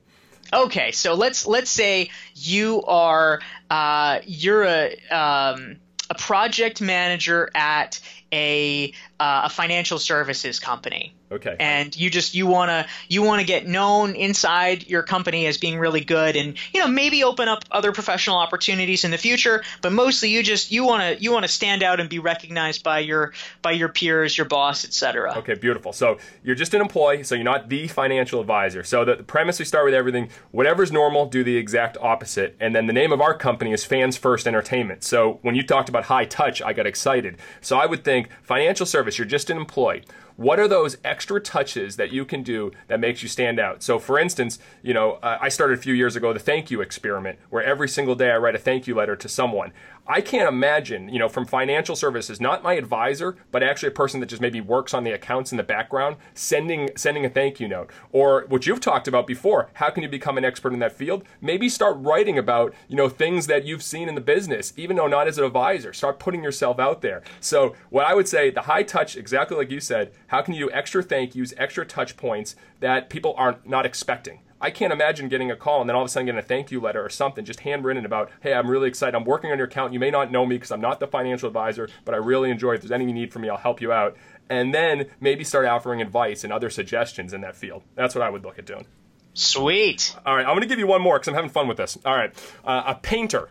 Okay, 0.52 0.92
so 0.92 1.14
let's 1.14 1.46
let's 1.46 1.70
say 1.70 2.10
you 2.34 2.82
are 2.84 3.40
uh, 3.70 4.20
you're 4.24 4.64
a 4.64 4.96
um, 5.10 5.76
a 6.10 6.14
project 6.14 6.80
manager 6.80 7.50
at 7.54 8.00
a 8.32 8.92
uh, 9.20 9.42
a 9.44 9.50
financial 9.50 9.98
services 9.98 10.60
company. 10.60 11.14
Okay. 11.30 11.56
And 11.60 11.94
you 11.98 12.08
just 12.08 12.34
you 12.34 12.46
want 12.46 12.70
to 12.70 12.86
you 13.08 13.22
want 13.22 13.40
to 13.40 13.46
get 13.46 13.66
known 13.66 14.14
inside 14.14 14.86
your 14.86 15.02
company 15.02 15.46
as 15.46 15.58
being 15.58 15.78
really 15.78 16.02
good 16.02 16.36
and 16.36 16.56
you 16.72 16.80
know 16.80 16.88
maybe 16.88 17.22
open 17.24 17.48
up 17.48 17.64
other 17.70 17.92
professional 17.92 18.38
opportunities 18.38 19.04
in 19.04 19.10
the 19.10 19.18
future, 19.18 19.62
but 19.82 19.92
mostly 19.92 20.30
you 20.30 20.42
just 20.42 20.72
you 20.72 20.84
want 20.84 21.02
to 21.02 21.22
you 21.22 21.32
want 21.32 21.44
to 21.44 21.48
stand 21.50 21.82
out 21.82 22.00
and 22.00 22.08
be 22.08 22.18
recognized 22.18 22.82
by 22.82 23.00
your 23.00 23.34
by 23.60 23.72
your 23.72 23.88
peers, 23.88 24.38
your 24.38 24.46
boss, 24.46 24.84
etc. 24.84 25.36
Okay, 25.38 25.54
beautiful. 25.54 25.92
So 25.92 26.18
you're 26.42 26.54
just 26.54 26.72
an 26.72 26.80
employee, 26.80 27.24
so 27.24 27.34
you're 27.34 27.44
not 27.44 27.68
the 27.68 27.88
financial 27.88 28.40
advisor. 28.40 28.82
So 28.82 29.04
the, 29.04 29.16
the 29.16 29.22
premise 29.22 29.58
we 29.58 29.64
start 29.66 29.84
with 29.84 29.94
everything, 29.94 30.30
whatever's 30.50 30.92
normal, 30.92 31.26
do 31.26 31.44
the 31.44 31.56
exact 31.56 31.98
opposite. 32.00 32.56
And 32.58 32.74
then 32.74 32.86
the 32.86 32.92
name 32.92 33.12
of 33.12 33.20
our 33.20 33.34
company 33.34 33.72
is 33.72 33.84
Fans 33.84 34.16
First 34.16 34.46
Entertainment. 34.46 35.04
So 35.04 35.40
when 35.42 35.54
you 35.54 35.62
talked 35.62 35.88
about 35.88 36.04
high 36.04 36.24
touch, 36.24 36.62
I 36.62 36.72
got 36.72 36.86
excited. 36.86 37.36
So 37.60 37.76
I 37.76 37.84
would 37.84 38.04
think 38.04 38.17
financial 38.42 38.86
service, 38.86 39.18
you're 39.18 39.26
just 39.26 39.50
an 39.50 39.56
employee 39.56 40.02
what 40.38 40.60
are 40.60 40.68
those 40.68 40.96
extra 41.02 41.40
touches 41.40 41.96
that 41.96 42.12
you 42.12 42.24
can 42.24 42.44
do 42.44 42.70
that 42.86 43.00
makes 43.00 43.24
you 43.24 43.28
stand 43.28 43.58
out? 43.58 43.82
So, 43.82 43.98
for 43.98 44.20
instance, 44.20 44.60
you 44.82 44.94
know, 44.94 45.14
uh, 45.14 45.36
I 45.40 45.48
started 45.48 45.76
a 45.76 45.82
few 45.82 45.92
years 45.92 46.14
ago 46.14 46.32
the 46.32 46.38
thank 46.38 46.70
you 46.70 46.80
experiment, 46.80 47.40
where 47.50 47.64
every 47.64 47.88
single 47.88 48.14
day 48.14 48.30
I 48.30 48.36
write 48.36 48.54
a 48.54 48.58
thank 48.58 48.86
you 48.86 48.94
letter 48.94 49.16
to 49.16 49.28
someone. 49.28 49.72
I 50.10 50.22
can't 50.22 50.48
imagine, 50.48 51.10
you 51.10 51.18
know, 51.18 51.28
from 51.28 51.44
financial 51.44 51.94
services, 51.94 52.40
not 52.40 52.62
my 52.62 52.72
advisor, 52.72 53.36
but 53.50 53.62
actually 53.62 53.88
a 53.88 53.92
person 53.92 54.20
that 54.20 54.26
just 54.26 54.40
maybe 54.40 54.58
works 54.58 54.94
on 54.94 55.04
the 55.04 55.12
accounts 55.12 55.52
in 55.52 55.58
the 55.58 55.62
background, 55.62 56.16
sending 56.32 56.88
sending 56.96 57.26
a 57.26 57.28
thank 57.28 57.60
you 57.60 57.68
note. 57.68 57.90
Or 58.10 58.46
what 58.48 58.66
you've 58.66 58.80
talked 58.80 59.06
about 59.06 59.26
before, 59.26 59.68
how 59.74 59.90
can 59.90 60.02
you 60.02 60.08
become 60.08 60.38
an 60.38 60.46
expert 60.46 60.72
in 60.72 60.78
that 60.78 60.92
field? 60.92 61.24
Maybe 61.42 61.68
start 61.68 61.98
writing 61.98 62.38
about, 62.38 62.72
you 62.88 62.96
know, 62.96 63.10
things 63.10 63.48
that 63.48 63.66
you've 63.66 63.82
seen 63.82 64.08
in 64.08 64.14
the 64.14 64.22
business, 64.22 64.72
even 64.78 64.96
though 64.96 65.08
not 65.08 65.28
as 65.28 65.36
an 65.36 65.44
advisor. 65.44 65.92
Start 65.92 66.18
putting 66.18 66.42
yourself 66.42 66.78
out 66.78 67.02
there. 67.02 67.22
So 67.40 67.76
what 67.90 68.06
I 68.06 68.14
would 68.14 68.28
say, 68.28 68.48
the 68.48 68.62
high 68.62 68.84
touch, 68.84 69.14
exactly 69.14 69.58
like 69.58 69.70
you 69.70 69.80
said, 69.80 70.12
how 70.28 70.40
can 70.40 70.54
you 70.54 70.68
do 70.68 70.72
extra 70.72 71.02
thank 71.02 71.34
yous, 71.34 71.52
extra 71.58 71.84
touch 71.84 72.16
points 72.16 72.56
that 72.80 73.10
people 73.10 73.34
are 73.36 73.58
not 73.66 73.84
expecting? 73.84 74.40
I 74.60 74.70
can't 74.70 74.92
imagine 74.92 75.28
getting 75.28 75.50
a 75.50 75.56
call 75.56 75.80
and 75.80 75.88
then 75.88 75.94
all 75.94 76.02
of 76.02 76.06
a 76.06 76.08
sudden 76.08 76.26
getting 76.26 76.40
a 76.40 76.42
thank 76.42 76.70
you 76.70 76.80
letter 76.80 77.04
or 77.04 77.08
something 77.08 77.44
just 77.44 77.60
handwritten 77.60 78.04
about, 78.04 78.30
hey, 78.40 78.54
I'm 78.54 78.68
really 78.68 78.88
excited. 78.88 79.14
I'm 79.14 79.24
working 79.24 79.50
on 79.52 79.58
your 79.58 79.66
account. 79.66 79.92
You 79.92 80.00
may 80.00 80.10
not 80.10 80.32
know 80.32 80.44
me 80.44 80.56
because 80.56 80.72
I'm 80.72 80.80
not 80.80 81.00
the 81.00 81.06
financial 81.06 81.46
advisor, 81.46 81.88
but 82.04 82.14
I 82.14 82.18
really 82.18 82.50
enjoy 82.50 82.72
it. 82.72 82.76
If 82.76 82.80
there's 82.82 82.92
anything 82.92 83.14
you 83.14 83.22
need 83.22 83.32
from 83.32 83.42
me, 83.42 83.48
I'll 83.48 83.56
help 83.56 83.80
you 83.80 83.92
out. 83.92 84.16
And 84.50 84.74
then 84.74 85.06
maybe 85.20 85.44
start 85.44 85.66
offering 85.66 86.00
advice 86.02 86.42
and 86.42 86.52
other 86.52 86.70
suggestions 86.70 87.32
in 87.32 87.42
that 87.42 87.54
field. 87.54 87.82
That's 87.94 88.14
what 88.14 88.22
I 88.22 88.30
would 88.30 88.44
look 88.44 88.58
at 88.58 88.66
doing. 88.66 88.86
Sweet. 89.34 90.16
All 90.26 90.34
right, 90.34 90.44
I'm 90.44 90.52
going 90.52 90.62
to 90.62 90.66
give 90.66 90.80
you 90.80 90.86
one 90.86 91.02
more 91.02 91.16
because 91.16 91.28
I'm 91.28 91.34
having 91.34 91.50
fun 91.50 91.68
with 91.68 91.76
this. 91.76 91.96
All 92.04 92.14
right, 92.14 92.34
uh, 92.64 92.82
a 92.86 92.94
painter. 92.96 93.50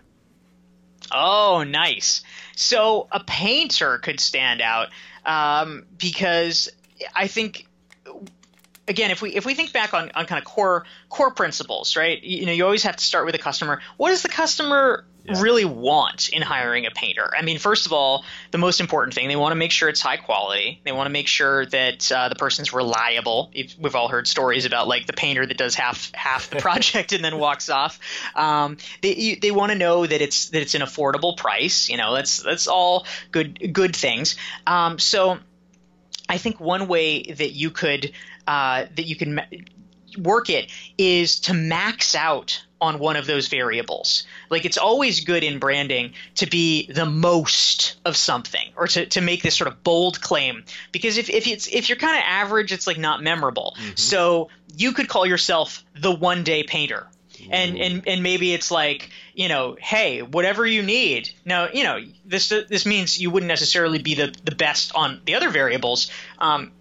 Oh, 1.11 1.63
nice. 1.65 2.23
So 2.55 3.07
a 3.11 3.23
painter 3.23 3.97
could 3.99 4.19
stand 4.19 4.61
out 4.61 4.89
um, 5.25 5.85
because 5.97 6.69
I 7.15 7.27
think 7.27 7.67
again, 8.87 9.11
if 9.11 9.21
we 9.21 9.35
if 9.35 9.45
we 9.45 9.53
think 9.53 9.73
back 9.73 9.93
on, 9.93 10.11
on 10.15 10.25
kind 10.25 10.39
of 10.39 10.45
core 10.45 10.85
core 11.09 11.31
principles, 11.31 11.95
right? 11.95 12.21
You, 12.23 12.45
know, 12.45 12.51
you 12.51 12.63
always 12.63 12.83
have 12.83 12.95
to 12.95 13.03
start 13.03 13.25
with 13.25 13.33
the 13.33 13.39
customer. 13.39 13.81
What 13.97 14.09
does 14.09 14.21
the 14.21 14.29
customer 14.29 15.05
yeah. 15.25 15.41
really 15.41 15.65
want 15.65 16.29
in 16.29 16.41
hiring 16.41 16.85
a 16.85 16.91
painter? 16.91 17.29
I 17.37 17.41
mean, 17.41 17.59
first 17.59 17.85
of 17.85 17.93
all, 17.93 18.23
the 18.51 18.57
most 18.57 18.79
important 18.79 19.13
thing 19.13 19.27
they 19.27 19.35
want 19.35 19.51
to 19.51 19.57
make 19.57 19.71
sure 19.71 19.89
it's 19.89 20.01
high 20.01 20.17
quality. 20.17 20.81
They 20.83 20.91
want 20.91 21.07
to 21.07 21.11
make 21.11 21.27
sure 21.27 21.65
that 21.65 22.11
uh, 22.11 22.29
the 22.29 22.35
person's 22.35 22.73
reliable. 22.73 23.51
We've 23.79 23.95
all 23.95 24.07
heard 24.07 24.27
stories 24.27 24.65
about 24.65 24.87
like 24.87 25.05
the 25.05 25.13
painter 25.13 25.45
that 25.45 25.57
does 25.57 25.75
half 25.75 26.11
half 26.13 26.49
the 26.49 26.55
project 26.61 27.11
and 27.11 27.23
then 27.23 27.37
walks 27.37 27.69
off. 27.69 27.99
Um, 28.35 28.77
they 29.01 29.37
they 29.41 29.51
want 29.51 29.71
to 29.71 29.77
know 29.77 30.05
that 30.05 30.21
it's 30.21 30.49
that 30.49 30.61
it's 30.61 30.75
an 30.75 30.81
affordable 30.81 31.35
price. 31.35 31.89
You 31.89 31.97
know, 31.97 32.13
that's 32.13 32.41
that's 32.41 32.67
all 32.67 33.05
good 33.31 33.73
good 33.73 33.95
things. 33.95 34.35
Um, 34.65 34.99
so. 34.99 35.39
I 36.29 36.37
think 36.37 36.59
one 36.59 36.89
way 36.89 37.23
that 37.23 37.51
you 37.51 37.71
could 37.71 38.11
uh, 38.47 38.85
that 38.95 39.03
you 39.03 39.15
can 39.15 39.41
work 40.17 40.49
it 40.49 40.71
is 40.97 41.41
to 41.41 41.53
max 41.53 42.15
out 42.15 42.63
on 42.79 42.99
one 42.99 43.15
of 43.15 43.25
those 43.25 43.47
variables. 43.47 44.25
Like 44.49 44.65
it's 44.65 44.77
always 44.77 45.23
good 45.23 45.43
in 45.43 45.59
branding 45.59 46.13
to 46.35 46.45
be 46.45 46.91
the 46.91 47.05
most 47.05 47.97
of 48.05 48.15
something 48.15 48.69
or 48.75 48.87
to, 48.87 49.05
to 49.07 49.21
make 49.21 49.41
this 49.41 49.55
sort 49.55 49.67
of 49.67 49.83
bold 49.83 50.21
claim. 50.21 50.63
Because 50.91 51.17
if, 51.17 51.29
if 51.29 51.47
it's 51.47 51.67
if 51.67 51.89
you're 51.89 51.97
kind 51.97 52.17
of 52.17 52.23
average, 52.25 52.71
it's 52.71 52.87
like 52.87 52.97
not 52.97 53.21
memorable. 53.23 53.75
Mm-hmm. 53.79 53.95
So 53.95 54.49
you 54.75 54.91
could 54.93 55.09
call 55.09 55.25
yourself 55.25 55.83
the 55.99 56.11
one 56.11 56.43
day 56.43 56.63
painter. 56.63 57.07
And, 57.49 57.77
and 57.77 58.07
and 58.07 58.23
maybe 58.23 58.51
it's 58.51 58.71
like 58.71 59.11
you 59.33 59.47
know 59.47 59.77
hey 59.79 60.21
whatever 60.21 60.65
you 60.65 60.81
need 60.81 61.29
now 61.45 61.69
you 61.71 61.83
know 61.83 61.99
this 62.25 62.49
this 62.49 62.85
means 62.85 63.21
you 63.21 63.29
wouldn't 63.29 63.47
necessarily 63.47 63.99
be 63.99 64.15
the, 64.15 64.35
the 64.43 64.55
best 64.55 64.91
on 64.95 65.21
the 65.23 65.35
other 65.35 65.49
variables 65.49 66.11
um, 66.39 66.71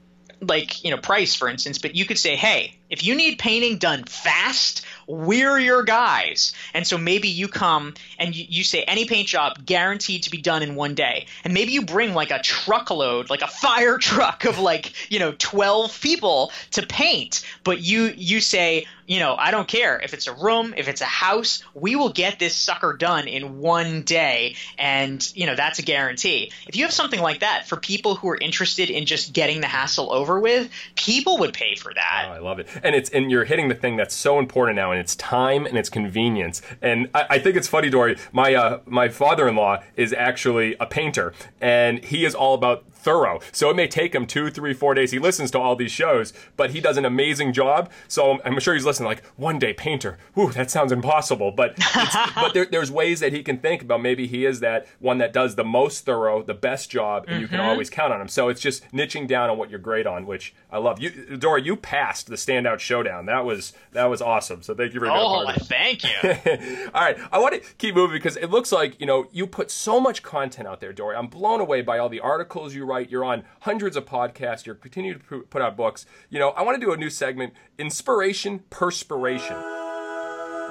like 0.41 0.85
you 0.85 0.91
know 0.91 0.99
price 0.99 1.35
for 1.35 1.49
instance 1.49 1.79
but 1.79 1.95
you 1.95 2.05
could 2.05 2.19
say 2.19 2.37
hey 2.37 2.77
if 2.91 3.05
you 3.05 3.15
need 3.15 3.39
painting 3.39 3.79
done 3.79 4.05
fast 4.05 4.85
we're 5.07 5.59
your 5.59 5.83
guys. 5.83 6.53
And 6.75 6.87
so 6.87 6.99
maybe 6.99 7.29
you 7.29 7.49
come 7.49 7.95
and 8.19 8.35
you, 8.35 8.45
you, 8.49 8.65
say 8.65 8.83
any 8.83 9.05
paint 9.05 9.29
job 9.29 9.65
guaranteed 9.65 10.25
to 10.25 10.31
be 10.31 10.39
done 10.39 10.63
in 10.63 10.75
one 10.75 10.95
day. 10.95 11.27
And 11.45 11.55
maybe 11.55 11.73
you 11.73 11.85
bring 11.85 12.15
like 12.15 12.31
a 12.31 12.41
truckload 12.41 13.31
like 13.31 13.43
a 13.43 13.47
fire 13.47 13.99
truck 13.99 14.45
of 14.45 14.59
like 14.59 14.93
you 15.11 15.19
know 15.19 15.35
12 15.39 16.01
people 16.01 16.53
to 16.73 16.87
paint. 16.87 17.45
But 17.65 17.81
you 17.81 18.13
you 18.17 18.41
say 18.41 18.87
you 19.07 19.21
know, 19.21 19.35
I 19.37 19.51
don't 19.51 19.69
care 19.69 20.01
if 20.01 20.15
it's 20.15 20.27
a 20.27 20.35
room, 20.35 20.75
if 20.77 20.89
it's 20.89 21.01
a 21.01 21.07
house, 21.07 21.63
we 21.75 21.97
will 21.97 22.11
get 22.11 22.39
this 22.39 22.55
sucker 22.55 22.93
done 22.93 23.29
in 23.29 23.59
one 23.59 24.03
day. 24.03 24.57
And, 24.79 25.27
you 25.37 25.47
know, 25.47 25.55
that's 25.55 25.79
a 25.79 25.83
guarantee. 25.83 26.53
If 26.67 26.77
you 26.77 26.85
have 26.85 26.93
something 26.93 27.21
like 27.21 27.41
that 27.41 27.69
for 27.69 27.77
people 27.77 28.17
who 28.17 28.29
are 28.29 28.37
interested 28.37 28.91
in 28.91 29.07
just 29.07 29.33
getting 29.33 29.61
the 29.61 29.67
hassle 29.67 30.13
over 30.13 30.41
with, 30.41 30.71
people 30.95 31.39
would 31.39 31.53
pay 31.53 31.75
for 31.75 31.95
that. 31.95 32.27
Oh, 32.29 32.33
I 32.33 32.39
love 32.39 32.59
it. 32.59 32.69
And 32.83 32.95
it's, 32.95 33.11
and 33.11 33.31
you're 33.31 33.45
hitting 33.45 33.69
the 33.69 33.75
thing 33.75 33.97
that's 33.97 34.15
so 34.15 34.39
important 34.39 34.77
now, 34.77 34.91
and 34.91 35.01
it's 35.01 35.15
time 35.17 35.67
and 35.67 35.79
it's 35.79 35.89
convenience. 35.89 36.63
And 36.83 37.09
I, 37.15 37.27
I 37.31 37.39
think 37.39 37.57
it's 37.57 37.69
funny, 37.69 37.91
Dorie, 37.91 38.17
my, 38.33 38.55
uh, 38.55 38.81
my 38.87 39.09
father 39.09 39.49
in 39.49 39.57
law 39.57 39.83
is 39.97 40.13
actually 40.13 40.77
a 40.81 40.87
painter, 40.87 41.33
and 41.61 42.05
he 42.05 42.25
is 42.25 42.35
all 42.35 42.55
about 42.55 42.85
thorough. 43.07 43.39
So 43.53 43.71
it 43.71 43.77
may 43.77 43.87
take 43.87 44.15
him 44.15 44.27
two, 44.27 44.51
three, 44.51 44.75
four 44.75 44.93
days. 44.93 45.13
He 45.13 45.21
listens 45.21 45.53
to 45.53 45.61
all 45.61 45.77
these 45.77 45.93
shows, 45.93 46.33
but 46.57 46.71
he 46.73 46.81
does 46.81 46.97
an 46.97 47.05
amazing 47.05 47.53
job. 47.53 47.89
So 48.09 48.41
I'm 48.45 48.59
sure 48.59 48.75
he's 48.75 48.85
listening 48.85 49.07
like 49.07 49.25
one 49.37 49.61
day 49.61 49.73
painter. 49.73 50.19
Ooh, 50.37 50.51
that 50.51 50.73
sounds 50.73 50.91
impossible. 50.91 51.53
But 51.53 51.79
but 52.35 52.53
there, 52.53 52.67
there's 52.67 52.91
ways 52.91 53.21
that 53.21 53.33
he 53.33 53.45
can 53.45 53.59
think 53.59 53.83
about. 53.83 54.03
Maybe 54.03 54.27
he 54.27 54.45
is 54.45 54.59
that 54.59 54.89
one 54.99 55.19
that 55.19 55.33
does 55.33 55.55
the 55.55 55.65
most 55.65 56.05
thorough, 56.05 56.43
the 56.43 56.53
best 56.53 56.91
job, 56.91 57.25
and 57.29 57.35
mm-hmm. 57.35 57.41
you 57.43 57.49
can 57.49 57.61
mm-hmm. 57.61 57.69
always 57.69 57.89
count 57.89 58.13
on 58.13 58.21
him. 58.21 58.27
So 58.27 58.49
it's 58.49 58.61
just 58.61 58.91
niching 58.91 59.29
down 59.29 59.51
on 59.51 59.57
what 59.57 59.71
you're 59.71 59.79
great 59.79 60.09
on, 60.09 60.27
which 60.27 60.53
I 60.73 60.79
love. 60.79 61.01
You, 61.01 61.37
Dora, 61.37 61.63
you 61.63 61.77
passed 61.77 62.27
the 62.27 62.35
standout 62.35 62.81
showdown. 62.81 63.27
That 63.27 63.45
was 63.45 63.73
that 63.93 64.07
was 64.07 64.21
awesome. 64.21 64.63
So 64.63 64.75
thank 64.75 64.95
you 64.95 64.99
for 65.01 65.07
oh, 65.07 65.47
thank 65.61 66.03
you. 66.03 66.89
all 66.93 67.03
right, 67.03 67.17
I 67.31 67.39
want 67.39 67.55
to 67.55 67.61
keep 67.79 67.95
moving 67.95 68.17
because 68.17 68.37
it 68.37 68.51
looks 68.51 68.73
like 68.73 69.01
you 69.01 69.07
know 69.07 69.29
you 69.31 69.47
put 69.47 69.71
so 69.71 70.01
much 70.01 70.25
content 70.25 70.67
out 70.67 70.81
there, 70.81 70.93
Dorie. 70.93 71.15
I'm 71.15 71.29
blown 71.29 71.61
away 71.61 71.83
by 71.83 71.99
all 71.99 72.09
the 72.09 72.21
articles 72.21 72.75
you 72.75 72.85
write 72.85 72.96
write. 72.97 73.11
You're 73.11 73.25
on 73.25 73.45
hundreds 73.61 73.97
of 73.97 74.07
podcasts. 74.07 74.67
You're 74.67 74.75
continuing 74.75 75.21
to 75.21 75.41
put 75.43 75.63
out 75.63 75.77
books. 75.77 76.07
You 76.31 76.39
know, 76.39 76.51
I 76.51 76.63
want 76.63 76.81
to 76.81 76.85
do 76.85 76.93
a 76.93 76.97
new 76.97 77.11
segment: 77.11 77.53
inspiration, 77.79 78.61
perspiration. 78.71 79.57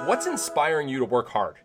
What's 0.06 0.26
inspiring 0.26 0.88
you 0.88 0.98
to 0.98 1.04
work 1.04 1.28
hard? 1.30 1.56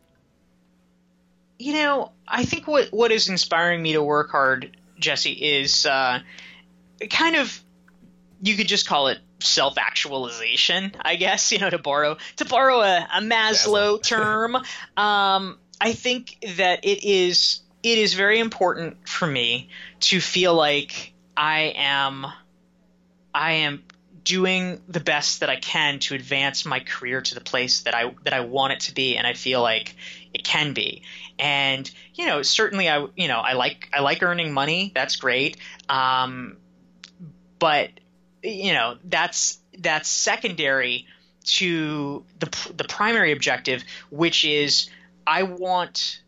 You 1.59 1.73
know, 1.73 2.11
I 2.27 2.45
think 2.45 2.67
what 2.67 2.89
what 2.91 3.11
is 3.11 3.29
inspiring 3.29 3.81
me 3.81 3.93
to 3.93 4.03
work 4.03 4.31
hard, 4.31 4.77
Jesse, 4.99 5.31
is 5.31 5.85
uh, 5.85 6.19
kind 7.09 7.35
of 7.35 7.61
you 8.41 8.55
could 8.55 8.67
just 8.67 8.87
call 8.87 9.07
it 9.07 9.19
self 9.39 9.77
actualization, 9.77 10.93
I 11.01 11.15
guess. 11.15 11.51
You 11.51 11.59
know, 11.59 11.69
to 11.69 11.79
borrow 11.79 12.17
to 12.37 12.45
borrow 12.45 12.81
a, 12.81 13.07
a 13.15 13.21
Maslow 13.21 14.01
term. 14.03 14.55
Um, 14.55 15.57
I 15.83 15.93
think 15.93 16.37
that 16.57 16.85
it 16.85 17.03
is 17.03 17.61
it 17.83 17.97
is 17.97 18.13
very 18.13 18.39
important 18.39 19.07
for 19.07 19.27
me 19.27 19.69
to 20.01 20.21
feel 20.21 20.53
like 20.53 21.13
I 21.35 21.73
am 21.75 22.27
I 23.33 23.53
am 23.53 23.83
doing 24.23 24.81
the 24.87 24.99
best 24.99 25.39
that 25.39 25.49
I 25.49 25.55
can 25.55 25.99
to 25.99 26.15
advance 26.15 26.65
my 26.65 26.79
career 26.79 27.21
to 27.21 27.35
the 27.35 27.41
place 27.41 27.81
that 27.81 27.95
I 27.95 28.13
that 28.23 28.33
I 28.33 28.41
want 28.41 28.73
it 28.73 28.79
to 28.81 28.93
be 28.93 29.17
and 29.17 29.25
I 29.25 29.33
feel 29.33 29.61
like 29.61 29.95
it 30.33 30.43
can 30.43 30.73
be. 30.73 31.03
And 31.39 31.89
you 32.13 32.25
know, 32.25 32.41
certainly 32.43 32.89
I 32.89 33.07
you 33.15 33.27
know, 33.27 33.39
I 33.39 33.53
like 33.53 33.89
I 33.93 34.01
like 34.01 34.21
earning 34.21 34.53
money. 34.53 34.91
That's 34.93 35.15
great. 35.15 35.57
Um, 35.89 36.57
but 37.57 37.89
you 38.43 38.73
know, 38.73 38.97
that's 39.03 39.59
that's 39.79 40.09
secondary 40.09 41.07
to 41.43 42.23
the 42.39 42.73
the 42.75 42.83
primary 42.83 43.31
objective, 43.31 43.83
which 44.09 44.45
is 44.45 44.89
I 45.25 45.43
want 45.43 46.21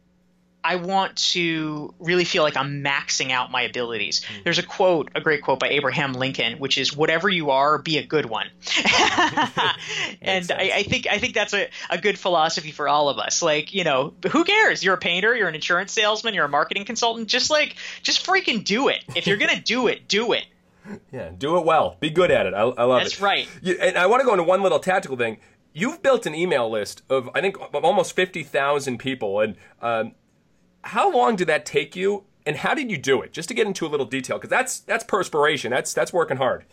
I 0.64 0.78
want 0.78 1.18
to 1.32 1.94
really 2.00 2.24
feel 2.24 2.44
like 2.44 2.56
I'm 2.56 2.84
maxing 2.84 3.32
out 3.32 3.52
my 3.52 3.64
abilities. 3.64 4.22
Mm-hmm. 4.22 4.42
There's 4.46 4.60
a 4.60 4.64
quote, 4.64 5.12
a 5.14 5.20
great 5.22 5.42
quote 5.42 5.60
by 5.60 5.70
Abraham 5.70 6.14
Lincoln, 6.14 6.58
which 6.58 6.78
is 6.78 6.96
"Whatever 6.96 7.30
you 7.30 7.52
are, 7.52 7.78
be 7.78 7.98
a 7.98 8.06
good 8.06 8.26
one." 8.26 8.48
and 10.22 10.52
I, 10.52 10.72
I, 10.76 10.84
think 10.84 11.08
I 11.08 11.18
think 11.18 11.34
that's 11.34 11.54
a, 11.54 11.68
a 11.90 11.98
good 11.98 12.18
philosophy 12.18 12.72
for 12.72 12.88
all 12.88 13.10
of 13.10 13.20
us. 13.20 13.42
Like, 13.42 13.74
you 13.74 13.84
know, 13.84 14.14
who 14.32 14.46
cares? 14.46 14.84
You're 14.84 14.96
a 14.96 15.00
painter, 15.00 15.36
you're 15.36 15.50
an 15.50 15.56
insurance 15.56 15.92
salesman, 15.92 16.34
you're 16.34 16.46
a 16.46 16.50
marketing 16.50 16.86
consultant. 16.86 17.28
Just 17.28 17.50
like, 17.50 17.76
just 18.02 18.26
freaking 18.26 18.64
do 18.64 18.88
it. 18.88 19.04
If 19.16 19.28
you're 19.28 19.38
gonna 19.38 19.62
do 19.62 19.88
it, 19.88 20.08
do 20.08 20.32
it. 20.32 20.46
Yeah, 21.12 21.30
do 21.38 21.58
it 21.58 21.66
well. 21.66 21.96
Be 22.02 22.10
good 22.10 22.30
at 22.30 22.46
it. 22.46 22.54
I, 22.54 22.62
I 22.62 22.84
love 22.84 23.02
that's 23.02 23.14
it. 23.14 23.20
That's 23.20 23.22
right. 23.22 23.48
You, 23.62 23.78
and 23.80 23.98
I 23.98 24.06
want 24.08 24.22
to 24.22 24.26
go 24.26 24.34
into 24.34 24.44
one 24.44 24.62
little 24.62 24.80
tactical 24.80 25.16
thing. 25.16 25.38
You've 25.72 26.02
built 26.02 26.26
an 26.26 26.36
email 26.36 26.70
list 26.70 27.04
of 27.10 27.30
I 27.34 27.42
think 27.42 27.58
almost 27.74 28.14
fifty 28.14 28.44
thousand 28.44 28.98
people, 28.98 29.40
and 29.40 29.56
um, 29.82 30.14
how 30.84 31.12
long 31.12 31.36
did 31.36 31.48
that 31.48 31.66
take 31.66 31.96
you, 31.96 32.24
and 32.46 32.56
how 32.56 32.74
did 32.74 32.92
you 32.92 32.98
do 32.98 33.22
it? 33.22 33.34
Just 33.34 33.50
to 33.50 33.56
get 33.56 33.68
into 33.68 33.86
a 33.86 33.90
little 33.90 34.06
detail, 34.06 34.38
because 34.38 34.50
that's 34.50 34.80
that's 34.82 35.04
perspiration. 35.04 35.72
That's 35.72 35.94
that's 35.94 36.14
working 36.14 36.38
hard. 36.38 36.66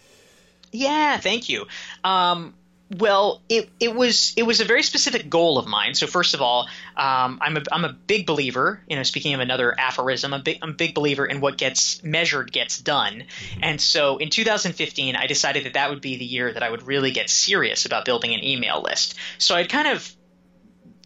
Yeah, 0.72 1.18
thank 1.18 1.48
you. 1.48 1.66
Um, 2.04 2.54
well, 2.98 3.40
it, 3.48 3.70
it 3.78 3.94
was 3.94 4.34
it 4.36 4.42
was 4.42 4.60
a 4.60 4.64
very 4.64 4.82
specific 4.82 5.30
goal 5.30 5.58
of 5.58 5.66
mine. 5.66 5.94
So 5.94 6.08
first 6.08 6.34
of 6.34 6.42
all, 6.42 6.68
um, 6.96 7.38
I'm 7.40 7.56
a 7.56 7.62
I'm 7.70 7.84
a 7.84 7.92
big 7.92 8.26
believer. 8.26 8.82
You 8.88 8.96
know, 8.96 9.04
speaking 9.04 9.32
of 9.32 9.40
another 9.40 9.78
aphorism, 9.78 10.34
I'm 10.34 10.40
a 10.40 10.42
big 10.42 10.58
I'm 10.60 10.70
a 10.70 10.74
big 10.74 10.94
believer 10.94 11.24
in 11.24 11.40
what 11.40 11.56
gets 11.56 12.02
measured 12.02 12.50
gets 12.50 12.80
done. 12.80 13.22
Mm-hmm. 13.22 13.60
And 13.62 13.80
so 13.80 14.16
in 14.16 14.28
2015, 14.30 15.14
I 15.14 15.28
decided 15.28 15.66
that 15.66 15.74
that 15.74 15.90
would 15.90 16.00
be 16.00 16.16
the 16.16 16.24
year 16.24 16.52
that 16.52 16.64
I 16.64 16.70
would 16.70 16.82
really 16.82 17.12
get 17.12 17.30
serious 17.30 17.86
about 17.86 18.04
building 18.04 18.34
an 18.34 18.42
email 18.42 18.82
list. 18.82 19.14
So 19.38 19.54
I'd 19.54 19.68
kind 19.68 19.86
of 19.86 20.12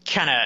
kind 0.06 0.30
of 0.30 0.36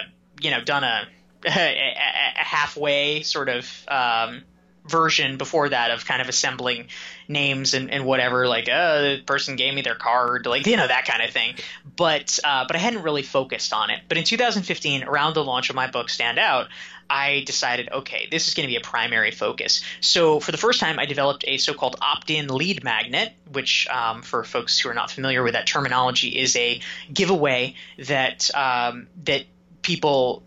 you 0.43 0.51
know 0.51 0.63
done 0.63 0.83
a 0.83 1.07
a, 1.47 1.95
halfway 2.35 3.23
sort 3.23 3.49
of 3.49 3.85
um, 3.89 4.43
version 4.89 5.37
before 5.37 5.69
that 5.69 5.91
of 5.91 6.05
kind 6.05 6.23
of 6.23 6.29
assembling 6.29 6.89
names 7.29 7.75
and, 7.75 7.91
and 7.91 8.05
whatever 8.05 8.47
like 8.47 8.69
uh, 8.69 9.01
the 9.01 9.23
person 9.27 9.57
gave 9.57 9.75
me 9.75 9.83
their 9.83 9.95
card 9.95 10.47
like 10.47 10.67
you 10.67 10.77
know 10.77 10.87
that 10.87 11.05
kind 11.07 11.23
of 11.23 11.31
thing. 11.31 11.55
But 11.97 12.39
uh, 12.43 12.65
but 12.67 12.77
i 12.77 12.79
hadn't 12.79 13.03
really 13.03 13.23
focused 13.23 13.73
on 13.73 13.91
it. 13.91 14.01
But 14.09 14.19
in 14.19 14.25
2015 14.25 15.05
around 15.05 15.35
the 15.35 15.45
launch 15.45 15.71
of 15.71 15.77
my 15.77 15.89
book 15.89 16.09
stand 16.09 16.39
out 16.39 16.69
i 17.11 17.43
decided 17.47 17.89
okay 17.91 18.29
this 18.31 18.49
is 18.49 18.55
going 18.55 18.67
to 18.67 18.71
be 18.73 18.77
a 18.77 18.81
primary 18.81 19.31
focus. 19.31 19.83
So 20.01 20.41
for 20.41 20.53
the 20.53 20.59
first 20.59 20.81
time 20.81 20.99
i 20.99 21.05
developed 21.05 21.45
a 21.47 21.59
so-called 21.59 21.97
opt-in 22.01 22.49
lead 22.49 22.83
magnet 22.83 23.33
which 23.53 23.87
um, 23.89 24.23
for 24.23 24.43
folks 24.45 24.79
who 24.79 24.89
are 24.89 24.95
not 24.95 25.11
familiar 25.11 25.43
with 25.43 25.53
that 25.53 25.67
terminology 25.67 26.29
is 26.29 26.57
a 26.57 26.81
giveaway 27.13 27.75
that 27.99 28.51
um, 28.55 29.09
that 29.25 29.45
people 29.83 30.43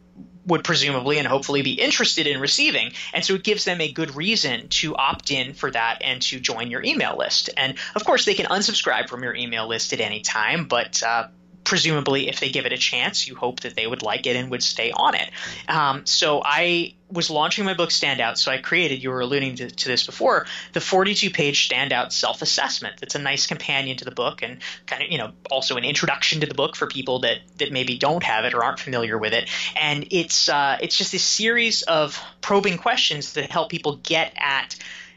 would 0.46 0.64
presumably 0.64 1.18
and 1.18 1.28
hopefully 1.28 1.62
be 1.62 1.74
interested 1.74 2.28
in 2.28 2.40
receiving. 2.40 2.94
And 3.14 3.24
so 3.24 3.36
it 3.36 3.44
gives 3.44 3.66
them 3.66 3.82
a 3.82 3.92
good 3.92 4.16
reason 4.16 4.70
to 4.70 4.96
opt 4.96 5.32
in 5.32 5.54
for 5.54 5.70
that 5.72 6.02
and 6.02 6.22
to 6.24 6.40
join 6.40 6.72
your 6.72 6.84
email 6.84 7.18
list. 7.18 7.50
And 7.56 7.78
of 7.96 8.04
course, 8.04 8.26
they 8.26 8.34
can 8.34 8.48
unsubscribe 8.48 9.10
from 9.10 9.24
your 9.24 9.36
email 9.36 9.68
list 9.68 9.94
at 9.94 10.00
any 10.00 10.22
time, 10.22 10.66
but 10.66 11.04
uh, 11.04 11.28
presumably 11.64 12.28
if 12.28 12.40
they 12.40 12.50
give 12.50 12.66
it 12.66 12.74
a 12.74 12.78
chance 12.78 13.28
you 13.28 13.36
hope 13.36 13.62
that 13.62 13.76
they 13.76 13.88
would 13.88 14.02
like 14.02 14.28
it 14.28 14.36
and 14.36 14.52
would 14.52 14.64
stay 14.64 14.92
on 14.92 15.16
it. 15.16 15.30
Um, 15.68 16.06
so 16.06 16.42
i 16.44 16.96
was 17.12 17.30
launching 17.30 17.66
my 17.66 17.74
book 17.74 17.90
standout 17.90 18.38
so 18.38 18.52
i 18.52 18.58
created 18.58 19.04
you 19.04 19.10
were 19.10 19.20
alluding 19.20 19.56
to, 19.56 19.70
to 19.70 19.88
this 19.90 20.06
before 20.06 20.46
the 20.74 20.80
42 20.80 21.30
page 21.30 21.70
standout 21.70 22.12
self-assessment. 22.12 22.96
It's 23.02 23.16
a 23.16 23.20
nice 23.20 23.48
companion 23.48 23.98
to 23.98 24.06
the 24.06 24.12
book 24.12 24.42
and 24.42 24.60
kind 24.86 25.04
of 25.04 25.10
you 25.10 25.18
know 25.18 25.32
also 25.50 25.78
an 25.78 25.84
introduction 25.84 26.42
to 26.42 26.48
the 26.48 26.54
book 26.54 26.76
for 26.76 26.88
people 26.88 27.20
that 27.20 27.40
that 27.58 27.72
maybe 27.72 27.98
don't 27.98 28.24
have 28.24 28.46
it 28.46 28.54
or 28.54 28.64
aren't 28.64 28.80
familiar 28.80 29.18
with 29.18 29.34
it. 29.34 29.50
And 29.80 30.08
it's 30.12 30.50
uh, 30.50 30.78
it's 30.82 30.98
just 30.98 31.12
this 31.12 31.24
series 31.24 31.84
of 31.84 32.20
probing 32.42 32.78
questions 32.78 33.34
that 33.34 33.52
help 33.52 33.70
people 33.70 33.98
get 33.98 34.34
at 34.38 34.76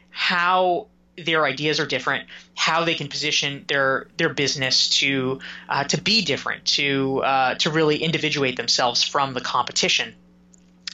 how 0.09 0.87
their 1.17 1.45
ideas 1.45 1.79
are 1.79 1.85
different, 1.85 2.27
how 2.55 2.83
they 2.85 2.95
can 2.95 3.07
position 3.07 3.65
their 3.67 4.07
their 4.17 4.33
business 4.33 4.89
to 4.99 5.39
uh, 5.69 5.83
to 5.85 6.01
be 6.01 6.23
different, 6.23 6.65
to 6.65 7.21
uh, 7.23 7.55
to 7.55 7.69
really 7.69 7.97
individuate 7.97 8.57
themselves 8.57 9.03
from 9.03 9.33
the 9.33 9.41
competition. 9.41 10.15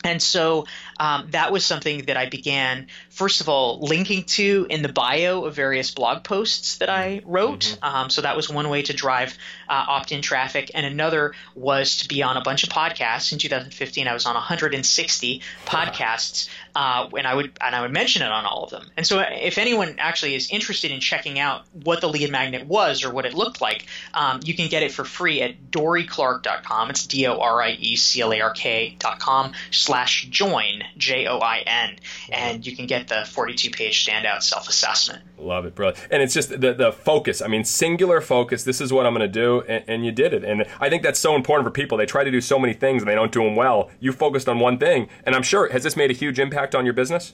And 0.04 0.22
so 0.22 0.66
um, 1.00 1.28
that 1.32 1.52
was 1.52 1.66
something 1.66 2.06
that 2.06 2.18
I 2.18 2.28
began, 2.28 2.88
first 3.10 3.42
of 3.42 3.50
all, 3.50 3.80
linking 3.82 4.24
to 4.24 4.66
in 4.70 4.82
the 4.82 4.92
bio 4.92 5.46
of 5.46 5.56
various 5.56 5.92
blog 5.92 6.24
posts 6.24 6.78
that 6.78 6.90
I 6.90 7.22
wrote. 7.24 7.78
Mm-hmm. 7.80 7.86
Um, 7.86 8.10
so 8.10 8.22
that 8.22 8.36
was 8.36 8.50
one 8.50 8.70
way 8.70 8.82
to 8.84 8.94
drive 8.94 9.38
uh, 9.72 9.86
opt 9.88 10.12
in 10.12 10.22
traffic. 10.22 10.70
And 10.76 10.86
another 10.86 11.34
was 11.56 11.98
to 11.98 12.08
be 12.10 12.22
on 12.22 12.36
a 12.36 12.42
bunch 12.42 12.64
of 12.64 12.70
podcasts. 12.70 13.32
In 13.32 13.40
2015, 13.40 14.06
I 14.06 14.14
was 14.14 14.26
on 14.26 14.36
160 14.36 15.42
podcasts. 15.66 16.50
Uh, 16.76 17.10
and 17.18 17.26
I 17.26 17.34
would 17.34 17.58
and 17.60 17.76
I 17.76 17.82
would 17.82 17.92
mention 17.92 18.22
it 18.22 18.30
on 18.30 18.46
all 18.46 18.64
of 18.64 18.70
them. 18.70 18.90
And 18.96 19.06
so, 19.06 19.20
if 19.20 19.58
anyone 19.58 19.96
actually 19.98 20.36
is 20.36 20.50
interested 20.50 20.92
in 20.92 21.00
checking 21.00 21.40
out 21.40 21.66
what 21.74 22.02
the 22.02 22.08
lead 22.08 22.32
magnet 22.32 22.66
was 22.66 23.04
or 23.04 23.14
what 23.14 23.26
it 23.26 23.34
looked 23.34 23.62
like, 23.62 23.88
um, 24.14 24.40
you 24.44 24.54
can 24.54 24.70
get 24.70 24.84
it 24.84 24.92
for 24.92 25.04
free 25.04 25.42
at 25.42 25.72
dorieclark.com. 25.72 26.90
It's 26.90 27.08
d 27.08 27.28
o 27.28 27.40
r 27.40 27.62
i 27.62 27.72
e 27.72 27.96
c 27.96 28.22
l 28.22 28.34
a 28.34 28.42
r 28.42 28.52
k.com 28.52 29.54
slash 29.72 30.28
join 30.30 30.84
J 30.98 31.28
O 31.28 31.40
I 31.40 31.60
N, 31.60 31.98
and 32.30 32.66
you 32.66 32.76
can 32.76 32.88
get 32.88 33.08
the 33.08 33.26
42 33.26 33.72
page 33.72 34.06
standout 34.06 34.44
self 34.44 34.70
assessment. 34.70 35.24
Love 35.38 35.66
it, 35.66 35.76
bro. 35.76 35.94
And 36.10 36.22
it's 36.22 36.34
just 36.34 36.50
the, 36.50 36.74
the 36.74 36.92
focus. 36.92 37.42
I 37.42 37.48
mean, 37.48 37.64
singular 37.64 38.22
focus. 38.22 38.64
This 38.64 38.80
is 38.80 38.94
what 38.94 39.06
I'm 39.06 39.14
going 39.14 39.30
to 39.30 39.40
do, 39.40 39.61
and, 39.68 39.84
and, 39.88 40.06
you 40.06 40.12
did 40.12 40.34
it. 40.34 40.44
And 40.44 40.66
I 40.80 40.90
think 40.90 41.04
that's 41.04 41.20
so 41.20 41.36
important 41.36 41.66
for 41.68 41.72
people. 41.72 41.98
They 41.98 42.06
try 42.06 42.24
to 42.24 42.32
do 42.32 42.42
so 42.42 42.60
many 42.60 42.74
things 42.74 43.02
and 43.02 43.10
they 43.10 43.16
don't 43.16 43.32
do 43.32 43.44
them 43.44 43.56
well. 43.56 43.90
You 44.00 44.12
focused 44.12 44.50
on 44.50 44.60
one 44.60 44.78
thing, 44.78 45.10
and 45.26 45.36
I'm 45.36 45.44
sure 45.44 45.70
has 45.72 45.84
this 45.84 45.96
made 45.96 46.12
a 46.12 46.14
huge 46.14 46.40
impact 46.40 46.76
on 46.76 46.86
your 46.86 46.94
business? 46.94 47.34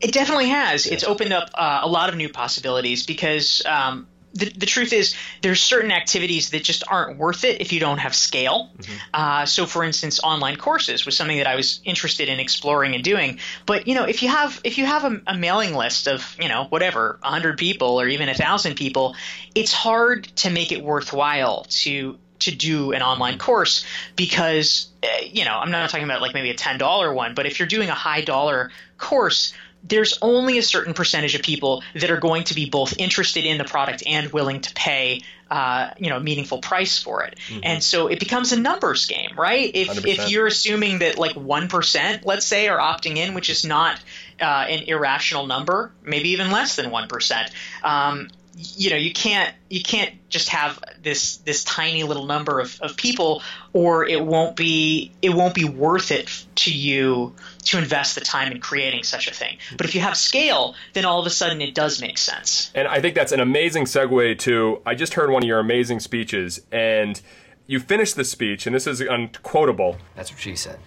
It 0.00 0.12
definitely 0.12 0.48
has. 0.48 0.86
It's 0.86 1.04
opened 1.04 1.32
up 1.32 1.50
uh, 1.54 1.80
a 1.82 1.88
lot 1.88 2.08
of 2.08 2.16
new 2.16 2.28
possibilities 2.28 3.06
because 3.06 3.62
um, 3.64 4.08
the, 4.34 4.50
the 4.50 4.66
truth 4.66 4.92
is 4.92 5.14
there's 5.42 5.60
certain 5.60 5.92
activities 5.92 6.50
that 6.50 6.62
just 6.62 6.84
aren't 6.88 7.18
worth 7.18 7.44
it 7.44 7.60
if 7.60 7.72
you 7.72 7.80
don't 7.80 7.98
have 7.98 8.14
scale 8.14 8.70
mm-hmm. 8.76 8.92
uh, 9.14 9.46
so 9.46 9.66
for 9.66 9.84
instance 9.84 10.20
online 10.22 10.56
courses 10.56 11.04
was 11.04 11.16
something 11.16 11.38
that 11.38 11.46
i 11.46 11.56
was 11.56 11.80
interested 11.84 12.28
in 12.28 12.40
exploring 12.40 12.94
and 12.94 13.04
doing 13.04 13.38
but 13.66 13.86
you 13.86 13.94
know 13.94 14.04
if 14.04 14.22
you 14.22 14.28
have 14.28 14.60
if 14.64 14.78
you 14.78 14.86
have 14.86 15.04
a, 15.04 15.20
a 15.26 15.36
mailing 15.36 15.74
list 15.74 16.08
of 16.08 16.36
you 16.40 16.48
know 16.48 16.64
whatever 16.64 17.18
100 17.22 17.58
people 17.58 18.00
or 18.00 18.08
even 18.08 18.28
a 18.28 18.34
thousand 18.34 18.74
people 18.74 19.14
it's 19.54 19.72
hard 19.72 20.24
to 20.36 20.50
make 20.50 20.72
it 20.72 20.82
worthwhile 20.82 21.64
to 21.68 22.18
to 22.38 22.50
do 22.50 22.90
an 22.92 23.02
online 23.02 23.38
course 23.38 23.84
because 24.16 24.88
uh, 25.02 25.06
you 25.24 25.44
know 25.44 25.54
i'm 25.54 25.70
not 25.70 25.88
talking 25.90 26.04
about 26.04 26.20
like 26.20 26.34
maybe 26.34 26.50
a 26.50 26.56
$10 26.56 27.14
one 27.14 27.34
but 27.34 27.46
if 27.46 27.58
you're 27.58 27.68
doing 27.68 27.88
a 27.88 27.94
high 27.94 28.20
dollar 28.20 28.70
course 28.98 29.52
there's 29.84 30.18
only 30.22 30.58
a 30.58 30.62
certain 30.62 30.94
percentage 30.94 31.34
of 31.34 31.42
people 31.42 31.82
that 31.94 32.10
are 32.10 32.20
going 32.20 32.44
to 32.44 32.54
be 32.54 32.68
both 32.68 32.98
interested 32.98 33.44
in 33.44 33.58
the 33.58 33.64
product 33.64 34.02
and 34.06 34.32
willing 34.32 34.60
to 34.60 34.72
pay 34.74 35.22
uh, 35.50 35.90
you 35.98 36.08
know 36.08 36.16
a 36.16 36.20
meaningful 36.20 36.58
price 36.58 37.02
for 37.02 37.24
it 37.24 37.38
mm-hmm. 37.48 37.60
and 37.62 37.82
so 37.82 38.06
it 38.06 38.18
becomes 38.18 38.52
a 38.52 38.60
numbers 38.60 39.06
game 39.06 39.32
right 39.36 39.70
if 39.74 39.88
100%. 39.88 40.06
if 40.06 40.30
you're 40.30 40.46
assuming 40.46 41.00
that 41.00 41.18
like 41.18 41.34
1% 41.34 42.24
let's 42.24 42.46
say 42.46 42.68
are 42.68 42.78
opting 42.78 43.16
in 43.16 43.34
which 43.34 43.50
is 43.50 43.64
not 43.64 44.00
uh, 44.40 44.44
an 44.44 44.84
irrational 44.84 45.46
number 45.46 45.92
maybe 46.02 46.30
even 46.30 46.50
less 46.50 46.76
than 46.76 46.86
1% 46.86 47.50
um, 47.84 48.28
you 48.54 48.90
know 48.90 48.96
you 48.96 49.12
can't 49.12 49.54
you 49.70 49.82
can't 49.82 50.12
just 50.28 50.50
have 50.50 50.82
this 51.02 51.38
this 51.38 51.64
tiny 51.64 52.02
little 52.02 52.26
number 52.26 52.60
of, 52.60 52.78
of 52.80 52.96
people 52.96 53.42
or 53.72 54.04
it 54.04 54.24
won't 54.24 54.56
be 54.56 55.10
it 55.22 55.30
won't 55.30 55.54
be 55.54 55.64
worth 55.64 56.10
it 56.10 56.28
to 56.54 56.72
you 56.72 57.34
to 57.64 57.78
invest 57.78 58.14
the 58.14 58.20
time 58.20 58.52
in 58.52 58.60
creating 58.60 59.04
such 59.04 59.28
a 59.28 59.34
thing. 59.34 59.56
But 59.76 59.86
if 59.86 59.94
you 59.94 60.02
have 60.02 60.16
scale 60.16 60.74
then 60.92 61.04
all 61.04 61.20
of 61.20 61.26
a 61.26 61.30
sudden 61.30 61.60
it 61.62 61.74
does 61.74 62.00
make 62.00 62.18
sense. 62.18 62.70
And 62.74 62.86
i 62.86 63.00
think 63.00 63.14
that's 63.14 63.32
an 63.32 63.40
amazing 63.40 63.84
segue 63.84 64.38
to 64.40 64.82
i 64.84 64.94
just 64.94 65.14
heard 65.14 65.30
one 65.30 65.42
of 65.42 65.46
your 65.46 65.58
amazing 65.58 66.00
speeches 66.00 66.60
and 66.70 67.20
you 67.66 67.80
finished 67.80 68.16
the 68.16 68.24
speech 68.24 68.66
and 68.66 68.74
this 68.74 68.86
is 68.86 69.00
unquotable. 69.00 69.96
That's 70.14 70.30
what 70.30 70.40
she 70.40 70.56
said 70.56 70.78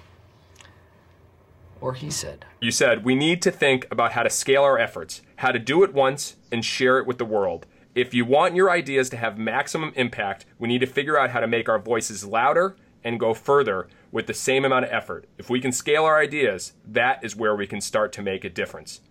or 1.82 1.94
he 1.94 2.10
said. 2.10 2.46
You 2.62 2.72
said, 2.72 3.04
we 3.06 3.16
need 3.16 3.42
to 3.44 3.52
think 3.52 3.88
about 3.92 4.14
how 4.14 4.24
to 4.24 4.30
scale 4.30 4.64
our 4.64 4.80
efforts, 4.80 5.22
how 5.38 5.52
to 5.52 5.60
do 5.60 5.84
it 5.84 5.94
once 5.94 6.36
and 6.52 6.64
share 6.64 7.00
it 7.00 7.06
with 7.06 7.18
the 7.18 7.26
world. 7.26 7.66
If 7.94 8.14
you 8.14 8.26
want 8.26 8.56
your 8.56 8.70
ideas 8.70 9.10
to 9.12 9.18
have 9.18 9.38
maximum 9.38 9.94
impact, 9.96 10.46
we 10.60 10.68
need 10.68 10.80
to 10.80 10.88
figure 10.88 11.18
out 11.18 11.30
how 11.30 11.40
to 11.40 11.48
make 11.48 11.70
our 11.70 11.80
voices 11.80 12.26
louder 12.26 12.76
and 13.04 13.20
go 13.20 13.34
further 13.34 13.88
with 14.12 14.28
the 14.28 14.34
same 14.34 14.66
amount 14.66 14.86
of 14.86 14.92
effort. 14.92 15.26
If 15.38 15.50
we 15.50 15.62
can 15.62 15.72
scale 15.72 16.04
our 16.04 16.20
ideas, 16.20 16.74
that 16.86 17.24
is 17.24 17.36
where 17.36 17.56
we 17.56 17.68
can 17.68 17.82
start 17.82 18.12
to 18.14 18.22
make 18.22 18.44
a 18.44 18.50
difference. 18.50 19.02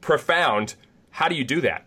Profound. 0.00 0.76
How 1.10 1.28
do 1.28 1.34
you 1.34 1.44
do 1.44 1.60
that? 1.60 1.86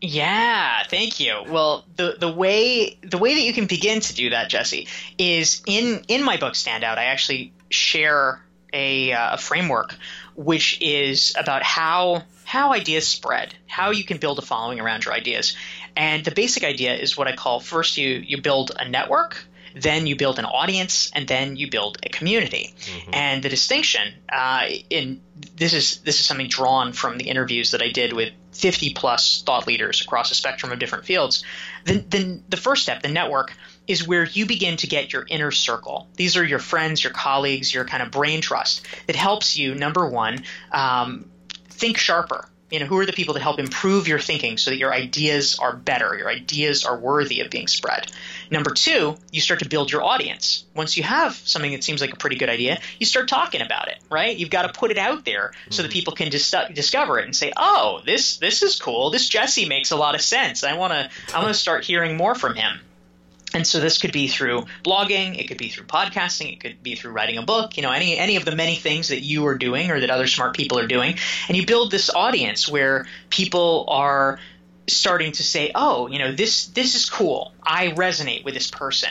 Yeah, 0.00 0.82
thank 0.88 1.18
you. 1.18 1.42
Well, 1.48 1.86
the 1.96 2.16
the 2.18 2.30
way 2.30 2.98
the 3.02 3.16
way 3.16 3.34
that 3.34 3.40
you 3.40 3.54
can 3.54 3.66
begin 3.66 4.00
to 4.00 4.14
do 4.14 4.30
that, 4.30 4.50
Jesse, 4.50 4.86
is 5.16 5.62
in 5.66 6.04
in 6.08 6.22
my 6.22 6.36
book 6.36 6.52
Standout. 6.52 6.98
I 6.98 7.04
actually 7.06 7.54
share 7.74 8.40
a, 8.72 9.12
uh, 9.12 9.34
a 9.34 9.38
framework 9.38 9.94
which 10.34 10.80
is 10.80 11.34
about 11.38 11.62
how 11.62 12.24
how 12.44 12.72
ideas 12.72 13.08
spread, 13.08 13.54
how 13.66 13.90
you 13.90 14.04
can 14.04 14.18
build 14.18 14.38
a 14.38 14.42
following 14.42 14.78
around 14.78 15.04
your 15.04 15.14
ideas. 15.14 15.56
And 15.96 16.24
the 16.24 16.30
basic 16.30 16.62
idea 16.62 16.94
is 16.94 17.16
what 17.16 17.26
I 17.26 17.34
call 17.34 17.60
first 17.60 17.96
you 17.96 18.08
you 18.08 18.40
build 18.42 18.72
a 18.78 18.86
network, 18.88 19.46
then 19.74 20.06
you 20.06 20.16
build 20.16 20.38
an 20.38 20.44
audience, 20.44 21.10
and 21.14 21.26
then 21.26 21.56
you 21.56 21.70
build 21.70 21.98
a 22.02 22.08
community. 22.08 22.74
Mm-hmm. 22.78 23.10
And 23.14 23.42
the 23.42 23.48
distinction 23.48 24.14
uh, 24.28 24.66
in 24.90 25.20
this 25.56 25.72
is 25.72 25.98
this 25.98 26.20
is 26.20 26.26
something 26.26 26.48
drawn 26.48 26.92
from 26.92 27.18
the 27.18 27.24
interviews 27.24 27.70
that 27.70 27.82
I 27.82 27.90
did 27.90 28.12
with 28.12 28.32
50 28.52 28.94
plus 28.94 29.42
thought 29.42 29.66
leaders 29.66 30.00
across 30.00 30.30
a 30.30 30.34
spectrum 30.34 30.70
of 30.70 30.78
different 30.78 31.04
fields. 31.04 31.44
Then, 31.84 32.04
then 32.08 32.44
the 32.48 32.56
first 32.56 32.82
step, 32.82 33.02
the 33.02 33.08
network, 33.08 33.52
is 33.86 34.06
where 34.06 34.24
you 34.24 34.46
begin 34.46 34.76
to 34.78 34.86
get 34.86 35.12
your 35.12 35.26
inner 35.28 35.50
circle. 35.50 36.08
These 36.16 36.36
are 36.36 36.44
your 36.44 36.58
friends, 36.58 37.02
your 37.02 37.12
colleagues, 37.12 37.72
your 37.72 37.84
kind 37.84 38.02
of 38.02 38.10
brain 38.10 38.40
trust 38.40 38.86
that 39.06 39.16
helps 39.16 39.56
you, 39.56 39.74
number 39.74 40.08
one, 40.08 40.44
um, 40.72 41.30
think 41.70 41.98
sharper. 41.98 42.48
You 42.70 42.80
know 42.80 42.86
who 42.86 42.98
are 42.98 43.06
the 43.06 43.12
people 43.12 43.34
that 43.34 43.40
help 43.40 43.60
improve 43.60 44.08
your 44.08 44.18
thinking 44.18 44.56
so 44.58 44.70
that 44.70 44.78
your 44.78 44.92
ideas 44.92 45.60
are 45.60 45.76
better 45.76 46.16
your 46.16 46.28
ideas 46.28 46.84
are 46.84 46.98
worthy 46.98 47.40
of 47.40 47.50
being 47.50 47.68
spread? 47.68 48.10
Number 48.50 48.70
two 48.70 49.16
you 49.30 49.40
start 49.40 49.60
to 49.60 49.68
build 49.68 49.92
your 49.92 50.02
audience. 50.02 50.64
Once 50.74 50.96
you 50.96 51.04
have 51.04 51.34
something 51.34 51.70
that 51.70 51.84
seems 51.84 52.00
like 52.00 52.12
a 52.12 52.16
pretty 52.16 52.34
good 52.34 52.48
idea 52.48 52.80
you 52.98 53.06
start 53.06 53.28
talking 53.28 53.60
about 53.60 53.88
it 53.88 53.98
right? 54.10 54.36
You've 54.36 54.50
got 54.50 54.62
to 54.62 54.76
put 54.76 54.90
it 54.90 54.98
out 54.98 55.24
there 55.24 55.52
so 55.70 55.82
that 55.82 55.88
mm-hmm. 55.88 55.92
people 55.92 56.14
can 56.14 56.30
dis- 56.30 56.54
discover 56.72 57.20
it 57.20 57.26
and 57.26 57.36
say 57.36 57.52
oh 57.56 58.00
this 58.04 58.38
this 58.38 58.62
is 58.62 58.80
cool. 58.80 59.10
This 59.10 59.28
jesse 59.28 59.68
makes 59.68 59.92
a 59.92 59.96
lot 59.96 60.16
of 60.16 60.20
sense. 60.20 60.64
I 60.64 60.72
want 60.72 60.94
to 60.94 61.10
i 61.32 61.38
want 61.40 61.54
to 61.54 61.60
start 61.60 61.84
hearing 61.84 62.16
more 62.16 62.34
from 62.34 62.56
him 62.56 62.80
and 63.54 63.66
so 63.66 63.80
this 63.80 63.98
could 63.98 64.12
be 64.12 64.26
through 64.26 64.64
blogging, 64.82 65.38
it 65.38 65.46
could 65.46 65.58
be 65.58 65.68
through 65.68 65.86
podcasting, 65.86 66.52
it 66.52 66.60
could 66.60 66.82
be 66.82 66.96
through 66.96 67.12
writing 67.12 67.38
a 67.38 67.42
book, 67.42 67.76
you 67.76 67.82
know, 67.82 67.92
any 67.92 68.18
any 68.18 68.36
of 68.36 68.44
the 68.44 68.54
many 68.54 68.74
things 68.74 69.08
that 69.08 69.20
you 69.20 69.46
are 69.46 69.56
doing 69.56 69.90
or 69.90 70.00
that 70.00 70.10
other 70.10 70.26
smart 70.26 70.56
people 70.56 70.78
are 70.78 70.88
doing. 70.88 71.16
And 71.48 71.56
you 71.56 71.64
build 71.64 71.90
this 71.90 72.10
audience 72.10 72.68
where 72.68 73.06
people 73.30 73.86
are 73.88 74.40
starting 74.88 75.32
to 75.32 75.42
say, 75.42 75.70
"Oh, 75.74 76.08
you 76.08 76.18
know, 76.18 76.32
this 76.32 76.66
this 76.66 76.96
is 76.96 77.08
cool. 77.08 77.54
I 77.62 77.88
resonate 77.88 78.44
with 78.44 78.54
this 78.54 78.70
person." 78.70 79.10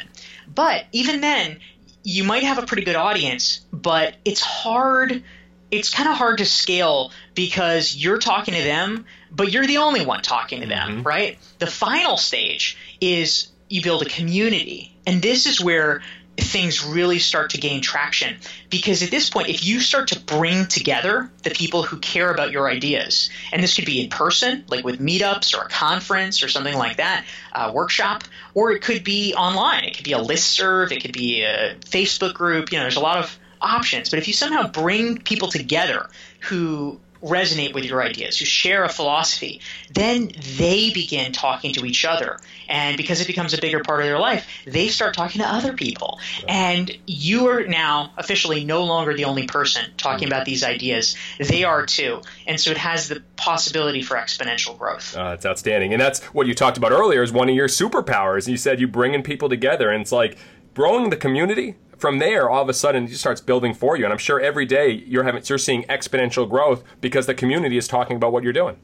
But 0.53 0.85
even 0.91 1.21
then, 1.21 1.59
you 2.03 2.25
might 2.25 2.43
have 2.43 2.57
a 2.57 2.65
pretty 2.65 2.83
good 2.83 2.97
audience, 2.97 3.61
but 3.71 4.15
it's 4.25 4.41
hard 4.41 5.23
it's 5.71 5.91
kind 5.91 6.07
of 6.07 6.15
hard 6.15 6.37
to 6.37 6.45
scale 6.45 7.11
because 7.33 7.95
you're 7.95 8.19
talking 8.19 8.53
to 8.53 8.61
them, 8.61 9.05
but 9.31 9.51
you're 9.51 9.65
the 9.65 9.77
only 9.77 10.05
one 10.05 10.21
talking 10.21 10.61
to 10.61 10.67
them, 10.67 10.89
mm-hmm. 10.89 11.01
right? 11.01 11.39
The 11.57 11.65
final 11.65 12.15
stage 12.15 12.77
is 13.01 13.47
you 13.69 13.81
build 13.81 14.01
a 14.01 14.09
community. 14.09 14.95
And 15.05 15.21
this 15.21 15.45
is 15.45 15.61
where 15.61 16.01
things 16.37 16.83
really 16.83 17.19
start 17.19 17.51
to 17.51 17.59
gain 17.59 17.81
traction. 17.81 18.37
Because 18.69 19.03
at 19.03 19.11
this 19.11 19.29
point 19.29 19.49
if 19.49 19.63
you 19.63 19.79
start 19.79 20.09
to 20.09 20.19
bring 20.19 20.65
together 20.65 21.29
the 21.43 21.51
people 21.51 21.83
who 21.83 21.99
care 21.99 22.31
about 22.31 22.51
your 22.51 22.69
ideas 22.69 23.29
and 23.51 23.61
this 23.61 23.75
could 23.75 23.85
be 23.85 24.03
in 24.03 24.09
person 24.09 24.63
like 24.67 24.83
with 24.83 24.99
meetups 24.99 25.55
or 25.55 25.63
a 25.63 25.69
conference 25.69 26.41
or 26.41 26.47
something 26.47 26.75
like 26.75 26.97
that 26.97 27.25
a 27.53 27.71
workshop 27.71 28.23
or 28.53 28.71
it 28.71 28.81
could 28.81 29.03
be 29.03 29.35
online. 29.35 29.83
It 29.83 29.95
could 29.95 30.05
be 30.05 30.13
a 30.13 30.21
list 30.21 30.49
serve. 30.49 30.91
It 30.91 31.01
could 31.01 31.13
be 31.13 31.43
a 31.43 31.75
facebook 31.81 32.33
group. 32.33 32.71
You 32.71 32.79
know 32.79 32.83
there's 32.83 32.95
a 32.95 33.01
lot 33.01 33.17
of 33.17 33.37
options. 33.61 34.09
But 34.09 34.19
if 34.19 34.27
you 34.27 34.33
somehow 34.33 34.67
bring 34.67 35.19
people 35.19 35.49
together 35.49 36.09
who 36.41 36.99
resonate 37.23 37.73
with 37.73 37.85
your 37.85 38.03
ideas, 38.03 38.37
who 38.37 38.45
share 38.45 38.83
a 38.83 38.89
philosophy, 38.89 39.61
then 39.91 40.31
they 40.57 40.91
begin 40.91 41.31
talking 41.31 41.73
to 41.73 41.85
each 41.85 42.05
other. 42.05 42.37
And 42.67 42.97
because 42.97 43.21
it 43.21 43.27
becomes 43.27 43.53
a 43.53 43.61
bigger 43.61 43.81
part 43.81 44.01
of 44.01 44.07
their 44.07 44.19
life, 44.19 44.45
they 44.65 44.89
start 44.89 45.15
talking 45.15 45.41
to 45.41 45.47
other 45.47 45.73
people. 45.73 46.19
And 46.47 46.95
you 47.07 47.47
are 47.47 47.65
now 47.65 48.11
officially 48.17 48.65
no 48.65 48.83
longer 48.83 49.13
the 49.13 49.25
only 49.25 49.47
person 49.47 49.91
talking 49.97 50.27
about 50.27 50.45
these 50.45 50.63
ideas. 50.63 51.15
They 51.39 51.63
are 51.63 51.85
too. 51.85 52.21
And 52.45 52.59
so 52.59 52.71
it 52.71 52.77
has 52.77 53.07
the 53.07 53.23
possibility 53.35 54.01
for 54.01 54.15
exponential 54.15 54.77
growth. 54.77 55.15
Uh, 55.15 55.33
it's 55.35 55.45
outstanding. 55.45 55.93
And 55.93 56.01
that's 56.01 56.21
what 56.33 56.47
you 56.47 56.53
talked 56.53 56.77
about 56.77 56.91
earlier 56.91 57.23
is 57.23 57.31
one 57.31 57.49
of 57.49 57.55
your 57.55 57.67
superpowers. 57.67 58.47
You 58.47 58.57
said 58.57 58.79
you 58.79 58.87
bringing 58.87 59.23
people 59.23 59.49
together, 59.49 59.89
and 59.89 60.01
it's 60.01 60.11
like 60.11 60.37
growing 60.73 61.09
the 61.09 61.17
community 61.17 61.75
from 62.03 62.19
there, 62.19 62.49
all 62.49 62.61
of 62.61 62.67
a 62.67 62.73
sudden, 62.73 63.05
it 63.05 63.07
just 63.07 63.21
starts 63.21 63.39
building 63.39 63.73
for 63.73 63.95
you. 63.95 64.03
And 64.03 64.11
I'm 64.11 64.19
sure 64.19 64.37
every 64.37 64.65
day 64.65 64.89
you're 64.91 65.23
having 65.23 65.41
you're 65.45 65.57
seeing 65.57 65.83
exponential 65.83 66.49
growth 66.49 66.83
because 66.99 67.27
the 67.27 67.33
community 67.33 67.77
is 67.77 67.87
talking 67.87 68.17
about 68.17 68.33
what 68.33 68.43
you're 68.43 68.51
doing. 68.51 68.75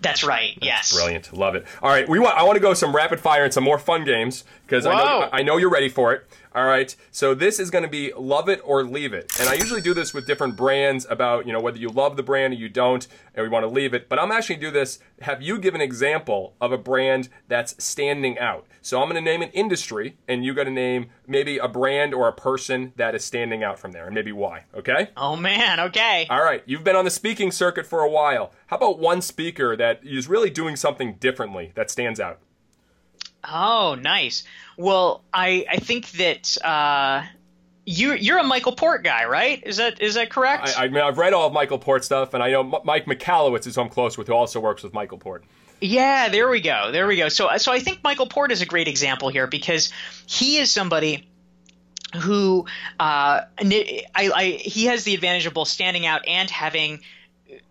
That's 0.00 0.22
right. 0.22 0.54
That's 0.60 0.66
yes. 0.66 0.92
Brilliant. 0.92 1.32
Love 1.36 1.56
it. 1.56 1.66
All 1.82 1.90
right, 1.90 2.08
we 2.08 2.20
want. 2.20 2.38
I 2.38 2.44
want 2.44 2.54
to 2.54 2.60
go 2.60 2.72
some 2.72 2.94
rapid 2.94 3.18
fire 3.18 3.42
and 3.42 3.52
some 3.52 3.64
more 3.64 3.76
fun 3.76 4.04
games 4.04 4.44
because 4.62 4.86
I 4.86 4.94
know 4.94 5.28
I 5.32 5.42
know 5.42 5.56
you're 5.56 5.68
ready 5.68 5.88
for 5.88 6.12
it. 6.12 6.28
All 6.54 6.64
right. 6.64 6.94
So 7.10 7.34
this 7.34 7.58
is 7.58 7.70
going 7.70 7.82
to 7.82 7.90
be 7.90 8.12
love 8.16 8.48
it 8.48 8.60
or 8.64 8.84
leave 8.84 9.14
it. 9.14 9.32
And 9.40 9.48
I 9.48 9.54
usually 9.54 9.80
do 9.80 9.92
this 9.92 10.14
with 10.14 10.26
different 10.26 10.56
brands 10.56 11.06
about, 11.10 11.46
you 11.46 11.52
know, 11.52 11.60
whether 11.60 11.78
you 11.78 11.88
love 11.88 12.16
the 12.16 12.22
brand 12.22 12.52
or 12.52 12.56
you 12.56 12.68
don't 12.68 13.06
and 13.34 13.42
we 13.44 13.48
want 13.48 13.64
to 13.64 13.68
leave 13.68 13.94
it. 13.94 14.08
But 14.08 14.20
I'm 14.20 14.30
actually 14.30 14.56
going 14.56 14.72
to 14.72 14.78
do 14.78 14.80
this 14.80 14.98
have 15.22 15.42
you 15.42 15.58
give 15.58 15.74
an 15.74 15.80
example 15.80 16.54
of 16.60 16.72
a 16.72 16.78
brand 16.78 17.28
that's 17.48 17.82
standing 17.82 18.38
out. 18.38 18.66
So 18.82 19.00
I'm 19.00 19.08
going 19.08 19.22
to 19.22 19.30
name 19.30 19.42
an 19.42 19.50
industry 19.50 20.16
and 20.26 20.44
you 20.44 20.54
got 20.54 20.64
to 20.64 20.70
name 20.70 21.06
maybe 21.26 21.58
a 21.58 21.68
brand 21.68 22.14
or 22.14 22.28
a 22.28 22.32
person 22.32 22.92
that 22.96 23.14
is 23.14 23.24
standing 23.24 23.62
out 23.62 23.78
from 23.78 23.92
there 23.92 24.06
and 24.06 24.14
maybe 24.14 24.32
why, 24.32 24.64
okay? 24.74 25.10
Oh 25.16 25.36
man, 25.36 25.80
okay. 25.80 26.26
All 26.30 26.42
right. 26.42 26.62
You've 26.66 26.84
been 26.84 26.96
on 26.96 27.04
the 27.04 27.10
speaking 27.10 27.50
circuit 27.50 27.86
for 27.86 28.00
a 28.00 28.08
while. 28.08 28.52
How 28.68 28.76
about 28.76 28.98
one 28.98 29.20
speaker 29.20 29.76
that 29.76 30.00
is 30.02 30.28
really 30.28 30.50
doing 30.50 30.76
something 30.76 31.14
differently 31.14 31.72
that 31.74 31.90
stands 31.90 32.18
out? 32.20 32.38
Oh, 33.44 33.96
nice. 34.00 34.44
Well, 34.76 35.22
I 35.32 35.64
I 35.70 35.76
think 35.78 36.10
that 36.12 36.56
uh, 36.64 37.24
you 37.86 38.12
you're 38.14 38.38
a 38.38 38.44
Michael 38.44 38.72
Port 38.72 39.02
guy, 39.02 39.24
right? 39.24 39.62
Is 39.64 39.78
that 39.78 40.00
is 40.00 40.14
that 40.14 40.30
correct? 40.30 40.76
I, 40.76 40.84
I 40.84 40.88
mean, 40.88 41.02
I've 41.02 41.18
read 41.18 41.32
all 41.32 41.46
of 41.46 41.52
Michael 41.52 41.78
Port 41.78 42.04
stuff, 42.04 42.34
and 42.34 42.42
I 42.42 42.50
know 42.50 42.60
M- 42.60 42.82
Mike 42.84 43.06
Michalowicz 43.06 43.66
is 43.66 43.76
who 43.76 43.80
I'm 43.82 43.88
close 43.88 44.18
with, 44.18 44.26
who 44.26 44.34
also 44.34 44.60
works 44.60 44.82
with 44.82 44.92
Michael 44.92 45.18
Port. 45.18 45.44
Yeah, 45.80 46.28
there 46.28 46.48
we 46.48 46.60
go, 46.60 46.90
there 46.92 47.06
we 47.06 47.16
go. 47.16 47.28
So 47.28 47.56
so 47.56 47.72
I 47.72 47.80
think 47.80 48.02
Michael 48.04 48.26
Port 48.26 48.52
is 48.52 48.60
a 48.60 48.66
great 48.66 48.88
example 48.88 49.28
here 49.28 49.46
because 49.46 49.90
he 50.26 50.58
is 50.58 50.70
somebody 50.70 51.26
who 52.16 52.66
uh, 52.98 53.40
I, 53.58 54.04
I, 54.14 54.44
he 54.60 54.86
has 54.86 55.04
the 55.04 55.14
advantage 55.14 55.46
of 55.46 55.54
both 55.54 55.68
standing 55.68 56.06
out 56.06 56.26
and 56.26 56.50
having 56.50 57.00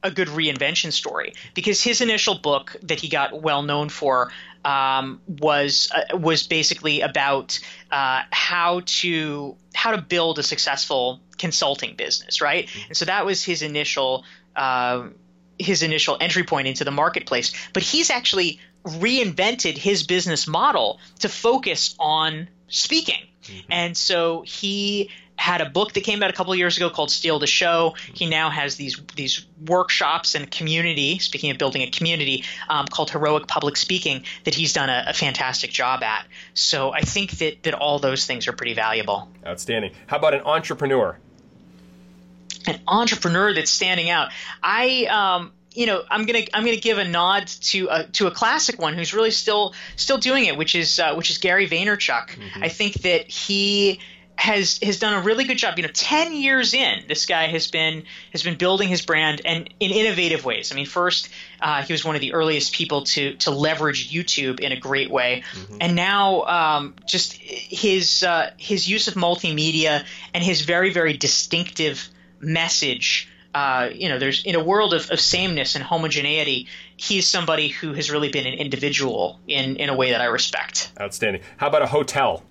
a 0.04 0.12
good 0.12 0.28
reinvention 0.30 0.92
story 0.92 1.34
because 1.54 1.82
his 1.82 2.02
initial 2.02 2.36
book 2.36 2.76
that 2.84 3.00
he 3.00 3.10
got 3.10 3.42
well 3.42 3.64
known 3.64 3.90
for 3.90 4.32
um, 4.66 5.22
was 5.28 5.90
uh, 5.94 6.18
was 6.18 6.48
basically 6.48 7.02
about 7.02 7.60
uh, 7.92 8.24
how 8.32 8.82
to 8.86 9.56
how 9.74 9.92
to 9.92 10.02
build 10.02 10.40
a 10.40 10.44
successful 10.44 11.22
consulting 11.38 11.96
business, 11.96 12.42
right? 12.42 12.68
Mm-hmm. 12.68 12.88
And 12.90 12.98
so 12.98 13.06
that 13.06 13.26
was 13.26 13.44
his 13.44 13.62
initial 13.62 14.26
uh, 14.56 15.08
his 15.60 15.84
initial 15.84 16.18
entry 16.20 16.44
point 16.44 16.68
into 16.68 16.84
the 16.84 16.92
marketplace. 16.92 17.54
But 17.74 17.84
he's 17.84 18.10
actually 18.10 18.60
reinvented 18.86 19.78
his 19.78 20.04
business 20.04 20.48
model 20.48 21.00
to 21.20 21.30
focus 21.30 21.96
on 22.00 22.48
speaking. 22.68 23.22
Mm-hmm. 23.44 23.72
And 23.72 23.98
so 23.98 24.42
he 24.42 25.10
had 25.40 25.62
a 25.62 25.70
book 25.70 25.94
that 25.94 26.04
came 26.04 26.22
out 26.22 26.30
a 26.30 26.34
couple 26.34 26.54
years 26.54 26.76
ago 26.76 26.90
called 26.90 27.10
Steal 27.10 27.40
the 27.40 27.48
Show. 27.48 27.96
He 28.14 28.26
now 28.26 28.50
has 28.50 28.76
these 28.76 29.00
these 29.16 29.46
workshops 29.66 30.36
and 30.36 30.52
community. 30.52 31.18
Speaking 31.20 31.50
of 31.50 31.58
building 31.58 31.82
a 31.82 31.90
community, 31.90 32.44
um, 32.68 32.86
called 32.88 33.10
Heroic 33.10 33.48
Public 33.48 33.78
Speaking, 33.78 34.26
that 34.44 34.54
he's 34.54 34.74
done 34.74 34.90
a, 34.90 35.06
a, 35.08 35.14
fantastic 35.14 35.72
job 35.72 36.04
at. 36.04 36.26
So 36.54 36.92
I 36.92 37.02
think 37.02 37.32
that 37.40 37.64
that 37.64 37.74
all 37.74 38.00
those 38.00 38.26
things 38.26 38.50
are 38.50 38.54
pretty 38.54 38.74
valuable. 38.74 39.30
Outstanding. 39.46 39.94
How 40.08 40.18
about 40.18 40.34
an 40.34 40.42
entrepreneur? 40.42 41.18
An 42.68 42.80
entrepreneur 42.88 43.54
that's 43.54 43.72
standing 43.72 44.10
out. 44.10 44.32
I 44.62 45.06
um, 45.06 45.52
you 45.74 45.86
know, 45.86 46.04
I'm 46.10 46.26
gonna 46.26 46.44
I'm 46.54 46.66
gonna 46.66 46.78
give 46.78 46.98
a 46.98 47.08
nod 47.08 47.48
to 47.48 47.88
a, 47.90 48.04
to 48.04 48.28
a 48.28 48.32
classic 48.32 48.82
one 48.82 48.96
who's 48.96 49.14
really 49.14 49.32
still 49.32 49.74
still 49.96 50.18
doing 50.18 50.46
it, 50.46 50.58
which 50.58 50.76
is 50.76 51.00
uh, 51.00 51.16
which 51.16 51.30
is 51.30 51.38
Gary 51.38 51.68
Vaynerchuk. 51.68 52.30
Mm-hmm. 52.30 52.64
I 52.64 52.70
think 52.70 52.96
that 53.02 53.30
he 53.30 54.00
has 54.36 54.80
has 54.82 55.00
done 55.00 55.14
a 55.14 55.22
really 55.22 55.44
good 55.44 55.58
job. 55.58 55.78
You 55.78 55.84
know, 55.84 55.92
ten 55.94 56.34
years 56.34 56.74
in, 56.74 57.04
this 57.08 57.26
guy 57.26 57.48
has 57.48 57.70
been 57.70 58.04
has 58.32 58.42
been 58.42 58.58
building 58.58 58.88
his 58.88 59.04
brand 59.04 59.42
and 59.46 59.70
in 59.80 59.92
innovative 59.92 60.44
ways. 60.44 60.72
I 60.72 60.76
mean, 60.76 60.86
first 60.88 61.30
uh, 61.62 61.84
he 61.84 61.94
was 61.94 62.04
one 62.04 62.16
of 62.16 62.22
the 62.22 62.34
earliest 62.34 62.74
people 62.74 63.04
to 63.04 63.36
to 63.36 63.52
leverage 63.52 64.12
YouTube 64.12 64.60
in 64.60 64.72
a 64.72 64.80
great 64.80 65.12
way, 65.12 65.44
mm-hmm. 65.52 65.78
and 65.82 65.96
now 65.96 66.44
um, 66.44 66.96
just 67.06 67.34
his 67.34 68.24
uh, 68.24 68.52
his 68.58 68.88
use 68.88 69.08
of 69.08 69.14
multimedia 69.14 70.04
and 70.34 70.44
his 70.44 70.62
very 70.62 70.92
very 70.92 71.16
distinctive 71.16 72.10
message. 72.40 73.30
Uh, 73.54 73.90
you 73.94 74.10
know, 74.10 74.20
there's 74.20 74.46
in 74.46 74.56
a 74.56 74.64
world 74.64 74.94
of, 74.94 75.10
of 75.10 75.20
sameness 75.20 75.76
and 75.76 75.84
homogeneity, 75.84 76.68
he's 76.98 77.28
somebody 77.28 77.70
who 77.70 77.94
has 77.94 78.12
really 78.12 78.30
been 78.30 78.46
an 78.46 78.54
individual 78.54 79.40
in 79.48 79.78
in 79.78 79.90
a 79.90 79.96
way 79.96 80.12
that 80.12 80.22
I 80.22 80.26
respect. 80.26 80.92
Outstanding. 81.00 81.42
How 81.58 81.68
about 81.68 81.82
a 81.82 81.88
hotel? 81.88 82.44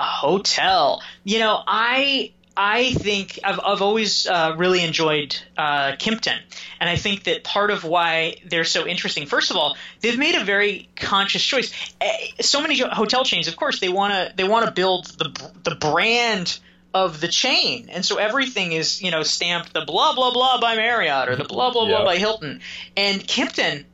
a 0.00 0.02
hotel. 0.02 1.02
You 1.24 1.38
know, 1.38 1.62
I 1.66 2.32
I 2.56 2.92
think 2.92 3.38
I've, 3.44 3.60
I've 3.64 3.82
always 3.82 4.26
uh, 4.26 4.54
really 4.56 4.82
enjoyed 4.82 5.36
uh, 5.56 5.92
Kimpton, 5.92 6.38
and 6.80 6.90
I 6.90 6.96
think 6.96 7.24
that 7.24 7.44
part 7.44 7.70
of 7.70 7.84
why 7.84 8.36
they're 8.46 8.64
so 8.64 8.86
interesting. 8.86 9.26
First 9.26 9.50
of 9.50 9.56
all, 9.56 9.76
they've 10.00 10.18
made 10.18 10.34
a 10.34 10.44
very 10.44 10.88
conscious 10.96 11.44
choice. 11.44 11.72
Eh, 12.00 12.28
so 12.40 12.60
many 12.60 12.78
hotel 12.78 13.24
chains, 13.24 13.48
of 13.48 13.56
course, 13.56 13.80
they 13.80 13.88
want 13.88 14.12
to 14.12 14.34
they 14.36 14.44
want 14.44 14.66
to 14.66 14.72
build 14.72 15.06
the 15.06 15.50
the 15.62 15.74
brand 15.74 16.58
of 16.92 17.20
the 17.20 17.28
chain, 17.28 17.88
and 17.90 18.04
so 18.04 18.16
everything 18.16 18.72
is 18.72 19.02
you 19.02 19.10
know 19.10 19.22
stamped 19.22 19.72
the 19.72 19.82
blah 19.82 20.14
blah 20.14 20.32
blah 20.32 20.60
by 20.60 20.76
Marriott 20.76 21.28
or 21.28 21.36
the 21.36 21.44
blah 21.44 21.72
blah 21.72 21.86
blah 21.86 22.04
by 22.10 22.16
Hilton, 22.16 22.60
and 22.96 23.20
Kimpton 23.20 23.84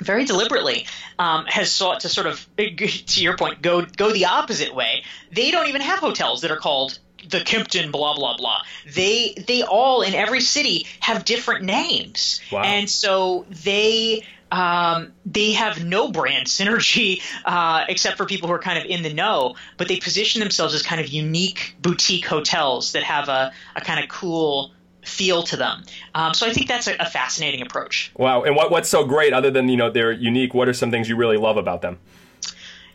very 0.00 0.24
deliberately 0.24 0.86
um, 1.18 1.46
has 1.46 1.70
sought 1.70 2.00
to 2.00 2.08
sort 2.08 2.26
of 2.26 2.46
to 2.56 3.22
your 3.22 3.36
point 3.36 3.62
go 3.62 3.82
go 3.82 4.12
the 4.12 4.26
opposite 4.26 4.74
way. 4.74 5.04
They 5.32 5.50
don't 5.50 5.68
even 5.68 5.80
have 5.80 5.98
hotels 5.98 6.42
that 6.42 6.50
are 6.50 6.56
called 6.56 6.98
the 7.28 7.38
Kimpton 7.38 7.92
blah 7.92 8.14
blah 8.14 8.36
blah. 8.36 8.62
They 8.92 9.34
they 9.46 9.62
all 9.62 10.02
in 10.02 10.14
every 10.14 10.40
city 10.40 10.86
have 11.00 11.24
different 11.24 11.64
names. 11.64 12.40
Wow. 12.50 12.62
and 12.62 12.88
so 12.88 13.46
they 13.50 14.24
um, 14.54 15.12
they 15.26 15.52
have 15.52 15.84
no 15.84 16.10
brand 16.10 16.46
synergy 16.46 17.20
uh, 17.44 17.84
except 17.88 18.16
for 18.16 18.26
people 18.26 18.48
who 18.48 18.54
are 18.54 18.58
kind 18.58 18.78
of 18.78 18.84
in 18.84 19.02
the 19.02 19.12
know 19.12 19.54
but 19.76 19.88
they 19.88 19.98
position 19.98 20.40
themselves 20.40 20.74
as 20.74 20.82
kind 20.82 21.00
of 21.00 21.08
unique 21.08 21.74
boutique 21.80 22.26
hotels 22.26 22.92
that 22.92 23.02
have 23.02 23.28
a, 23.28 23.52
a 23.76 23.80
kind 23.80 24.02
of 24.02 24.08
cool 24.08 24.72
feel 25.02 25.42
to 25.42 25.56
them 25.56 25.82
um, 26.14 26.32
so 26.32 26.46
i 26.46 26.52
think 26.52 26.68
that's 26.68 26.86
a, 26.86 26.94
a 26.96 27.06
fascinating 27.06 27.60
approach 27.62 28.10
Wow. 28.16 28.42
And 28.44 28.54
what 28.56 28.70
what's 28.70 28.88
so 28.88 29.04
great 29.04 29.32
other 29.32 29.50
than 29.50 29.68
you 29.68 29.76
know 29.76 29.90
they're 29.90 30.12
unique? 30.12 30.54
What 30.54 30.68
are 30.68 30.72
some 30.72 30.90
things 30.90 31.08
you 31.08 31.16
really 31.16 31.36
love 31.36 31.56
about 31.56 31.82
them? 31.82 31.98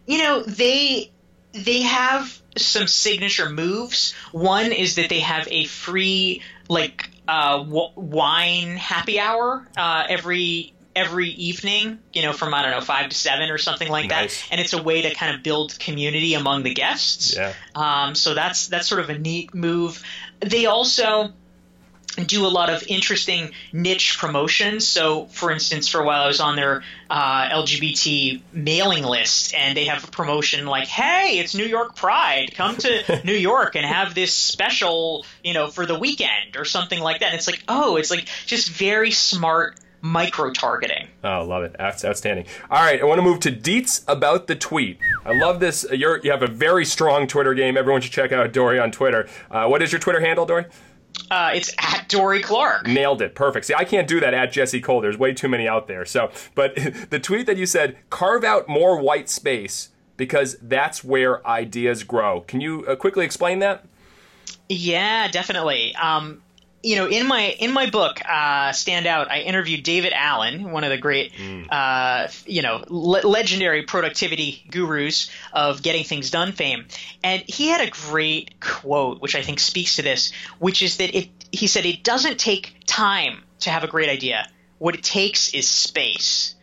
you 0.06 0.18
know 0.18 0.42
they 0.44 1.12
they 1.54 1.82
have 1.82 2.42
some 2.58 2.88
signature 2.88 3.50
moves 3.50 4.14
one 4.32 4.72
is 4.72 4.96
that 4.96 5.10
they 5.10 5.20
have 5.20 5.48
a 5.52 5.66
free 5.66 6.42
like 6.68 7.10
uh, 7.28 7.60
w- 7.60 7.92
wine 7.96 8.76
happy 8.76 9.20
hour 9.20 9.68
uh, 9.78 10.06
every 10.10 10.74
every 10.96 11.30
evening 11.30 12.00
you 12.14 12.22
know 12.22 12.34
from 12.34 12.54
i 12.54 12.62
don't 12.64 12.72
know 12.72 12.82
five 12.82 13.10
to 13.10 13.16
seven 13.16 13.50
or 13.52 13.58
something 13.58 13.88
like 13.90 14.10
Nice. 14.10 14.42
that 14.42 14.52
and 14.52 14.60
it's 14.62 14.74
a 14.74 14.82
way 14.82 15.04
to 15.04 15.14
kind 15.14 15.36
of 15.36 15.44
build 15.44 15.78
community 15.80 16.34
among 16.34 16.64
the 16.64 16.74
guests 16.74 17.36
Yeah. 17.36 17.54
um, 17.76 18.16
so 18.16 18.34
that's 18.34 18.68
that's 18.68 18.88
sort 18.88 19.02
of 19.02 19.10
a 19.10 19.18
neat 19.18 19.54
move 19.54 20.04
they 20.40 20.66
also 20.66 21.32
do 22.26 22.46
a 22.46 22.50
lot 22.50 22.70
of 22.70 22.84
interesting 22.88 23.52
niche 23.72 24.18
promotions. 24.18 24.86
So, 24.86 25.28
for 25.28 25.52
instance, 25.52 25.88
for 25.88 26.02
a 26.02 26.06
while 26.06 26.24
I 26.24 26.28
was 26.28 26.42
on 26.42 26.58
their 26.58 26.84
uh, 27.10 27.50
LGBT 27.50 28.42
mailing 28.52 29.06
list, 29.06 29.54
and 29.54 29.78
they 29.78 29.86
have 29.86 30.04
a 30.04 30.08
promotion 30.08 30.66
like, 30.66 30.88
"Hey, 30.88 31.40
it's 31.40 31.56
New 31.56 31.64
York 31.66 31.96
Pride. 31.96 32.54
Come 32.56 32.76
to 32.78 33.22
New 33.26 33.36
York 33.36 33.76
and 33.76 33.86
have 33.86 34.16
this 34.16 34.34
special, 34.34 35.26
you 35.44 35.54
know, 35.54 35.68
for 35.68 35.86
the 35.86 35.98
weekend 35.98 36.58
or 36.58 36.66
something 36.66 37.00
like 37.00 37.20
that." 37.22 37.28
And 37.28 37.36
it's 37.36 37.48
like, 37.48 37.64
oh, 37.70 37.96
it's 37.96 38.12
like 38.12 38.28
just 38.46 38.70
very 38.70 39.12
smart 39.12 39.78
micro 40.02 40.52
targeting. 40.52 41.08
Oh, 41.24 41.44
love 41.44 41.64
it. 41.64 41.76
That's 41.78 42.06
outstanding. 42.06 42.46
All 42.70 42.84
right, 42.84 43.02
I 43.02 43.04
want 43.04 43.20
to 43.20 43.24
move 43.24 43.40
to 43.42 43.52
deets 43.52 44.04
about 44.08 44.48
the 44.48 44.56
tweet. 44.56 44.98
I 45.26 45.34
love 45.34 45.60
this. 45.60 45.86
You're, 45.92 46.20
you 46.24 46.32
have 46.32 46.44
a 46.44 46.48
very 46.48 46.86
strong 46.86 47.28
Twitter 47.28 47.54
game. 47.54 47.78
Everyone 47.78 48.02
should 48.02 48.12
check 48.12 48.32
out 48.32 48.52
Dorie 48.54 48.80
on 48.80 48.92
Twitter. 48.92 49.28
Uh, 49.52 49.68
what 49.68 49.82
is 49.82 49.92
your 49.92 50.00
Twitter 50.00 50.20
handle, 50.20 50.46
Dorie? 50.46 50.66
Uh, 51.30 51.52
it's 51.54 51.74
at 51.80 52.08
Dorie 52.08 52.42
Clark. 52.42 52.88
Nailed 52.88 53.22
it. 53.22 53.36
Perfect. 53.36 53.66
See, 53.66 53.74
I 53.74 53.84
can't 53.84 54.08
do 54.08 54.20
that 54.20 54.34
at 54.34 54.52
Jesse 54.52 54.82
Cole. 54.82 55.02
There's 55.02 55.18
way 55.18 55.34
too 55.34 55.48
many 55.48 55.68
out 55.68 55.88
there. 55.88 56.06
So, 56.06 56.32
but 56.56 56.76
the 57.10 57.20
tweet 57.20 57.46
that 57.46 57.58
you 57.58 57.66
said, 57.66 57.98
carve 58.10 58.44
out 58.44 58.68
more 58.68 59.00
white 59.00 59.30
space 59.30 59.90
because 60.18 60.58
that's 60.62 61.04
where 61.04 61.46
ideas 61.48 62.04
grow. 62.04 62.42
Can 62.42 62.62
you 62.62 62.86
uh, 62.86 62.96
quickly 62.96 63.26
explain 63.26 63.60
that? 63.60 63.86
Yeah, 64.68 65.28
definitely. 65.30 65.96
Um, 65.96 66.42
you 66.82 66.96
know, 66.96 67.08
in 67.08 67.28
my 67.28 67.42
in 67.60 67.74
my 67.74 67.90
book, 67.90 68.22
uh, 68.28 68.72
Stand 68.72 69.06
Out, 69.06 69.30
I 69.30 69.42
interviewed 69.42 69.84
David 69.84 70.14
Allen, 70.14 70.72
one 70.72 70.84
of 70.84 70.90
the 70.90 70.98
great, 70.98 71.34
uh, 71.70 72.28
you 72.46 72.62
know, 72.62 72.84
le- 72.88 73.28
legendary 73.28 73.84
productivity 73.84 74.66
gurus 74.70 75.30
of 75.54 75.82
getting 75.82 76.04
things 76.04 76.32
done 76.32 76.52
fame, 76.52 76.86
and 77.24 77.44
he 77.48 77.68
had 77.68 77.82
a 77.88 77.90
great 77.90 78.60
quote, 78.60 79.22
which 79.22 79.36
I 79.36 79.42
think 79.42 79.60
speaks 79.60 79.98
to 79.98 80.02
this, 80.02 80.32
which 80.60 80.82
is 80.82 80.98
that 80.98 81.16
it. 81.16 81.30
He 81.52 81.68
said 81.68 81.86
it 81.86 82.04
doesn't 82.04 82.38
take 82.40 82.76
time 82.86 83.44
to 83.62 83.72
have 83.72 83.84
a 83.84 83.88
great 83.88 84.08
idea. 84.08 84.48
What 84.78 84.96
it 84.96 85.04
takes 85.04 85.54
is 85.54 85.68
space. 85.68 86.56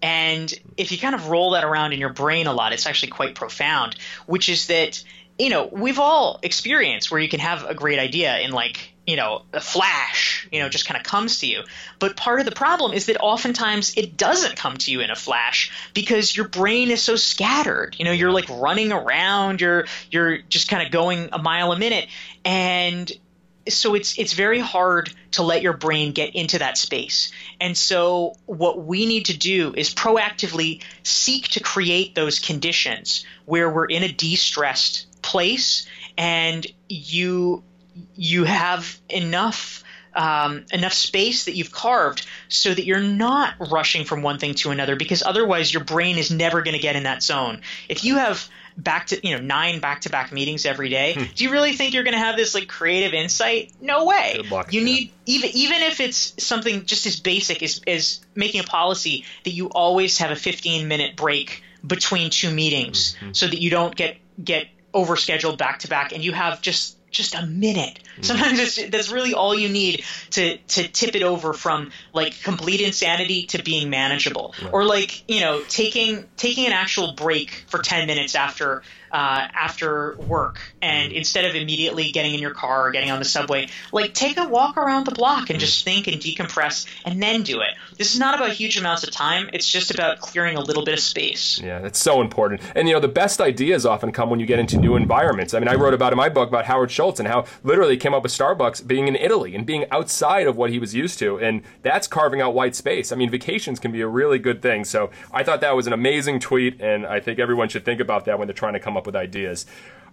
And 0.00 0.52
if 0.76 0.92
you 0.92 0.98
kind 0.98 1.14
of 1.14 1.28
roll 1.28 1.50
that 1.50 1.64
around 1.64 1.92
in 1.92 1.98
your 1.98 2.12
brain 2.12 2.46
a 2.46 2.52
lot, 2.52 2.72
it's 2.72 2.86
actually 2.86 3.10
quite 3.10 3.34
profound, 3.34 3.96
which 4.26 4.48
is 4.48 4.68
that, 4.68 5.02
you 5.38 5.50
know, 5.50 5.66
we've 5.66 5.98
all 5.98 6.38
experienced 6.42 7.10
where 7.10 7.20
you 7.20 7.28
can 7.28 7.40
have 7.40 7.64
a 7.64 7.74
great 7.74 7.98
idea 7.98 8.38
in 8.38 8.52
like, 8.52 8.92
you 9.08 9.16
know, 9.16 9.40
a 9.54 9.60
flash, 9.60 10.46
you 10.52 10.60
know, 10.60 10.68
just 10.68 10.86
kind 10.86 11.00
of 11.00 11.02
comes 11.02 11.38
to 11.38 11.46
you. 11.46 11.62
But 11.98 12.14
part 12.14 12.40
of 12.40 12.46
the 12.46 12.52
problem 12.52 12.92
is 12.92 13.06
that 13.06 13.16
oftentimes 13.18 13.96
it 13.96 14.18
doesn't 14.18 14.56
come 14.56 14.76
to 14.76 14.92
you 14.92 15.00
in 15.00 15.08
a 15.10 15.16
flash 15.16 15.72
because 15.94 16.36
your 16.36 16.46
brain 16.46 16.90
is 16.90 17.00
so 17.00 17.16
scattered. 17.16 17.96
You 17.98 18.04
know, 18.04 18.12
you're 18.12 18.30
like 18.30 18.50
running 18.50 18.92
around, 18.92 19.62
you're 19.62 19.86
you're 20.10 20.36
just 20.36 20.68
kind 20.68 20.84
of 20.84 20.92
going 20.92 21.30
a 21.32 21.38
mile 21.38 21.72
a 21.72 21.78
minute 21.78 22.06
and 22.44 23.10
so 23.66 23.94
it's 23.94 24.18
it's 24.18 24.34
very 24.34 24.60
hard 24.60 25.10
to 25.32 25.42
let 25.42 25.62
your 25.62 25.74
brain 25.74 26.12
get 26.12 26.34
into 26.34 26.58
that 26.58 26.76
space. 26.76 27.32
And 27.62 27.76
so 27.76 28.34
what 28.44 28.84
we 28.84 29.06
need 29.06 29.26
to 29.26 29.36
do 29.36 29.72
is 29.74 29.94
proactively 29.94 30.82
seek 31.02 31.48
to 31.48 31.60
create 31.60 32.14
those 32.14 32.40
conditions 32.40 33.24
where 33.46 33.70
we're 33.70 33.86
in 33.86 34.02
a 34.02 34.12
de-stressed 34.12 35.22
place 35.22 35.86
and 36.18 36.66
you 36.88 37.62
you 38.14 38.44
have 38.44 38.98
enough 39.08 39.84
um, 40.14 40.64
enough 40.72 40.94
space 40.94 41.44
that 41.44 41.54
you've 41.54 41.70
carved 41.70 42.26
so 42.48 42.72
that 42.74 42.84
you're 42.84 42.98
not 42.98 43.54
rushing 43.70 44.04
from 44.04 44.22
one 44.22 44.38
thing 44.38 44.54
to 44.54 44.70
another 44.70 44.96
because 44.96 45.22
otherwise 45.22 45.72
your 45.72 45.84
brain 45.84 46.18
is 46.18 46.30
never 46.30 46.62
going 46.62 46.74
to 46.74 46.80
get 46.82 46.96
in 46.96 47.04
that 47.04 47.22
zone. 47.22 47.60
If 47.88 48.04
you 48.04 48.16
have 48.16 48.48
back 48.76 49.08
to 49.08 49.26
you 49.26 49.36
know 49.36 49.42
nine 49.42 49.80
back 49.80 50.00
to 50.02 50.10
back 50.10 50.32
meetings 50.32 50.64
every 50.66 50.88
day, 50.88 51.28
do 51.36 51.44
you 51.44 51.50
really 51.52 51.72
think 51.72 51.94
you're 51.94 52.02
going 52.04 52.14
to 52.14 52.18
have 52.20 52.36
this 52.36 52.54
like 52.54 52.66
creative 52.68 53.12
insight? 53.14 53.70
No 53.80 54.06
way. 54.06 54.40
Luck, 54.50 54.72
You 54.72 54.80
yeah. 54.80 54.86
need 54.86 55.12
even 55.26 55.50
even 55.54 55.82
if 55.82 56.00
it's 56.00 56.42
something 56.42 56.84
just 56.86 57.06
as 57.06 57.20
basic 57.20 57.62
as 57.62 57.80
as 57.86 58.20
making 58.34 58.60
a 58.60 58.64
policy 58.64 59.24
that 59.44 59.50
you 59.52 59.68
always 59.68 60.18
have 60.18 60.30
a 60.32 60.36
15 60.36 60.88
minute 60.88 61.16
break 61.16 61.62
between 61.86 62.30
two 62.30 62.50
meetings 62.50 63.14
Mm-hmm. 63.20 63.32
so 63.34 63.46
that 63.46 63.60
you 63.60 63.70
don't 63.70 63.94
get 63.94 64.16
get 64.42 64.66
overscheduled 64.94 65.58
back 65.58 65.80
to 65.80 65.88
back 65.88 66.12
and 66.12 66.24
you 66.24 66.32
have 66.32 66.60
just 66.60 66.96
just 67.10 67.34
a 67.34 67.46
minute. 67.46 68.00
Mm-hmm. 68.02 68.22
Sometimes 68.22 68.58
it's, 68.58 68.90
that's 68.90 69.10
really 69.10 69.34
all 69.34 69.58
you 69.58 69.68
need 69.68 70.04
to 70.30 70.58
to 70.58 70.88
tip 70.88 71.14
it 71.14 71.22
over 71.22 71.52
from 71.52 71.90
like 72.12 72.40
complete 72.42 72.80
insanity 72.80 73.46
to 73.46 73.62
being 73.62 73.90
manageable, 73.90 74.54
or 74.72 74.84
like 74.84 75.28
you 75.28 75.40
know 75.40 75.62
taking 75.68 76.26
taking 76.36 76.66
an 76.66 76.72
actual 76.72 77.12
break 77.12 77.64
for 77.68 77.80
ten 77.80 78.06
minutes 78.06 78.34
after 78.34 78.82
uh, 79.10 79.48
after 79.52 80.16
work, 80.16 80.60
and 80.82 81.12
instead 81.12 81.44
of 81.44 81.54
immediately 81.54 82.10
getting 82.12 82.34
in 82.34 82.40
your 82.40 82.54
car 82.54 82.86
or 82.86 82.90
getting 82.90 83.10
on 83.10 83.18
the 83.18 83.24
subway, 83.24 83.68
like 83.92 84.14
take 84.14 84.36
a 84.36 84.48
walk 84.48 84.76
around 84.76 85.04
the 85.04 85.12
block 85.12 85.50
and 85.50 85.60
just 85.60 85.84
think 85.84 86.06
and 86.06 86.20
decompress, 86.20 86.86
and 87.04 87.22
then 87.22 87.42
do 87.42 87.60
it. 87.60 87.70
This 87.96 88.14
is 88.14 88.20
not 88.20 88.34
about 88.34 88.52
huge 88.52 88.76
amounts 88.76 89.02
of 89.04 89.10
time. 89.10 89.50
It's 89.52 89.70
just 89.70 89.90
about 89.90 90.20
clearing 90.20 90.56
a 90.56 90.60
little 90.60 90.84
bit 90.84 90.94
of 90.94 91.00
space. 91.00 91.60
Yeah, 91.60 91.80
that's 91.80 91.98
so 91.98 92.20
important. 92.20 92.60
And 92.74 92.88
you 92.88 92.94
know, 92.94 93.00
the 93.00 93.08
best 93.08 93.40
ideas 93.40 93.86
often 93.86 94.12
come 94.12 94.30
when 94.30 94.40
you 94.40 94.46
get 94.46 94.58
into 94.58 94.76
new 94.76 94.96
environments. 94.96 95.54
I 95.54 95.58
mean, 95.58 95.68
I 95.68 95.74
wrote 95.74 95.94
about 95.94 96.12
in 96.12 96.16
my 96.16 96.28
book 96.28 96.48
about 96.48 96.66
Howard 96.66 96.90
Schultz 96.90 97.18
and 97.18 97.28
how 97.28 97.44
literally 97.62 97.96
came 97.96 98.14
up 98.14 98.22
with 98.22 98.32
Starbucks 98.32 98.86
being 98.86 99.08
in 99.08 99.16
Italy 99.16 99.54
and 99.54 99.64
being 99.66 99.86
outside 99.90 100.46
of 100.46 100.56
what 100.56 100.70
he 100.70 100.78
was 100.78 100.94
used 100.94 101.18
to, 101.20 101.38
and 101.38 101.62
that's 101.82 102.06
carving 102.06 102.40
out 102.40 102.54
white 102.54 102.76
space. 102.76 103.12
I 103.12 103.16
mean, 103.16 103.30
vacations 103.30 103.78
can 103.78 103.92
be 103.92 104.00
a 104.00 104.08
really 104.08 104.38
good 104.38 104.62
thing. 104.62 104.84
So 104.84 105.10
I 105.32 105.42
thought 105.42 105.60
that 105.60 105.74
was 105.74 105.86
an 105.86 105.92
amazing 105.92 106.40
tweet, 106.40 106.80
and 106.80 107.06
I 107.06 107.20
think 107.20 107.38
everyone 107.38 107.68
should 107.68 107.84
think 107.84 108.00
about 108.00 108.24
that 108.26 108.38
when 108.38 108.46
they're 108.46 108.54
trying 108.54 108.74
to 108.74 108.80
come 108.80 108.96
up 108.98 109.06
with 109.06 109.16
ideas. 109.16 109.64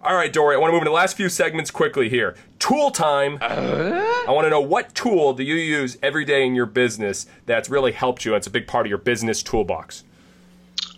All 0.02 0.14
right, 0.14 0.32
Dorie, 0.32 0.54
I 0.54 0.58
want 0.58 0.70
to 0.70 0.72
move 0.72 0.82
into 0.82 0.90
the 0.90 0.94
last 0.94 1.16
few 1.16 1.28
segments 1.28 1.70
quickly 1.70 2.08
here. 2.08 2.36
Tool 2.60 2.90
time. 2.90 3.38
I 3.40 4.26
want 4.28 4.44
to 4.44 4.50
know 4.50 4.60
what 4.60 4.94
tool 4.94 5.32
do 5.32 5.42
you 5.42 5.56
use 5.56 5.98
every 6.02 6.24
day 6.24 6.46
in 6.46 6.54
your 6.54 6.66
business 6.66 7.26
that's 7.44 7.68
really 7.68 7.92
helped 7.92 8.24
you? 8.24 8.32
and 8.32 8.38
It's 8.38 8.46
a 8.46 8.50
big 8.50 8.66
part 8.66 8.86
of 8.86 8.90
your 8.90 8.98
business 8.98 9.42
toolbox. 9.42 10.04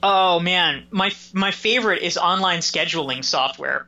Oh 0.02 0.40
man, 0.40 0.86
my 0.90 1.10
my 1.32 1.50
favorite 1.50 2.02
is 2.02 2.18
online 2.18 2.60
scheduling 2.60 3.24
software. 3.24 3.86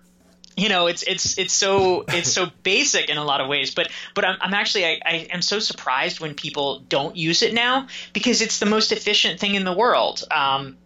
You 0.56 0.68
know, 0.68 0.86
it's 0.86 1.02
it's 1.02 1.38
it's 1.38 1.52
so 1.52 2.04
it's 2.08 2.32
so 2.32 2.48
basic 2.62 3.08
in 3.08 3.16
a 3.16 3.24
lot 3.24 3.40
of 3.40 3.48
ways, 3.48 3.74
but 3.74 3.90
but 4.14 4.24
I'm, 4.24 4.38
I'm 4.40 4.54
actually 4.54 4.86
I, 4.86 5.00
I 5.04 5.14
am 5.30 5.42
so 5.42 5.58
surprised 5.58 6.20
when 6.20 6.34
people 6.34 6.80
don't 6.88 7.16
use 7.16 7.42
it 7.42 7.54
now 7.54 7.88
because 8.12 8.40
it's 8.40 8.58
the 8.58 8.66
most 8.66 8.90
efficient 8.92 9.38
thing 9.38 9.54
in 9.54 9.64
the 9.64 9.72
world. 9.72 10.24
Um, 10.30 10.76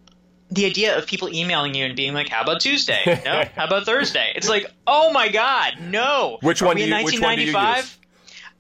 the 0.54 0.66
idea 0.66 0.96
of 0.96 1.06
people 1.06 1.28
emailing 1.28 1.74
you 1.74 1.84
and 1.84 1.96
being 1.96 2.14
like, 2.14 2.28
"How 2.28 2.42
about 2.42 2.60
Tuesday? 2.60 3.02
No, 3.24 3.44
how 3.56 3.66
about 3.66 3.84
Thursday?" 3.86 4.32
It's 4.36 4.48
like, 4.48 4.70
oh 4.86 5.12
my 5.12 5.28
god, 5.28 5.74
no. 5.80 6.38
Which 6.42 6.62
Are 6.62 6.66
one 6.66 6.76
we 6.76 6.86
do 6.86 6.92
in 6.94 6.98
you- 7.00 7.04
which 7.04 7.20
one 7.20 7.36
do 7.36 7.42
you 7.44 7.52
1995? 7.52 7.98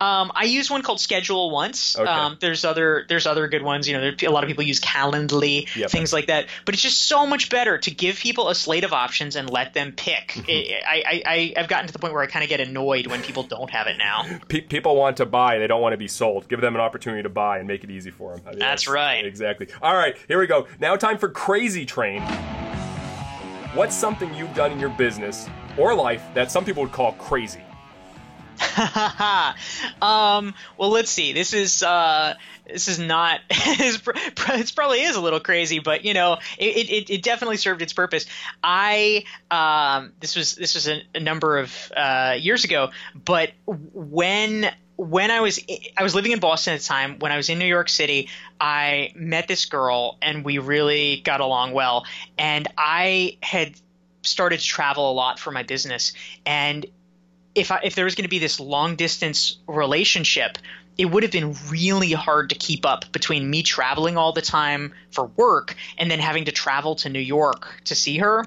Um, 0.04 0.32
I 0.34 0.44
use 0.44 0.70
one 0.70 0.82
called 0.82 1.00
Schedule 1.00 1.50
once. 1.50 1.98
Okay. 1.98 2.08
Um, 2.08 2.36
there's 2.38 2.64
other 2.64 3.06
there's 3.08 3.26
other 3.26 3.48
good 3.48 3.62
ones. 3.62 3.88
You 3.88 3.94
know, 3.94 4.10
there, 4.10 4.28
a 4.28 4.32
lot 4.32 4.44
of 4.44 4.48
people 4.48 4.64
use 4.64 4.80
Calendly, 4.80 5.74
Yep. 5.74 5.90
things 5.90 6.12
like 6.12 6.26
that. 6.26 6.46
But 6.66 6.74
it's 6.74 6.82
just 6.82 7.02
so 7.02 7.26
much 7.26 7.48
better 7.48 7.78
to 7.78 7.90
give 7.90 8.16
people 8.16 8.50
a 8.50 8.54
slate 8.54 8.84
of 8.84 8.92
options 8.92 9.34
and 9.34 9.48
let 9.48 9.72
them 9.72 9.92
pick. 9.92 10.28
Mm-hmm. 10.34 10.86
I, 10.86 11.02
I, 11.06 11.22
I 11.26 11.54
I've 11.56 11.68
gotten 11.68 11.86
to 11.86 11.92
the 11.92 11.98
point 11.98 12.12
where 12.12 12.22
I 12.22 12.26
kind 12.26 12.42
of 12.42 12.50
get 12.50 12.60
annoyed 12.60 13.06
when 13.06 13.22
people 13.22 13.44
don't 13.44 13.70
have 13.70 13.86
it 13.86 13.96
now. 13.96 14.26
Pe- 14.48 14.60
people 14.60 14.94
want 14.96 15.16
to 15.18 15.26
buy; 15.26 15.58
they 15.58 15.66
don't 15.66 15.80
want 15.80 15.94
to 15.94 15.98
be 15.98 16.08
sold. 16.08 16.48
Give 16.48 16.60
them 16.60 16.74
an 16.74 16.82
opportunity 16.82 17.22
to 17.22 17.30
buy 17.30 17.58
and 17.58 17.66
make 17.66 17.82
it 17.82 17.90
easy 17.90 18.10
for 18.10 18.36
them. 18.36 18.42
I 18.46 18.50
mean, 18.50 18.58
That's 18.58 18.86
right. 18.86 19.24
Exactly. 19.24 19.68
All 19.80 19.94
right, 19.94 20.16
here 20.28 20.38
we 20.38 20.46
go. 20.46 20.66
Now, 20.80 20.96
time 20.96 21.16
for 21.16 21.28
Crazy 21.30 21.86
Train. 21.86 22.20
What's 23.74 23.96
something 23.96 24.32
you've 24.34 24.54
done 24.54 24.70
in 24.70 24.78
your 24.78 24.90
business 24.90 25.48
or 25.76 25.94
life 25.94 26.22
that 26.34 26.50
some 26.50 26.64
people 26.64 26.82
would 26.82 26.92
call 26.92 27.12
crazy? 27.12 27.60
um, 30.02 30.54
well, 30.78 30.90
let's 30.90 31.10
see. 31.10 31.32
This 31.32 31.52
is 31.52 31.82
uh, 31.82 32.34
this 32.66 32.88
is 32.88 32.98
not. 32.98 33.40
it's 33.50 33.98
pr- 33.98 34.12
pr- 34.34 34.52
it 34.52 34.72
probably 34.74 35.02
is 35.02 35.16
a 35.16 35.20
little 35.20 35.40
crazy, 35.40 35.78
but 35.78 36.04
you 36.04 36.14
know, 36.14 36.38
it, 36.58 36.90
it, 36.90 37.10
it 37.10 37.22
definitely 37.22 37.56
served 37.56 37.82
its 37.82 37.92
purpose. 37.92 38.26
I 38.62 39.24
um, 39.50 40.12
this 40.20 40.36
was 40.36 40.54
this 40.54 40.74
was 40.74 40.88
a, 40.88 41.02
a 41.14 41.20
number 41.20 41.58
of 41.58 41.92
uh, 41.96 42.36
years 42.38 42.64
ago, 42.64 42.90
but 43.14 43.52
when 43.66 44.70
when 44.96 45.30
I 45.30 45.40
was 45.40 45.60
I 45.96 46.02
was 46.02 46.14
living 46.14 46.32
in 46.32 46.40
Boston 46.40 46.74
at 46.74 46.80
the 46.80 46.86
time. 46.86 47.18
When 47.18 47.32
I 47.32 47.36
was 47.36 47.48
in 47.48 47.58
New 47.58 47.66
York 47.66 47.88
City, 47.88 48.28
I 48.60 49.12
met 49.14 49.48
this 49.48 49.66
girl, 49.66 50.18
and 50.22 50.44
we 50.44 50.58
really 50.58 51.20
got 51.24 51.40
along 51.40 51.72
well. 51.72 52.04
And 52.38 52.68
I 52.78 53.38
had 53.42 53.74
started 54.22 54.60
to 54.60 54.66
travel 54.66 55.10
a 55.10 55.14
lot 55.14 55.38
for 55.38 55.50
my 55.50 55.64
business, 55.64 56.12
and 56.46 56.86
if 57.54 57.70
I, 57.70 57.80
if 57.84 57.94
there 57.94 58.04
was 58.04 58.14
going 58.14 58.24
to 58.24 58.28
be 58.30 58.38
this 58.38 58.58
long 58.60 58.96
distance 58.96 59.58
relationship, 59.66 60.58
it 60.96 61.06
would 61.06 61.22
have 61.22 61.32
been 61.32 61.56
really 61.70 62.12
hard 62.12 62.50
to 62.50 62.54
keep 62.54 62.86
up 62.86 63.10
between 63.12 63.48
me 63.48 63.62
traveling 63.62 64.16
all 64.16 64.32
the 64.32 64.42
time 64.42 64.92
for 65.10 65.24
work 65.24 65.74
and 65.98 66.10
then 66.10 66.20
having 66.20 66.44
to 66.46 66.52
travel 66.52 66.94
to 66.96 67.08
New 67.08 67.20
York 67.20 67.80
to 67.84 67.94
see 67.94 68.18
her. 68.18 68.44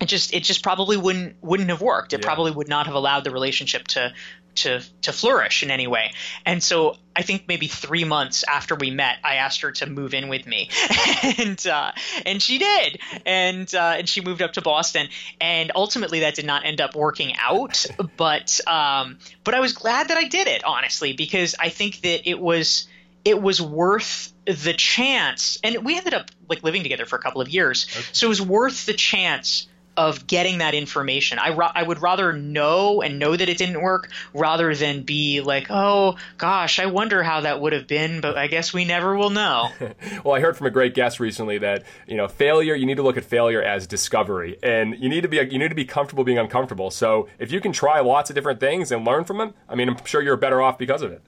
It 0.00 0.06
just 0.06 0.32
it 0.32 0.44
just 0.44 0.62
probably 0.62 0.96
wouldn't 0.96 1.36
wouldn't 1.42 1.68
have 1.68 1.82
worked. 1.82 2.12
It 2.12 2.20
Yeah. 2.20 2.26
probably 2.26 2.50
would 2.52 2.68
not 2.68 2.86
have 2.86 2.94
allowed 2.94 3.24
the 3.24 3.30
relationship 3.30 3.86
to 3.88 4.12
to 4.56 4.82
to 5.02 5.12
flourish 5.12 5.62
in 5.62 5.70
any 5.70 5.86
way. 5.86 6.12
And 6.44 6.62
so 6.62 6.96
I 7.14 7.22
think 7.22 7.44
maybe 7.48 7.66
three 7.66 8.04
months 8.04 8.44
after 8.44 8.74
we 8.74 8.90
met, 8.90 9.18
I 9.24 9.36
asked 9.36 9.62
her 9.62 9.72
to 9.72 9.86
move 9.86 10.14
in 10.14 10.28
with 10.28 10.46
me, 10.46 10.70
and 11.38 11.66
uh, 11.66 11.92
and 12.24 12.42
she 12.42 12.58
did, 12.58 13.00
and 13.26 13.72
uh, 13.74 13.94
and 13.98 14.08
she 14.08 14.20
moved 14.20 14.42
up 14.42 14.54
to 14.54 14.62
Boston, 14.62 15.08
and 15.40 15.72
ultimately 15.74 16.20
that 16.20 16.34
did 16.34 16.46
not 16.46 16.64
end 16.64 16.80
up 16.80 16.94
working 16.94 17.34
out, 17.38 17.86
but 18.16 18.60
um, 18.66 19.18
but 19.44 19.54
I 19.54 19.60
was 19.60 19.72
glad 19.72 20.08
that 20.08 20.18
I 20.18 20.28
did 20.28 20.46
it 20.46 20.64
honestly 20.64 21.12
because 21.12 21.54
I 21.58 21.68
think 21.68 22.00
that 22.02 22.28
it 22.28 22.38
was 22.40 22.86
it 23.24 23.40
was 23.40 23.60
worth 23.60 24.32
the 24.44 24.72
chance, 24.72 25.58
and 25.62 25.84
we 25.84 25.96
ended 25.96 26.14
up 26.14 26.30
like 26.48 26.62
living 26.62 26.82
together 26.82 27.06
for 27.06 27.16
a 27.16 27.22
couple 27.22 27.40
of 27.40 27.48
years, 27.48 27.86
so 28.12 28.26
it 28.26 28.28
was 28.28 28.42
worth 28.42 28.86
the 28.86 28.94
chance 28.94 29.66
of 30.08 30.26
getting 30.26 30.58
that 30.58 30.74
information. 30.74 31.38
I, 31.38 31.50
ra- 31.50 31.72
I 31.74 31.82
would 31.82 32.00
rather 32.00 32.32
know 32.32 33.02
and 33.02 33.18
know 33.18 33.36
that 33.36 33.48
it 33.48 33.58
didn't 33.58 33.82
work 33.82 34.10
rather 34.32 34.74
than 34.74 35.02
be 35.02 35.40
like, 35.42 35.66
oh 35.70 36.16
gosh, 36.38 36.78
I 36.78 36.86
wonder 36.86 37.22
how 37.22 37.42
that 37.42 37.60
would 37.60 37.72
have 37.72 37.86
been, 37.86 38.20
but 38.20 38.38
I 38.38 38.46
guess 38.46 38.72
we 38.72 38.84
never 38.84 39.16
will 39.16 39.30
know. 39.30 39.68
Well, 40.24 40.34
I 40.34 40.40
heard 40.40 40.56
from 40.56 40.66
a 40.66 40.70
great 40.70 40.94
guest 40.94 41.20
recently 41.20 41.58
that 41.58 41.84
you 42.06 42.16
know 42.16 42.28
failure. 42.28 42.74
You 42.74 42.86
need 42.86 42.96
to 42.96 43.02
look 43.02 43.16
at 43.16 43.24
failure 43.24 43.62
as 43.62 43.86
discovery, 43.86 44.58
and 44.62 44.98
you 44.98 45.08
need 45.08 45.22
to 45.22 45.28
be 45.28 45.36
you 45.36 45.58
need 45.58 45.68
to 45.68 45.74
be 45.74 45.84
comfortable 45.84 46.24
being 46.24 46.38
uncomfortable. 46.38 46.90
So 46.90 47.28
if 47.38 47.50
you 47.52 47.60
can 47.60 47.72
try 47.72 48.00
lots 48.00 48.30
of 48.30 48.34
different 48.34 48.60
things 48.60 48.90
and 48.92 49.04
learn 49.06 49.24
from 49.24 49.38
them, 49.38 49.54
I 49.68 49.74
mean, 49.74 49.88
I'm 49.88 50.04
sure 50.04 50.20
you're 50.22 50.36
better 50.36 50.60
off 50.62 50.78
because 50.78 51.02
of 51.02 51.10
it. 51.12 51.22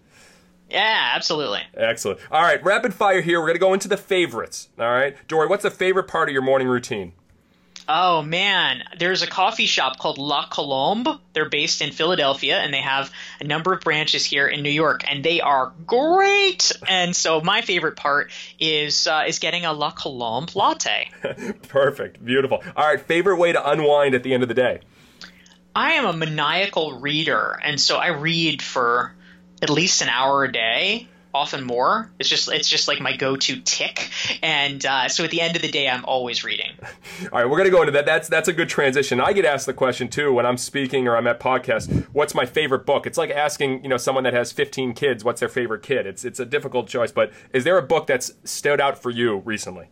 yeah, 0.70 1.12
absolutely. 1.14 1.60
Excellent. 1.74 2.18
All 2.30 2.42
right, 2.42 2.62
rapid 2.64 2.94
fire 2.94 3.20
here. 3.20 3.40
We're 3.40 3.48
gonna 3.48 3.58
go 3.58 3.74
into 3.74 3.88
the 3.88 3.96
favorites. 3.96 4.68
All 4.78 4.86
right, 4.90 5.16
Dorie, 5.28 5.48
what's 5.48 5.62
the 5.62 5.70
favorite 5.70 6.08
part 6.08 6.28
of 6.28 6.32
your 6.32 6.42
morning 6.42 6.68
routine? 6.68 7.12
Oh 7.88 8.22
man, 8.22 8.84
there's 8.98 9.22
a 9.22 9.26
coffee 9.26 9.66
shop 9.66 9.98
called 9.98 10.18
La 10.18 10.46
Colombe. 10.46 11.18
They're 11.32 11.48
based 11.48 11.82
in 11.82 11.90
Philadelphia 11.90 12.58
and 12.58 12.72
they 12.72 12.80
have 12.80 13.10
a 13.40 13.44
number 13.44 13.72
of 13.72 13.80
branches 13.80 14.24
here 14.24 14.46
in 14.46 14.62
New 14.62 14.70
York 14.70 15.02
and 15.10 15.24
they 15.24 15.40
are 15.40 15.72
great. 15.86 16.72
And 16.88 17.14
so 17.14 17.40
my 17.40 17.62
favorite 17.62 17.96
part 17.96 18.30
is 18.60 19.06
uh, 19.06 19.24
is 19.26 19.40
getting 19.40 19.64
a 19.64 19.72
La 19.72 19.90
Colombe 19.90 20.48
latte. 20.54 21.10
Perfect. 21.68 22.24
Beautiful. 22.24 22.62
All 22.76 22.86
right, 22.86 23.00
favorite 23.00 23.36
way 23.36 23.52
to 23.52 23.70
unwind 23.70 24.14
at 24.14 24.22
the 24.22 24.32
end 24.32 24.42
of 24.42 24.48
the 24.48 24.54
day. 24.54 24.80
I 25.74 25.92
am 25.92 26.04
a 26.04 26.12
maniacal 26.12 27.00
reader 27.00 27.58
and 27.64 27.80
so 27.80 27.96
I 27.96 28.08
read 28.08 28.62
for 28.62 29.14
at 29.60 29.70
least 29.70 30.02
an 30.02 30.08
hour 30.08 30.44
a 30.44 30.52
day. 30.52 31.08
Often 31.34 31.64
more. 31.64 32.10
It's 32.18 32.28
just 32.28 32.52
it's 32.52 32.68
just 32.68 32.88
like 32.88 33.00
my 33.00 33.16
go-to 33.16 33.60
tick, 33.62 34.10
and 34.42 34.84
uh, 34.84 35.08
so 35.08 35.24
at 35.24 35.30
the 35.30 35.40
end 35.40 35.56
of 35.56 35.62
the 35.62 35.70
day, 35.70 35.88
I'm 35.88 36.04
always 36.04 36.44
reading. 36.44 36.72
All 37.32 37.38
right, 37.38 37.48
we're 37.48 37.56
gonna 37.56 37.70
go 37.70 37.80
into 37.80 37.92
that. 37.92 38.04
That's 38.04 38.28
that's 38.28 38.48
a 38.48 38.52
good 38.52 38.68
transition. 38.68 39.18
I 39.18 39.32
get 39.32 39.46
asked 39.46 39.64
the 39.64 39.72
question 39.72 40.08
too 40.08 40.32
when 40.32 40.44
I'm 40.44 40.58
speaking 40.58 41.08
or 41.08 41.16
I'm 41.16 41.26
at 41.26 41.40
podcasts. 41.40 42.06
What's 42.12 42.34
my 42.34 42.44
favorite 42.44 42.84
book? 42.84 43.06
It's 43.06 43.16
like 43.16 43.30
asking 43.30 43.82
you 43.82 43.88
know 43.88 43.96
someone 43.96 44.24
that 44.24 44.34
has 44.34 44.52
15 44.52 44.92
kids 44.92 45.24
what's 45.24 45.40
their 45.40 45.48
favorite 45.48 45.82
kid. 45.82 46.06
It's 46.06 46.24
it's 46.24 46.38
a 46.38 46.44
difficult 46.44 46.86
choice, 46.88 47.12
but 47.12 47.32
is 47.52 47.64
there 47.64 47.78
a 47.78 47.82
book 47.82 48.06
that's 48.06 48.32
stood 48.44 48.80
out 48.80 48.98
for 49.00 49.10
you 49.10 49.38
recently? 49.38 49.88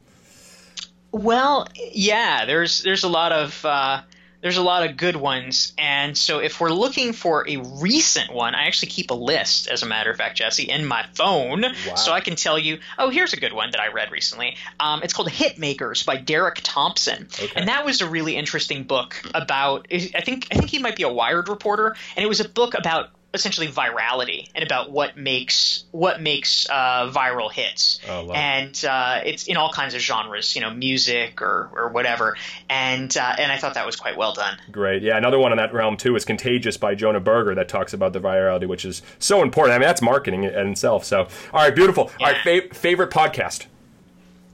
Well, 1.13 1.67
yeah, 1.75 2.45
there's 2.45 2.83
there's 2.83 3.03
a 3.03 3.09
lot 3.09 3.33
of 3.33 3.65
uh, 3.65 4.03
there's 4.41 4.57
a 4.57 4.63
lot 4.63 4.89
of 4.89 4.97
good 4.97 5.17
ones, 5.17 5.73
and 5.77 6.17
so 6.17 6.39
if 6.39 6.61
we're 6.61 6.71
looking 6.73 7.13
for 7.13 7.49
a 7.49 7.57
recent 7.59 8.33
one, 8.33 8.55
I 8.55 8.67
actually 8.67 8.89
keep 8.89 9.11
a 9.11 9.15
list, 9.15 9.69
as 9.69 9.83
a 9.83 9.87
matter 9.87 10.11
of 10.11 10.17
fact, 10.17 10.39
Jesse, 10.39 10.65
in 10.65 10.87
my 10.87 11.05
phone, 11.15 11.65
so 11.97 12.13
I 12.13 12.21
can 12.21 12.37
tell 12.37 12.59
you. 12.59 12.79
Oh, 12.99 13.11
here's 13.11 13.33
a 13.33 13.37
good 13.37 13.53
one 13.53 13.71
that 13.73 13.81
I 13.81 13.89
read 13.89 14.11
recently. 14.11 14.57
Um, 14.79 15.03
it's 15.03 15.13
called 15.13 15.29
Hitmakers 15.29 16.07
by 16.07 16.17
Derek 16.17 16.61
Thompson, 16.63 17.29
and 17.55 17.69
that 17.69 17.85
was 17.85 18.01
a 18.01 18.09
really 18.09 18.37
interesting 18.37 18.85
book 18.85 19.21
about. 19.35 19.87
I 19.91 20.21
think 20.23 20.47
I 20.51 20.55
think 20.55 20.71
he 20.71 20.79
might 20.79 20.97
be 20.97 21.03
a 21.03 21.13
Wired 21.13 21.49
reporter, 21.49 21.95
and 22.17 22.25
it 22.25 22.29
was 22.29 22.41
a 22.41 22.49
book 22.49 22.75
about 22.75 23.11
essentially 23.33 23.69
virality 23.69 24.49
and 24.57 24.65
about 24.65 24.91
what 24.91 25.17
makes 25.17 25.85
what 25.93 26.21
makes 26.21 26.69
uh, 26.69 27.09
viral 27.15 27.51
hits 27.53 28.01
Oh, 28.09 28.33
and 28.33 28.85
uh, 28.85 29.21
it's 29.25 29.47
in 29.47 29.57
all 29.57 29.71
kinds 29.73 29.95
of 29.95 30.01
genres 30.01 30.57
you 30.57 30.61
know 30.61 30.71
music 30.75 31.41
or, 31.41 31.71
or 31.73 31.89
whatever 31.91 32.37
and 32.69 33.17
uh, 33.17 33.35
and 33.39 33.53
I 33.53 33.57
thought 33.59 33.75
that 33.75 33.87
was 33.87 33.95
quite 33.97 34.17
well 34.17 34.33
done 34.33 34.57
Great. 34.73 35.03
Yeah, 35.03 35.17
another 35.17 35.39
one 35.39 35.53
in 35.53 35.59
that 35.59 35.73
realm 35.73 35.97
too 35.97 36.17
is 36.17 36.25
Contagious 36.25 36.77
by 36.77 36.95
Jonah 36.97 37.21
Berger 37.21 37.55
that 37.55 37.69
talks 37.69 37.93
about 37.93 38.13
the 38.13 38.21
virality, 38.21 38.67
which 38.67 38.85
is 38.85 39.01
so 39.21 39.43
important. 39.43 39.75
I 39.75 39.79
mean, 39.79 39.87
that's 39.87 40.03
marketing 40.03 40.45
in 40.45 40.69
itself. 40.69 41.05
So, 41.05 41.21
all 41.53 41.61
right, 41.65 41.75
beautiful. 41.75 42.05
All 42.21 42.27
right, 42.27 42.37
Yeah. 42.45 42.61
fa- 42.69 42.75
favorite 42.75 43.11
podcast. 43.11 43.67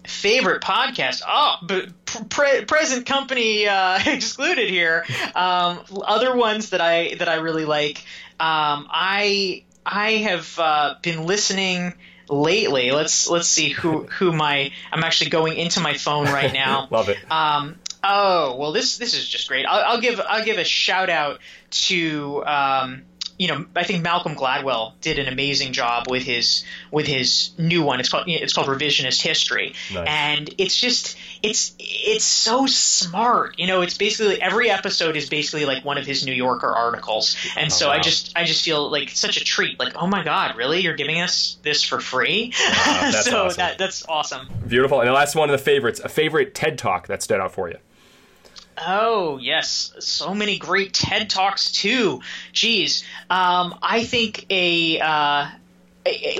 favorite 0.04 0.62
podcast 0.62 1.22
oh 1.26 1.56
but 1.62 1.88
pre- 2.30 2.64
present 2.64 3.06
company 3.06 3.66
uh, 3.66 3.98
excluded 4.06 4.70
here 4.70 5.04
um, 5.34 5.80
other 6.04 6.36
ones 6.36 6.70
that 6.70 6.80
i 6.80 7.14
that 7.18 7.28
i 7.28 7.34
really 7.36 7.64
like 7.64 8.04
um, 8.40 8.86
i 8.90 9.62
i 9.84 10.10
have 10.12 10.58
uh, 10.58 10.94
been 11.02 11.26
listening 11.26 11.94
lately 12.28 12.90
let's 12.90 13.28
let's 13.30 13.48
see 13.48 13.68
who 13.68 14.02
who 14.04 14.32
my 14.32 14.72
i'm 14.92 15.04
actually 15.04 15.30
going 15.30 15.56
into 15.56 15.80
my 15.80 15.94
phone 15.94 16.26
right 16.26 16.52
now 16.52 16.88
Love 16.90 17.08
it. 17.08 17.18
Um, 17.30 17.76
oh 18.02 18.56
well, 18.56 18.72
this 18.72 18.98
this 18.98 19.14
is 19.14 19.26
just 19.28 19.48
great. 19.48 19.64
I'll, 19.66 19.94
I'll 19.94 20.00
give 20.00 20.20
I'll 20.20 20.44
give 20.44 20.58
a 20.58 20.64
shout 20.64 21.08
out 21.10 21.40
to 21.70 22.44
um, 22.46 23.02
you 23.38 23.48
know 23.48 23.64
I 23.74 23.84
think 23.84 24.02
Malcolm 24.02 24.34
Gladwell 24.34 24.92
did 25.00 25.18
an 25.18 25.26
amazing 25.28 25.72
job 25.72 26.08
with 26.08 26.22
his 26.22 26.64
with 26.90 27.06
his 27.06 27.50
new 27.58 27.82
one. 27.82 28.00
It's 28.00 28.08
called 28.08 28.24
it's 28.28 28.52
called 28.52 28.68
Revisionist 28.68 29.22
History, 29.22 29.74
Nice. 29.92 30.06
and 30.08 30.54
it's 30.58 30.76
just 30.76 31.16
it's 31.50 31.74
it's 31.78 32.24
so 32.24 32.66
smart. 32.66 33.58
You 33.58 33.66
know, 33.66 33.82
it's 33.82 33.96
basically 33.96 34.40
every 34.40 34.70
episode 34.70 35.16
is 35.16 35.28
basically 35.28 35.64
like 35.64 35.84
one 35.84 35.98
of 35.98 36.06
his 36.06 36.24
New 36.24 36.32
Yorker 36.32 36.68
articles, 36.68 37.36
and 37.56 37.72
so 37.72 37.90
I 37.90 38.00
just 38.00 38.32
I 38.36 38.44
just 38.44 38.64
feel 38.64 38.90
like 38.90 39.10
such 39.10 39.36
a 39.36 39.44
treat. 39.44 39.78
Like 39.78 39.94
oh 39.96 40.06
my 40.06 40.24
god, 40.24 40.56
really? 40.56 40.80
You're 40.80 40.96
giving 40.96 41.20
us 41.20 41.58
this 41.62 41.82
for 41.82 42.00
free? 42.00 42.52
that's 42.56 43.24
so 43.30 43.46
awesome. 43.46 43.56
that 43.58 43.78
that's 43.78 44.04
awesome. 44.08 44.48
Beautiful. 44.66 45.00
And 45.00 45.08
the 45.08 45.12
last 45.12 45.34
one 45.34 45.48
of 45.48 45.58
the 45.58 45.64
favorites, 45.64 46.00
a 46.00 46.08
favorite 46.08 46.54
TED 46.54 46.78
Talk 46.78 47.06
that 47.06 47.22
stood 47.22 47.40
out 47.40 47.52
for 47.52 47.68
you. 47.68 47.78
Oh 48.78 49.38
yes, 49.38 49.94
so 50.00 50.34
many 50.34 50.58
great 50.58 50.92
TED 50.92 51.30
talks 51.30 51.72
too. 51.72 52.20
Geez, 52.52 53.04
um, 53.30 53.78
I 53.80 54.04
think 54.04 54.44
a, 54.50 55.00
uh, 55.00 55.46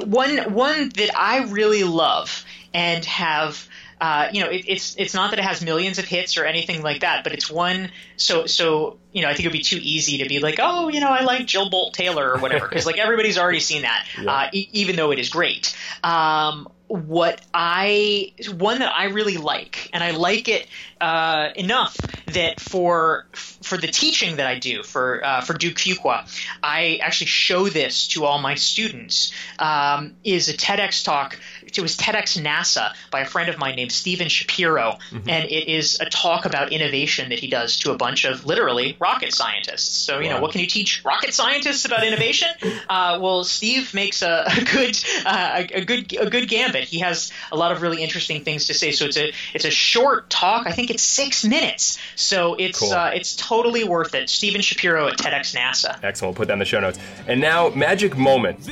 one 0.04 0.52
one 0.52 0.90
that 0.90 1.10
I 1.18 1.44
really 1.44 1.84
love 1.84 2.44
and 2.74 3.04
have 3.06 3.66
uh, 4.00 4.28
you 4.32 4.42
know, 4.42 4.50
it, 4.50 4.64
it's 4.68 4.94
it's 4.96 5.14
not 5.14 5.30
that 5.30 5.38
it 5.38 5.44
has 5.44 5.62
millions 5.62 5.98
of 5.98 6.04
hits 6.04 6.36
or 6.36 6.44
anything 6.44 6.82
like 6.82 7.00
that, 7.00 7.24
but 7.24 7.32
it's 7.32 7.50
one. 7.50 7.90
So 8.16 8.46
so 8.46 8.98
you 9.12 9.22
know, 9.22 9.28
I 9.28 9.32
think 9.34 9.46
it 9.46 9.48
would 9.48 9.52
be 9.52 9.62
too 9.62 9.78
easy 9.80 10.18
to 10.18 10.28
be 10.28 10.38
like, 10.40 10.56
oh, 10.58 10.88
you 10.88 11.00
know, 11.00 11.08
I 11.10 11.22
like 11.22 11.46
Jill 11.46 11.70
Bolte 11.70 11.94
Taylor 11.94 12.34
or 12.34 12.38
whatever, 12.38 12.68
because 12.68 12.84
like 12.84 12.98
everybody's 12.98 13.38
already 13.38 13.60
seen 13.60 13.82
that, 13.82 14.06
Yeah. 14.22 14.30
uh, 14.30 14.48
e- 14.52 14.68
even 14.72 14.96
though 14.96 15.10
it 15.12 15.18
is 15.18 15.30
great. 15.30 15.74
Um, 16.04 16.68
what 16.88 17.40
I 17.52 18.32
one 18.58 18.78
that 18.78 18.94
I 18.94 19.06
really 19.06 19.38
like, 19.38 19.90
and 19.92 20.04
I 20.04 20.12
like 20.12 20.46
it 20.48 20.68
uh, 21.00 21.48
enough 21.56 21.96
that 22.28 22.60
for 22.60 23.26
for 23.34 23.76
the 23.76 23.88
teaching 23.88 24.36
that 24.36 24.46
I 24.46 24.58
do 24.60 24.82
for 24.84 25.24
uh, 25.24 25.40
for 25.40 25.54
Duke 25.54 25.76
Fuqua, 25.76 26.28
I 26.62 27.00
actually 27.02 27.26
show 27.26 27.68
this 27.68 28.06
to 28.08 28.24
all 28.24 28.38
my 28.40 28.54
students. 28.54 29.32
Um, 29.58 30.14
is 30.22 30.48
a 30.48 30.52
TEDx 30.56 31.04
talk. 31.04 31.40
It 31.78 31.82
was 31.82 31.96
TEDx 31.96 32.40
NASA 32.42 32.94
by 33.10 33.20
a 33.20 33.26
friend 33.26 33.48
of 33.48 33.58
mine 33.58 33.76
named 33.76 33.92
Steven 33.92 34.28
Shapiro, 34.28 34.98
and 35.12 35.44
it 35.50 35.68
is 35.68 35.98
a 36.00 36.06
talk 36.06 36.44
about 36.46 36.72
innovation 36.72 37.28
that 37.30 37.38
he 37.38 37.46
does 37.48 37.76
to 37.80 37.92
a 37.92 37.96
bunch 37.96 38.24
of 38.24 38.46
literally 38.46 38.96
rocket 38.98 39.32
scientists. 39.34 39.96
So 39.96 40.18
you 40.20 40.28
know, 40.30 40.40
what 40.40 40.52
can 40.52 40.60
you 40.60 40.66
teach 40.66 41.02
rocket 41.04 41.34
scientists 41.34 41.84
about 41.84 42.04
innovation? 42.04 42.48
uh, 42.88 43.18
well, 43.20 43.44
Steve 43.44 43.92
makes 43.94 44.22
a, 44.22 44.44
a 44.46 44.64
good 44.64 44.98
uh, 45.24 45.52
a, 45.72 45.78
a 45.80 45.84
good 45.84 46.12
a 46.16 46.30
good 46.30 46.48
gambit. 46.48 46.84
He 46.84 47.00
has 47.00 47.32
a 47.52 47.56
lot 47.56 47.72
of 47.72 47.82
really 47.82 48.02
interesting 48.02 48.42
things 48.44 48.66
to 48.66 48.74
say. 48.74 48.90
So 48.92 49.04
it's 49.06 49.16
a 49.16 49.32
it's 49.54 49.64
a 49.64 49.70
short 49.70 50.30
talk. 50.30 50.66
I 50.66 50.72
think 50.72 50.90
it's 50.90 51.02
six 51.02 51.44
minutes. 51.44 51.98
So 52.14 52.54
it's 52.54 52.80
Cool. 52.80 52.92
uh, 52.92 53.10
it's 53.14 53.34
totally 53.36 53.84
worth 53.84 54.14
it. 54.14 54.28
Steven 54.28 54.60
Shapiro 54.60 55.08
at 55.08 55.18
TEDx 55.18 55.54
NASA. 55.56 55.98
Excellent. 56.02 56.32
We'll 56.32 56.36
put 56.36 56.48
that 56.48 56.54
in 56.54 56.58
the 56.58 56.64
show 56.64 56.80
notes. 56.80 56.98
And 57.26 57.40
now, 57.40 57.70
magic 57.70 58.16
moment. 58.16 58.68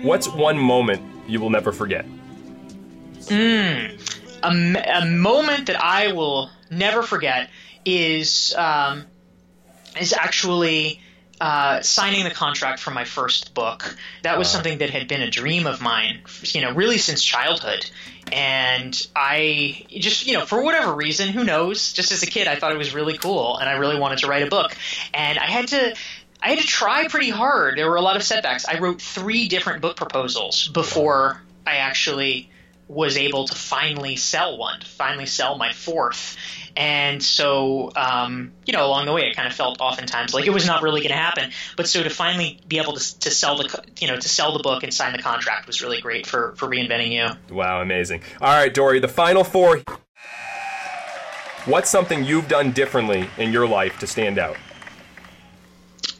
What's 0.00 0.28
one 0.28 0.58
moment 0.58 1.02
you 1.26 1.40
will 1.40 1.50
never 1.50 1.72
forget? 1.72 2.04
a, 3.30 3.88
m- 4.44 4.76
a 4.76 5.06
moment 5.06 5.66
that 5.66 5.82
I 5.82 6.12
will 6.12 6.50
never 6.70 7.02
forget 7.02 7.50
is 7.84 8.54
um, 8.56 9.04
is 10.00 10.12
actually 10.12 11.00
uh, 11.40 11.80
signing 11.82 12.24
the 12.24 12.30
contract 12.30 12.78
for 12.80 12.90
my 12.90 13.04
first 13.04 13.54
book. 13.54 13.96
That 14.22 14.38
was 14.38 14.48
Wow. 14.48 14.52
something 14.52 14.78
that 14.78 14.90
had 14.90 15.08
been 15.08 15.22
a 15.22 15.30
dream 15.30 15.66
of 15.66 15.80
mine, 15.80 16.20
you 16.42 16.60
know, 16.60 16.72
really 16.72 16.98
since 16.98 17.22
childhood. 17.22 17.88
And 18.30 19.06
I 19.16 19.84
just, 19.90 20.26
you 20.26 20.34
know, 20.34 20.46
for 20.46 20.62
whatever 20.62 20.94
reason, 20.94 21.28
who 21.28 21.44
knows? 21.44 21.92
Just 21.92 22.12
as 22.12 22.22
a 22.22 22.26
kid, 22.26 22.46
I 22.46 22.54
thought 22.56 22.72
it 22.72 22.78
was 22.78 22.94
really 22.94 23.18
cool, 23.18 23.58
and 23.58 23.68
I 23.68 23.72
really 23.74 23.98
wanted 23.98 24.18
to 24.20 24.26
write 24.28 24.42
a 24.46 24.50
book. 24.50 24.74
And 25.12 25.38
I 25.38 25.46
had 25.46 25.68
to. 25.68 25.94
I 26.42 26.50
had 26.50 26.58
to 26.58 26.66
try 26.66 27.06
pretty 27.06 27.30
hard. 27.30 27.78
There 27.78 27.88
were 27.88 27.96
a 27.96 28.02
lot 28.02 28.16
of 28.16 28.24
setbacks. 28.24 28.66
I 28.66 28.80
wrote 28.80 29.00
three 29.00 29.46
different 29.46 29.80
book 29.80 29.96
proposals 29.96 30.66
before 30.68 31.40
I 31.64 31.76
actually 31.76 32.50
was 32.88 33.16
able 33.16 33.46
to 33.46 33.54
finally 33.54 34.16
sell 34.16 34.58
one, 34.58 34.80
to 34.80 34.86
finally 34.86 35.26
sell 35.26 35.56
my 35.56 35.72
fourth. 35.72 36.36
And 36.76 37.22
so, 37.22 37.92
um, 37.94 38.52
you 38.66 38.72
know, 38.72 38.84
along 38.84 39.06
the 39.06 39.12
way, 39.12 39.28
it 39.28 39.36
kind 39.36 39.46
of 39.46 39.54
felt 39.54 39.80
oftentimes 39.80 40.34
like 40.34 40.46
it 40.46 40.50
was 40.50 40.66
not 40.66 40.82
really 40.82 41.00
going 41.00 41.12
to 41.12 41.16
happen. 41.16 41.52
But 41.76 41.86
so 41.86 42.02
to 42.02 42.10
finally 42.10 42.58
be 42.66 42.78
able 42.78 42.94
to, 42.94 43.18
to 43.20 43.30
sell 43.30 43.56
the, 43.56 43.84
you 44.00 44.08
know, 44.08 44.16
to 44.16 44.28
sell 44.28 44.52
the 44.52 44.62
book 44.62 44.82
and 44.82 44.92
sign 44.92 45.12
the 45.12 45.22
contract 45.22 45.68
was 45.68 45.80
really 45.80 46.00
great 46.00 46.26
for, 46.26 46.54
for 46.56 46.66
reinventing 46.66 47.12
you. 47.12 47.54
Wow, 47.54 47.82
amazing. 47.82 48.22
All 48.40 48.52
right, 48.52 48.72
Dorie, 48.74 48.98
the 48.98 49.08
final 49.08 49.44
four. 49.44 49.80
What's 51.66 51.88
something 51.88 52.24
you've 52.24 52.48
done 52.48 52.72
differently 52.72 53.30
in 53.38 53.52
your 53.52 53.68
life 53.68 53.98
to 54.00 54.06
stand 54.08 54.38
out? 54.38 54.56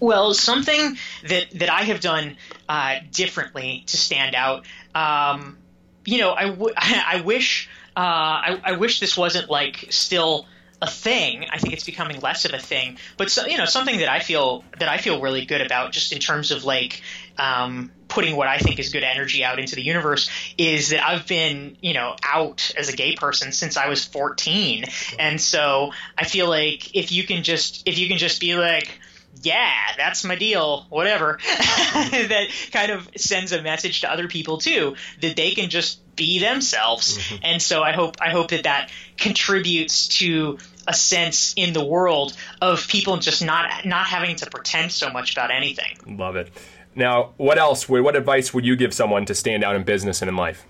Well, 0.01 0.35
something 0.35 0.97
that 1.25 1.51
that 1.53 1.71
I 1.71 1.83
have 1.83 2.01
done 2.01 2.37
uh, 2.69 2.97
differently 3.11 3.85
to 3.87 3.97
stand 3.97 4.35
out. 4.35 4.67
Um, 4.95 5.59
you 6.05 6.19
know, 6.19 6.33
I, 6.33 6.49
w- 6.49 6.75
I 6.77 7.23
wish 7.25 7.69
uh, 7.97 8.01
I, 8.01 8.61
I 8.65 8.73
wish 8.73 9.01
this 9.01 9.17
wasn't 9.17 9.51
like 9.51 9.87
still 9.91 10.47
a 10.81 10.91
thing. 10.91 11.47
I 11.51 11.59
think 11.59 11.75
it's 11.75 11.85
becoming 11.85 12.21
less 12.21 12.45
of 12.45 12.53
a 12.53 12.59
thing. 12.59 12.99
But 13.17 13.31
so, 13.31 13.47
you 13.47 13.57
know, 13.57 13.67
something 13.67 13.99
that 13.99 14.09
I 14.09 14.19
feel 14.19 14.65
that 14.79 14.89
I 14.89 14.99
feel 14.99 15.21
really 15.21 15.47
good 15.47 15.61
about, 15.61 15.93
just 15.93 16.13
in 16.13 16.19
terms 16.19 16.51
of 16.51 16.65
like 16.65 17.03
um, 17.39 17.93
putting 18.09 18.35
what 18.35 18.49
I 18.49 18.59
think 18.59 18.81
is 18.81 18.89
good 18.89 19.05
energy 19.05 19.45
out 19.45 19.61
into 19.61 19.77
the 19.77 19.83
universe, 19.83 20.29
is 20.59 20.89
that 20.91 21.07
I've 21.07 21.27
been 21.29 21.77
you 21.81 21.95
know 21.95 22.17
out 22.25 22.73
as 22.77 22.89
a 22.89 22.97
gay 22.97 23.15
person 23.15 23.53
since 23.53 23.77
I 23.77 23.89
was 23.89 24.05
14, 24.05 24.85
and 25.19 25.41
so 25.41 25.93
I 26.19 26.25
feel 26.25 26.49
like 26.49 26.97
if 26.97 27.13
you 27.13 27.25
can 27.25 27.45
just 27.45 27.87
if 27.87 27.99
you 27.99 28.09
can 28.09 28.19
just 28.19 28.41
be 28.41 28.57
like 28.57 28.99
yeah, 29.43 29.73
that's 29.97 30.25
my 30.25 30.37
deal, 30.37 30.87
whatever. 30.89 31.39
that 31.47 32.49
kind 32.71 32.93
of 32.93 33.09
sends 33.17 33.53
a 33.53 33.61
message 33.63 34.03
to 34.03 34.11
other 34.11 34.29
people 34.29 34.59
too 34.59 34.97
that 35.21 35.37
they 35.37 35.53
can 35.53 35.71
just 35.71 36.01
be 36.17 36.39
themselves. 36.39 37.19
And 37.43 37.61
so 37.61 37.83
I 37.83 37.93
hope 37.93 38.17
I 38.21 38.31
hope 38.31 38.51
that 38.51 38.65
that 38.65 38.91
contributes 39.17 40.09
to 40.19 40.59
a 40.87 40.95
sense 40.95 41.55
in 41.57 41.73
the 41.73 41.85
world 41.85 42.37
of 42.61 42.87
people 42.89 43.17
just 43.19 43.43
not 43.45 43.85
not 43.85 44.07
having 44.07 44.37
to 44.37 44.51
pretend 44.51 44.93
so 44.93 45.11
much 45.11 45.33
about 45.33 45.51
anything. 45.51 46.19
Love 46.19 46.37
it. 46.37 46.51
Now, 46.95 47.33
what 47.37 47.59
else? 47.59 47.89
What 47.89 48.17
advice 48.17 48.53
would 48.53 48.65
you 48.65 48.77
give 48.77 48.93
someone 48.93 49.25
to 49.27 49.35
stand 49.35 49.65
out 49.65 49.77
in 49.77 49.83
business 49.85 50.23
and 50.23 50.29
in 50.29 50.37
life? 50.37 50.65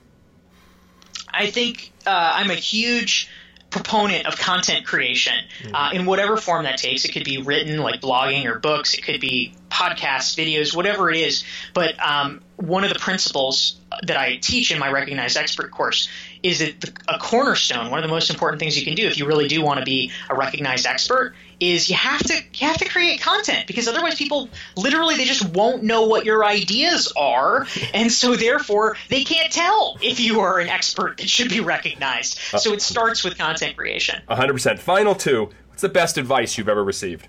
I 1.28 1.50
think 1.50 1.92
uh, 2.06 2.32
I'm 2.36 2.50
a 2.50 2.54
huge 2.54 3.28
proponent 3.72 4.26
of 4.26 4.36
content 4.36 4.86
creation 4.86 5.34
uh, 5.72 5.90
in 5.92 6.06
whatever 6.06 6.36
form 6.36 6.64
that 6.64 6.78
takes. 6.78 7.04
It 7.04 7.12
could 7.12 7.24
be 7.24 7.38
written, 7.38 7.78
like 7.78 8.00
blogging 8.00 8.44
or 8.44 8.58
books. 8.58 8.94
It 8.94 9.02
could 9.02 9.20
be 9.20 9.54
podcasts, 9.72 10.36
videos, 10.36 10.76
whatever 10.76 11.10
it 11.10 11.16
is. 11.16 11.44
But 11.72 11.98
um, 12.00 12.42
one 12.56 12.84
of 12.84 12.92
the 12.92 12.98
principles 12.98 13.76
that 14.06 14.16
I 14.16 14.36
teach 14.36 14.70
in 14.70 14.78
my 14.78 14.90
Recognized 14.90 15.36
Expert 15.36 15.70
course 15.70 16.08
is 16.42 16.58
that 16.58 16.80
the, 16.80 16.92
a 17.08 17.18
cornerstone, 17.18 17.90
one 17.90 17.98
of 17.98 18.02
the 18.02 18.12
most 18.12 18.30
important 18.30 18.60
things 18.60 18.78
you 18.78 18.84
can 18.84 18.94
do 18.94 19.06
if 19.06 19.16
you 19.16 19.26
really 19.26 19.48
do 19.48 19.62
want 19.62 19.78
to 19.78 19.84
be 19.84 20.12
a 20.28 20.34
recognized 20.34 20.86
expert, 20.86 21.34
is 21.60 21.88
you 21.88 21.96
have 21.96 22.22
to 22.22 22.34
you 22.34 22.66
have 22.66 22.76
to 22.78 22.88
create 22.88 23.20
content 23.20 23.66
because 23.66 23.86
otherwise 23.86 24.16
people 24.16 24.48
literally 24.76 25.16
they 25.16 25.24
just 25.24 25.44
won't 25.50 25.82
know 25.82 26.06
what 26.06 26.24
your 26.24 26.44
ideas 26.44 27.12
are, 27.16 27.66
and 27.94 28.10
so 28.12 28.36
therefore 28.36 28.96
they 29.08 29.24
can't 29.24 29.52
tell 29.52 29.96
if 30.02 30.20
you 30.20 30.40
are 30.40 30.58
an 30.58 30.68
expert 30.68 31.16
that 31.18 31.28
should 31.28 31.48
be 31.48 31.60
recognized. 31.60 32.38
So 32.58 32.72
it 32.72 32.82
starts 32.82 33.24
with 33.24 33.38
content 33.38 33.76
creation. 33.76 34.20
100%. 34.28 34.78
Final 34.78 35.14
two. 35.14 35.50
What's 35.68 35.82
the 35.82 35.88
best 35.88 36.18
advice 36.18 36.58
you've 36.58 36.68
ever 36.68 36.84
received? 36.84 37.28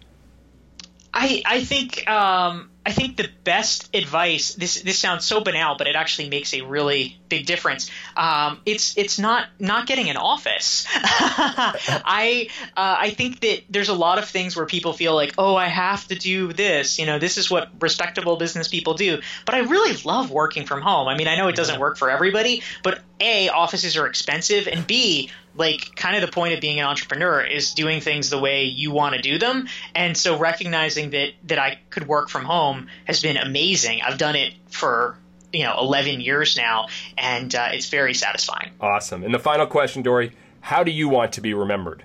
I 1.14 1.42
I 1.46 1.64
think 1.64 2.10
um, 2.10 2.70
I 2.86 2.92
think 2.92 3.16
the 3.16 3.30
best 3.44 3.96
advice. 3.96 4.56
This 4.56 4.82
this 4.82 5.00
sounds 5.00 5.26
so 5.26 5.40
banal, 5.40 5.76
but 5.78 5.88
it 5.88 5.96
actually 5.96 6.28
makes 6.30 6.54
a 6.54 6.62
really 6.62 7.18
big 7.30 7.46
difference. 7.46 7.90
Um, 8.18 8.60
it's 8.66 8.98
it's 8.98 9.18
not 9.18 9.48
not 9.58 9.88
getting 9.88 10.10
an 10.10 10.18
office. 10.18 10.86
I 10.94 12.50
uh, 12.76 12.96
I 13.00 13.12
think 13.12 13.40
that 13.40 13.64
there's 13.70 13.88
a 13.88 13.94
lot 13.94 14.18
of 14.18 14.26
things 14.26 14.58
where 14.58 14.66
people 14.66 14.92
feel 14.92 15.16
like, 15.16 15.34
oh, 15.38 15.56
I 15.56 15.68
have 15.68 16.06
to 16.10 16.16
do 16.16 16.52
this. 16.52 17.00
You 17.00 17.06
know, 17.06 17.20
this 17.20 17.38
is 17.38 17.50
what 17.50 17.70
respectable 17.80 18.36
business 18.36 18.68
people 18.68 18.96
do. 18.96 19.22
But 19.46 19.56
I 19.56 19.60
really 19.60 19.96
love 20.04 20.30
working 20.30 20.66
from 20.66 20.82
home. 20.82 21.08
I 21.08 21.16
mean, 21.16 21.30
I 21.30 21.38
know 21.38 21.48
it 21.48 21.56
doesn't 21.56 21.80
work 21.80 21.98
for 21.98 22.10
everybody, 22.10 22.64
but 22.84 23.00
a 23.22 23.48
offices 23.48 23.96
are 23.96 24.08
expensive, 24.08 24.68
and 24.68 24.86
b 24.86 25.30
like 25.56 25.96
kind 25.96 26.16
of 26.16 26.22
the 26.22 26.32
point 26.32 26.54
of 26.54 26.62
being 26.62 26.80
an 26.80 26.86
entrepreneur 26.86 27.42
is 27.42 27.74
doing 27.74 28.02
things 28.02 28.30
the 28.30 28.40
way 28.40 28.66
you 28.66 28.92
want 28.92 29.16
to 29.16 29.22
do 29.22 29.38
them 29.38 29.68
and 29.94 30.18
so 30.18 30.38
recognizing 30.38 31.12
that 31.12 31.30
that 31.44 31.60
i 31.60 31.78
could 31.94 32.08
work 32.08 32.28
from 32.28 32.44
home 32.44 32.88
has 33.06 33.22
been 33.22 33.38
amazing 33.38 34.02
i've 34.02 34.18
done 34.18 34.36
it 34.36 34.54
for 34.70 35.16
you 35.54 35.64
know 35.64 35.78
11 35.80 36.20
years 36.22 36.58
now 36.58 36.88
and 37.18 37.54
uh, 37.54 37.70
it's 37.72 37.90
very 37.90 38.14
satisfying 38.16 38.72
Awesome. 38.82 39.24
And 39.24 39.34
the 39.34 39.40
final 39.40 39.68
question, 39.68 40.02
Dorie. 40.02 40.32
How 40.60 40.84
do 40.84 40.92
you 40.92 41.08
want 41.08 41.34
to 41.34 41.42
be 41.42 41.54
remembered? 41.54 42.04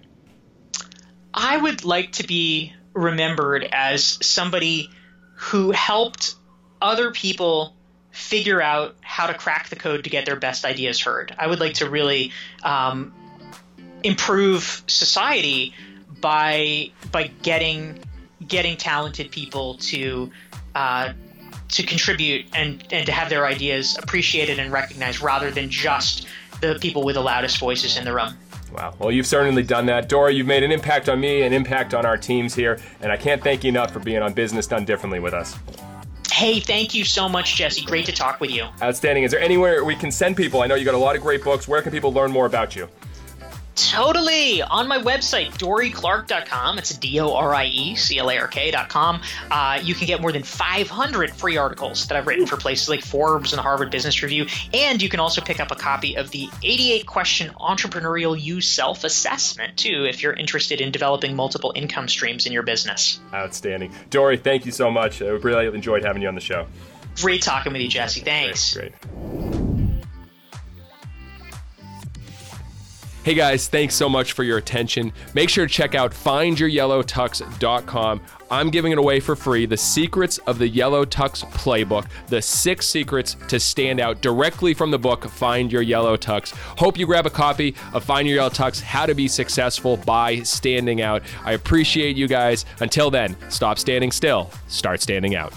i 1.32 1.56
would 1.56 1.84
like 1.84 2.12
to 2.12 2.26
be 2.26 2.72
remembered 2.92 3.66
as 3.72 4.18
somebody 4.26 4.90
who 5.34 5.70
helped 5.70 6.34
other 6.82 7.10
people 7.12 7.74
figure 8.10 8.60
out 8.60 8.96
how 9.00 9.26
to 9.26 9.34
crack 9.34 9.68
the 9.68 9.76
code 9.76 10.04
to 10.04 10.10
get 10.10 10.26
their 10.26 10.36
best 10.36 10.64
ideas 10.64 11.00
heard 11.00 11.34
i 11.38 11.46
would 11.46 11.60
like 11.60 11.74
to 11.74 11.88
really 11.88 12.32
um, 12.62 13.14
improve 14.02 14.82
society 14.86 15.74
by 16.20 16.90
by 17.12 17.28
getting 17.42 17.98
getting 18.48 18.76
talented 18.76 19.30
people 19.30 19.74
to 19.74 20.30
uh, 20.74 21.12
to 21.68 21.82
contribute 21.82 22.46
and 22.54 22.84
and 22.90 23.06
to 23.06 23.12
have 23.12 23.28
their 23.28 23.46
ideas 23.46 23.98
appreciated 24.02 24.58
and 24.58 24.72
recognized 24.72 25.20
rather 25.20 25.50
than 25.50 25.70
just 25.70 26.26
the 26.60 26.78
people 26.80 27.04
with 27.04 27.14
the 27.14 27.20
loudest 27.20 27.58
voices 27.58 27.96
in 27.96 28.04
the 28.04 28.12
room. 28.12 28.34
Wow. 28.72 28.94
Well, 28.98 29.10
you've 29.10 29.26
certainly 29.26 29.62
done 29.62 29.86
that. 29.86 30.08
Dorie, 30.08 30.34
you've 30.34 30.46
made 30.46 30.62
an 30.62 30.70
impact 30.70 31.08
on 31.08 31.20
me, 31.20 31.42
an 31.42 31.52
impact 31.52 31.94
on 31.94 32.04
our 32.04 32.18
teams 32.18 32.54
here, 32.54 32.78
and 33.00 33.10
I 33.10 33.16
can't 33.16 33.42
thank 33.42 33.64
you 33.64 33.68
enough 33.68 33.92
for 33.92 34.00
being 34.00 34.20
on 34.20 34.34
Business 34.34 34.66
Done 34.66 34.84
Differently 34.84 35.20
with 35.20 35.32
us. 35.32 35.56
Hey, 36.30 36.60
thank 36.60 36.94
you 36.94 37.04
so 37.04 37.28
much, 37.28 37.56
Jesse. 37.56 37.84
Great 37.84 38.06
to 38.06 38.12
talk 38.12 38.40
with 38.40 38.50
you. 38.50 38.66
Outstanding. 38.82 39.24
Is 39.24 39.30
there 39.30 39.40
anywhere 39.40 39.84
we 39.84 39.96
can 39.96 40.12
send 40.12 40.36
people? 40.36 40.62
I 40.62 40.66
know 40.66 40.74
you 40.74 40.84
got 40.84 40.94
a 40.94 40.98
lot 40.98 41.16
of 41.16 41.22
great 41.22 41.42
books. 41.42 41.66
Where 41.66 41.82
can 41.82 41.90
people 41.90 42.12
learn 42.12 42.30
more 42.30 42.46
about 42.46 42.76
you? 42.76 42.88
Totally. 43.78 44.60
On 44.60 44.88
my 44.88 44.98
website, 44.98 45.52
dorieclark.com. 45.52 46.78
It's 46.78 46.90
D 46.90 47.20
O 47.20 47.32
R 47.32 47.54
I 47.54 47.66
E 47.66 47.94
C 47.94 48.18
L 48.18 48.28
A 48.28 48.38
R 48.38 48.48
K.com. 48.48 49.22
Uh, 49.50 49.78
you 49.82 49.94
can 49.94 50.06
get 50.06 50.20
more 50.20 50.32
than 50.32 50.42
500 50.42 51.30
free 51.30 51.56
articles 51.56 52.06
that 52.08 52.16
I've 52.16 52.26
written 52.26 52.44
for 52.44 52.56
places 52.56 52.88
like 52.88 53.02
Forbes 53.02 53.52
and 53.52 53.58
the 53.58 53.62
Harvard 53.62 53.90
Business 53.90 54.20
Review. 54.20 54.46
And 54.74 55.00
you 55.00 55.08
can 55.08 55.20
also 55.20 55.40
pick 55.40 55.60
up 55.60 55.70
a 55.70 55.76
copy 55.76 56.16
of 56.16 56.30
the 56.30 56.48
88 56.64 57.06
question 57.06 57.50
entrepreneurial 57.54 58.40
you 58.40 58.60
self 58.60 59.04
assessment, 59.04 59.76
too, 59.76 60.06
if 60.08 60.22
you're 60.22 60.32
interested 60.32 60.80
in 60.80 60.90
developing 60.90 61.36
multiple 61.36 61.72
income 61.76 62.08
streams 62.08 62.46
in 62.46 62.52
your 62.52 62.64
business. 62.64 63.20
Outstanding. 63.32 63.92
Dorie, 64.10 64.36
thank 64.38 64.66
you 64.66 64.72
so 64.72 64.90
much. 64.90 65.22
I 65.22 65.26
really 65.28 65.66
enjoyed 65.66 66.04
having 66.04 66.22
you 66.22 66.28
on 66.28 66.34
the 66.34 66.40
show. 66.40 66.66
Great 67.16 67.42
talking 67.42 67.72
with 67.72 67.82
you, 67.82 67.88
Jesse. 67.88 68.20
Thanks. 68.20 68.74
Great. 68.74 68.92
great. 69.00 69.57
Hey 73.28 73.34
guys, 73.34 73.68
thanks 73.68 73.94
so 73.94 74.08
much 74.08 74.32
for 74.32 74.42
your 74.42 74.56
attention. 74.56 75.12
Make 75.34 75.50
sure 75.50 75.66
to 75.66 75.70
check 75.70 75.94
out 75.94 76.12
findyouryellowtux.com. 76.12 78.22
I'm 78.50 78.70
giving 78.70 78.92
it 78.92 78.96
away 78.96 79.20
for 79.20 79.36
free 79.36 79.66
the 79.66 79.76
secrets 79.76 80.38
of 80.46 80.58
the 80.58 80.66
Yellow 80.66 81.04
Tux 81.04 81.44
playbook, 81.50 82.06
the 82.28 82.40
six 82.40 82.86
secrets 82.86 83.36
to 83.48 83.60
stand 83.60 84.00
out 84.00 84.22
directly 84.22 84.72
from 84.72 84.90
the 84.90 84.98
book 84.98 85.28
Find 85.28 85.70
Your 85.70 85.82
Yellow 85.82 86.16
Tux. 86.16 86.54
Hope 86.78 86.96
you 86.96 87.04
grab 87.04 87.26
a 87.26 87.30
copy 87.30 87.74
of 87.92 88.02
Find 88.02 88.26
Your 88.26 88.36
Yellow 88.36 88.48
Tux 88.48 88.80
How 88.80 89.04
to 89.04 89.14
Be 89.14 89.28
Successful 89.28 89.98
by 89.98 90.42
Standing 90.42 91.02
Out. 91.02 91.22
I 91.44 91.52
appreciate 91.52 92.16
you 92.16 92.28
guys. 92.28 92.64
Until 92.80 93.10
then, 93.10 93.36
stop 93.50 93.78
standing 93.78 94.10
still, 94.10 94.50
start 94.68 95.02
standing 95.02 95.34
out. 95.34 95.52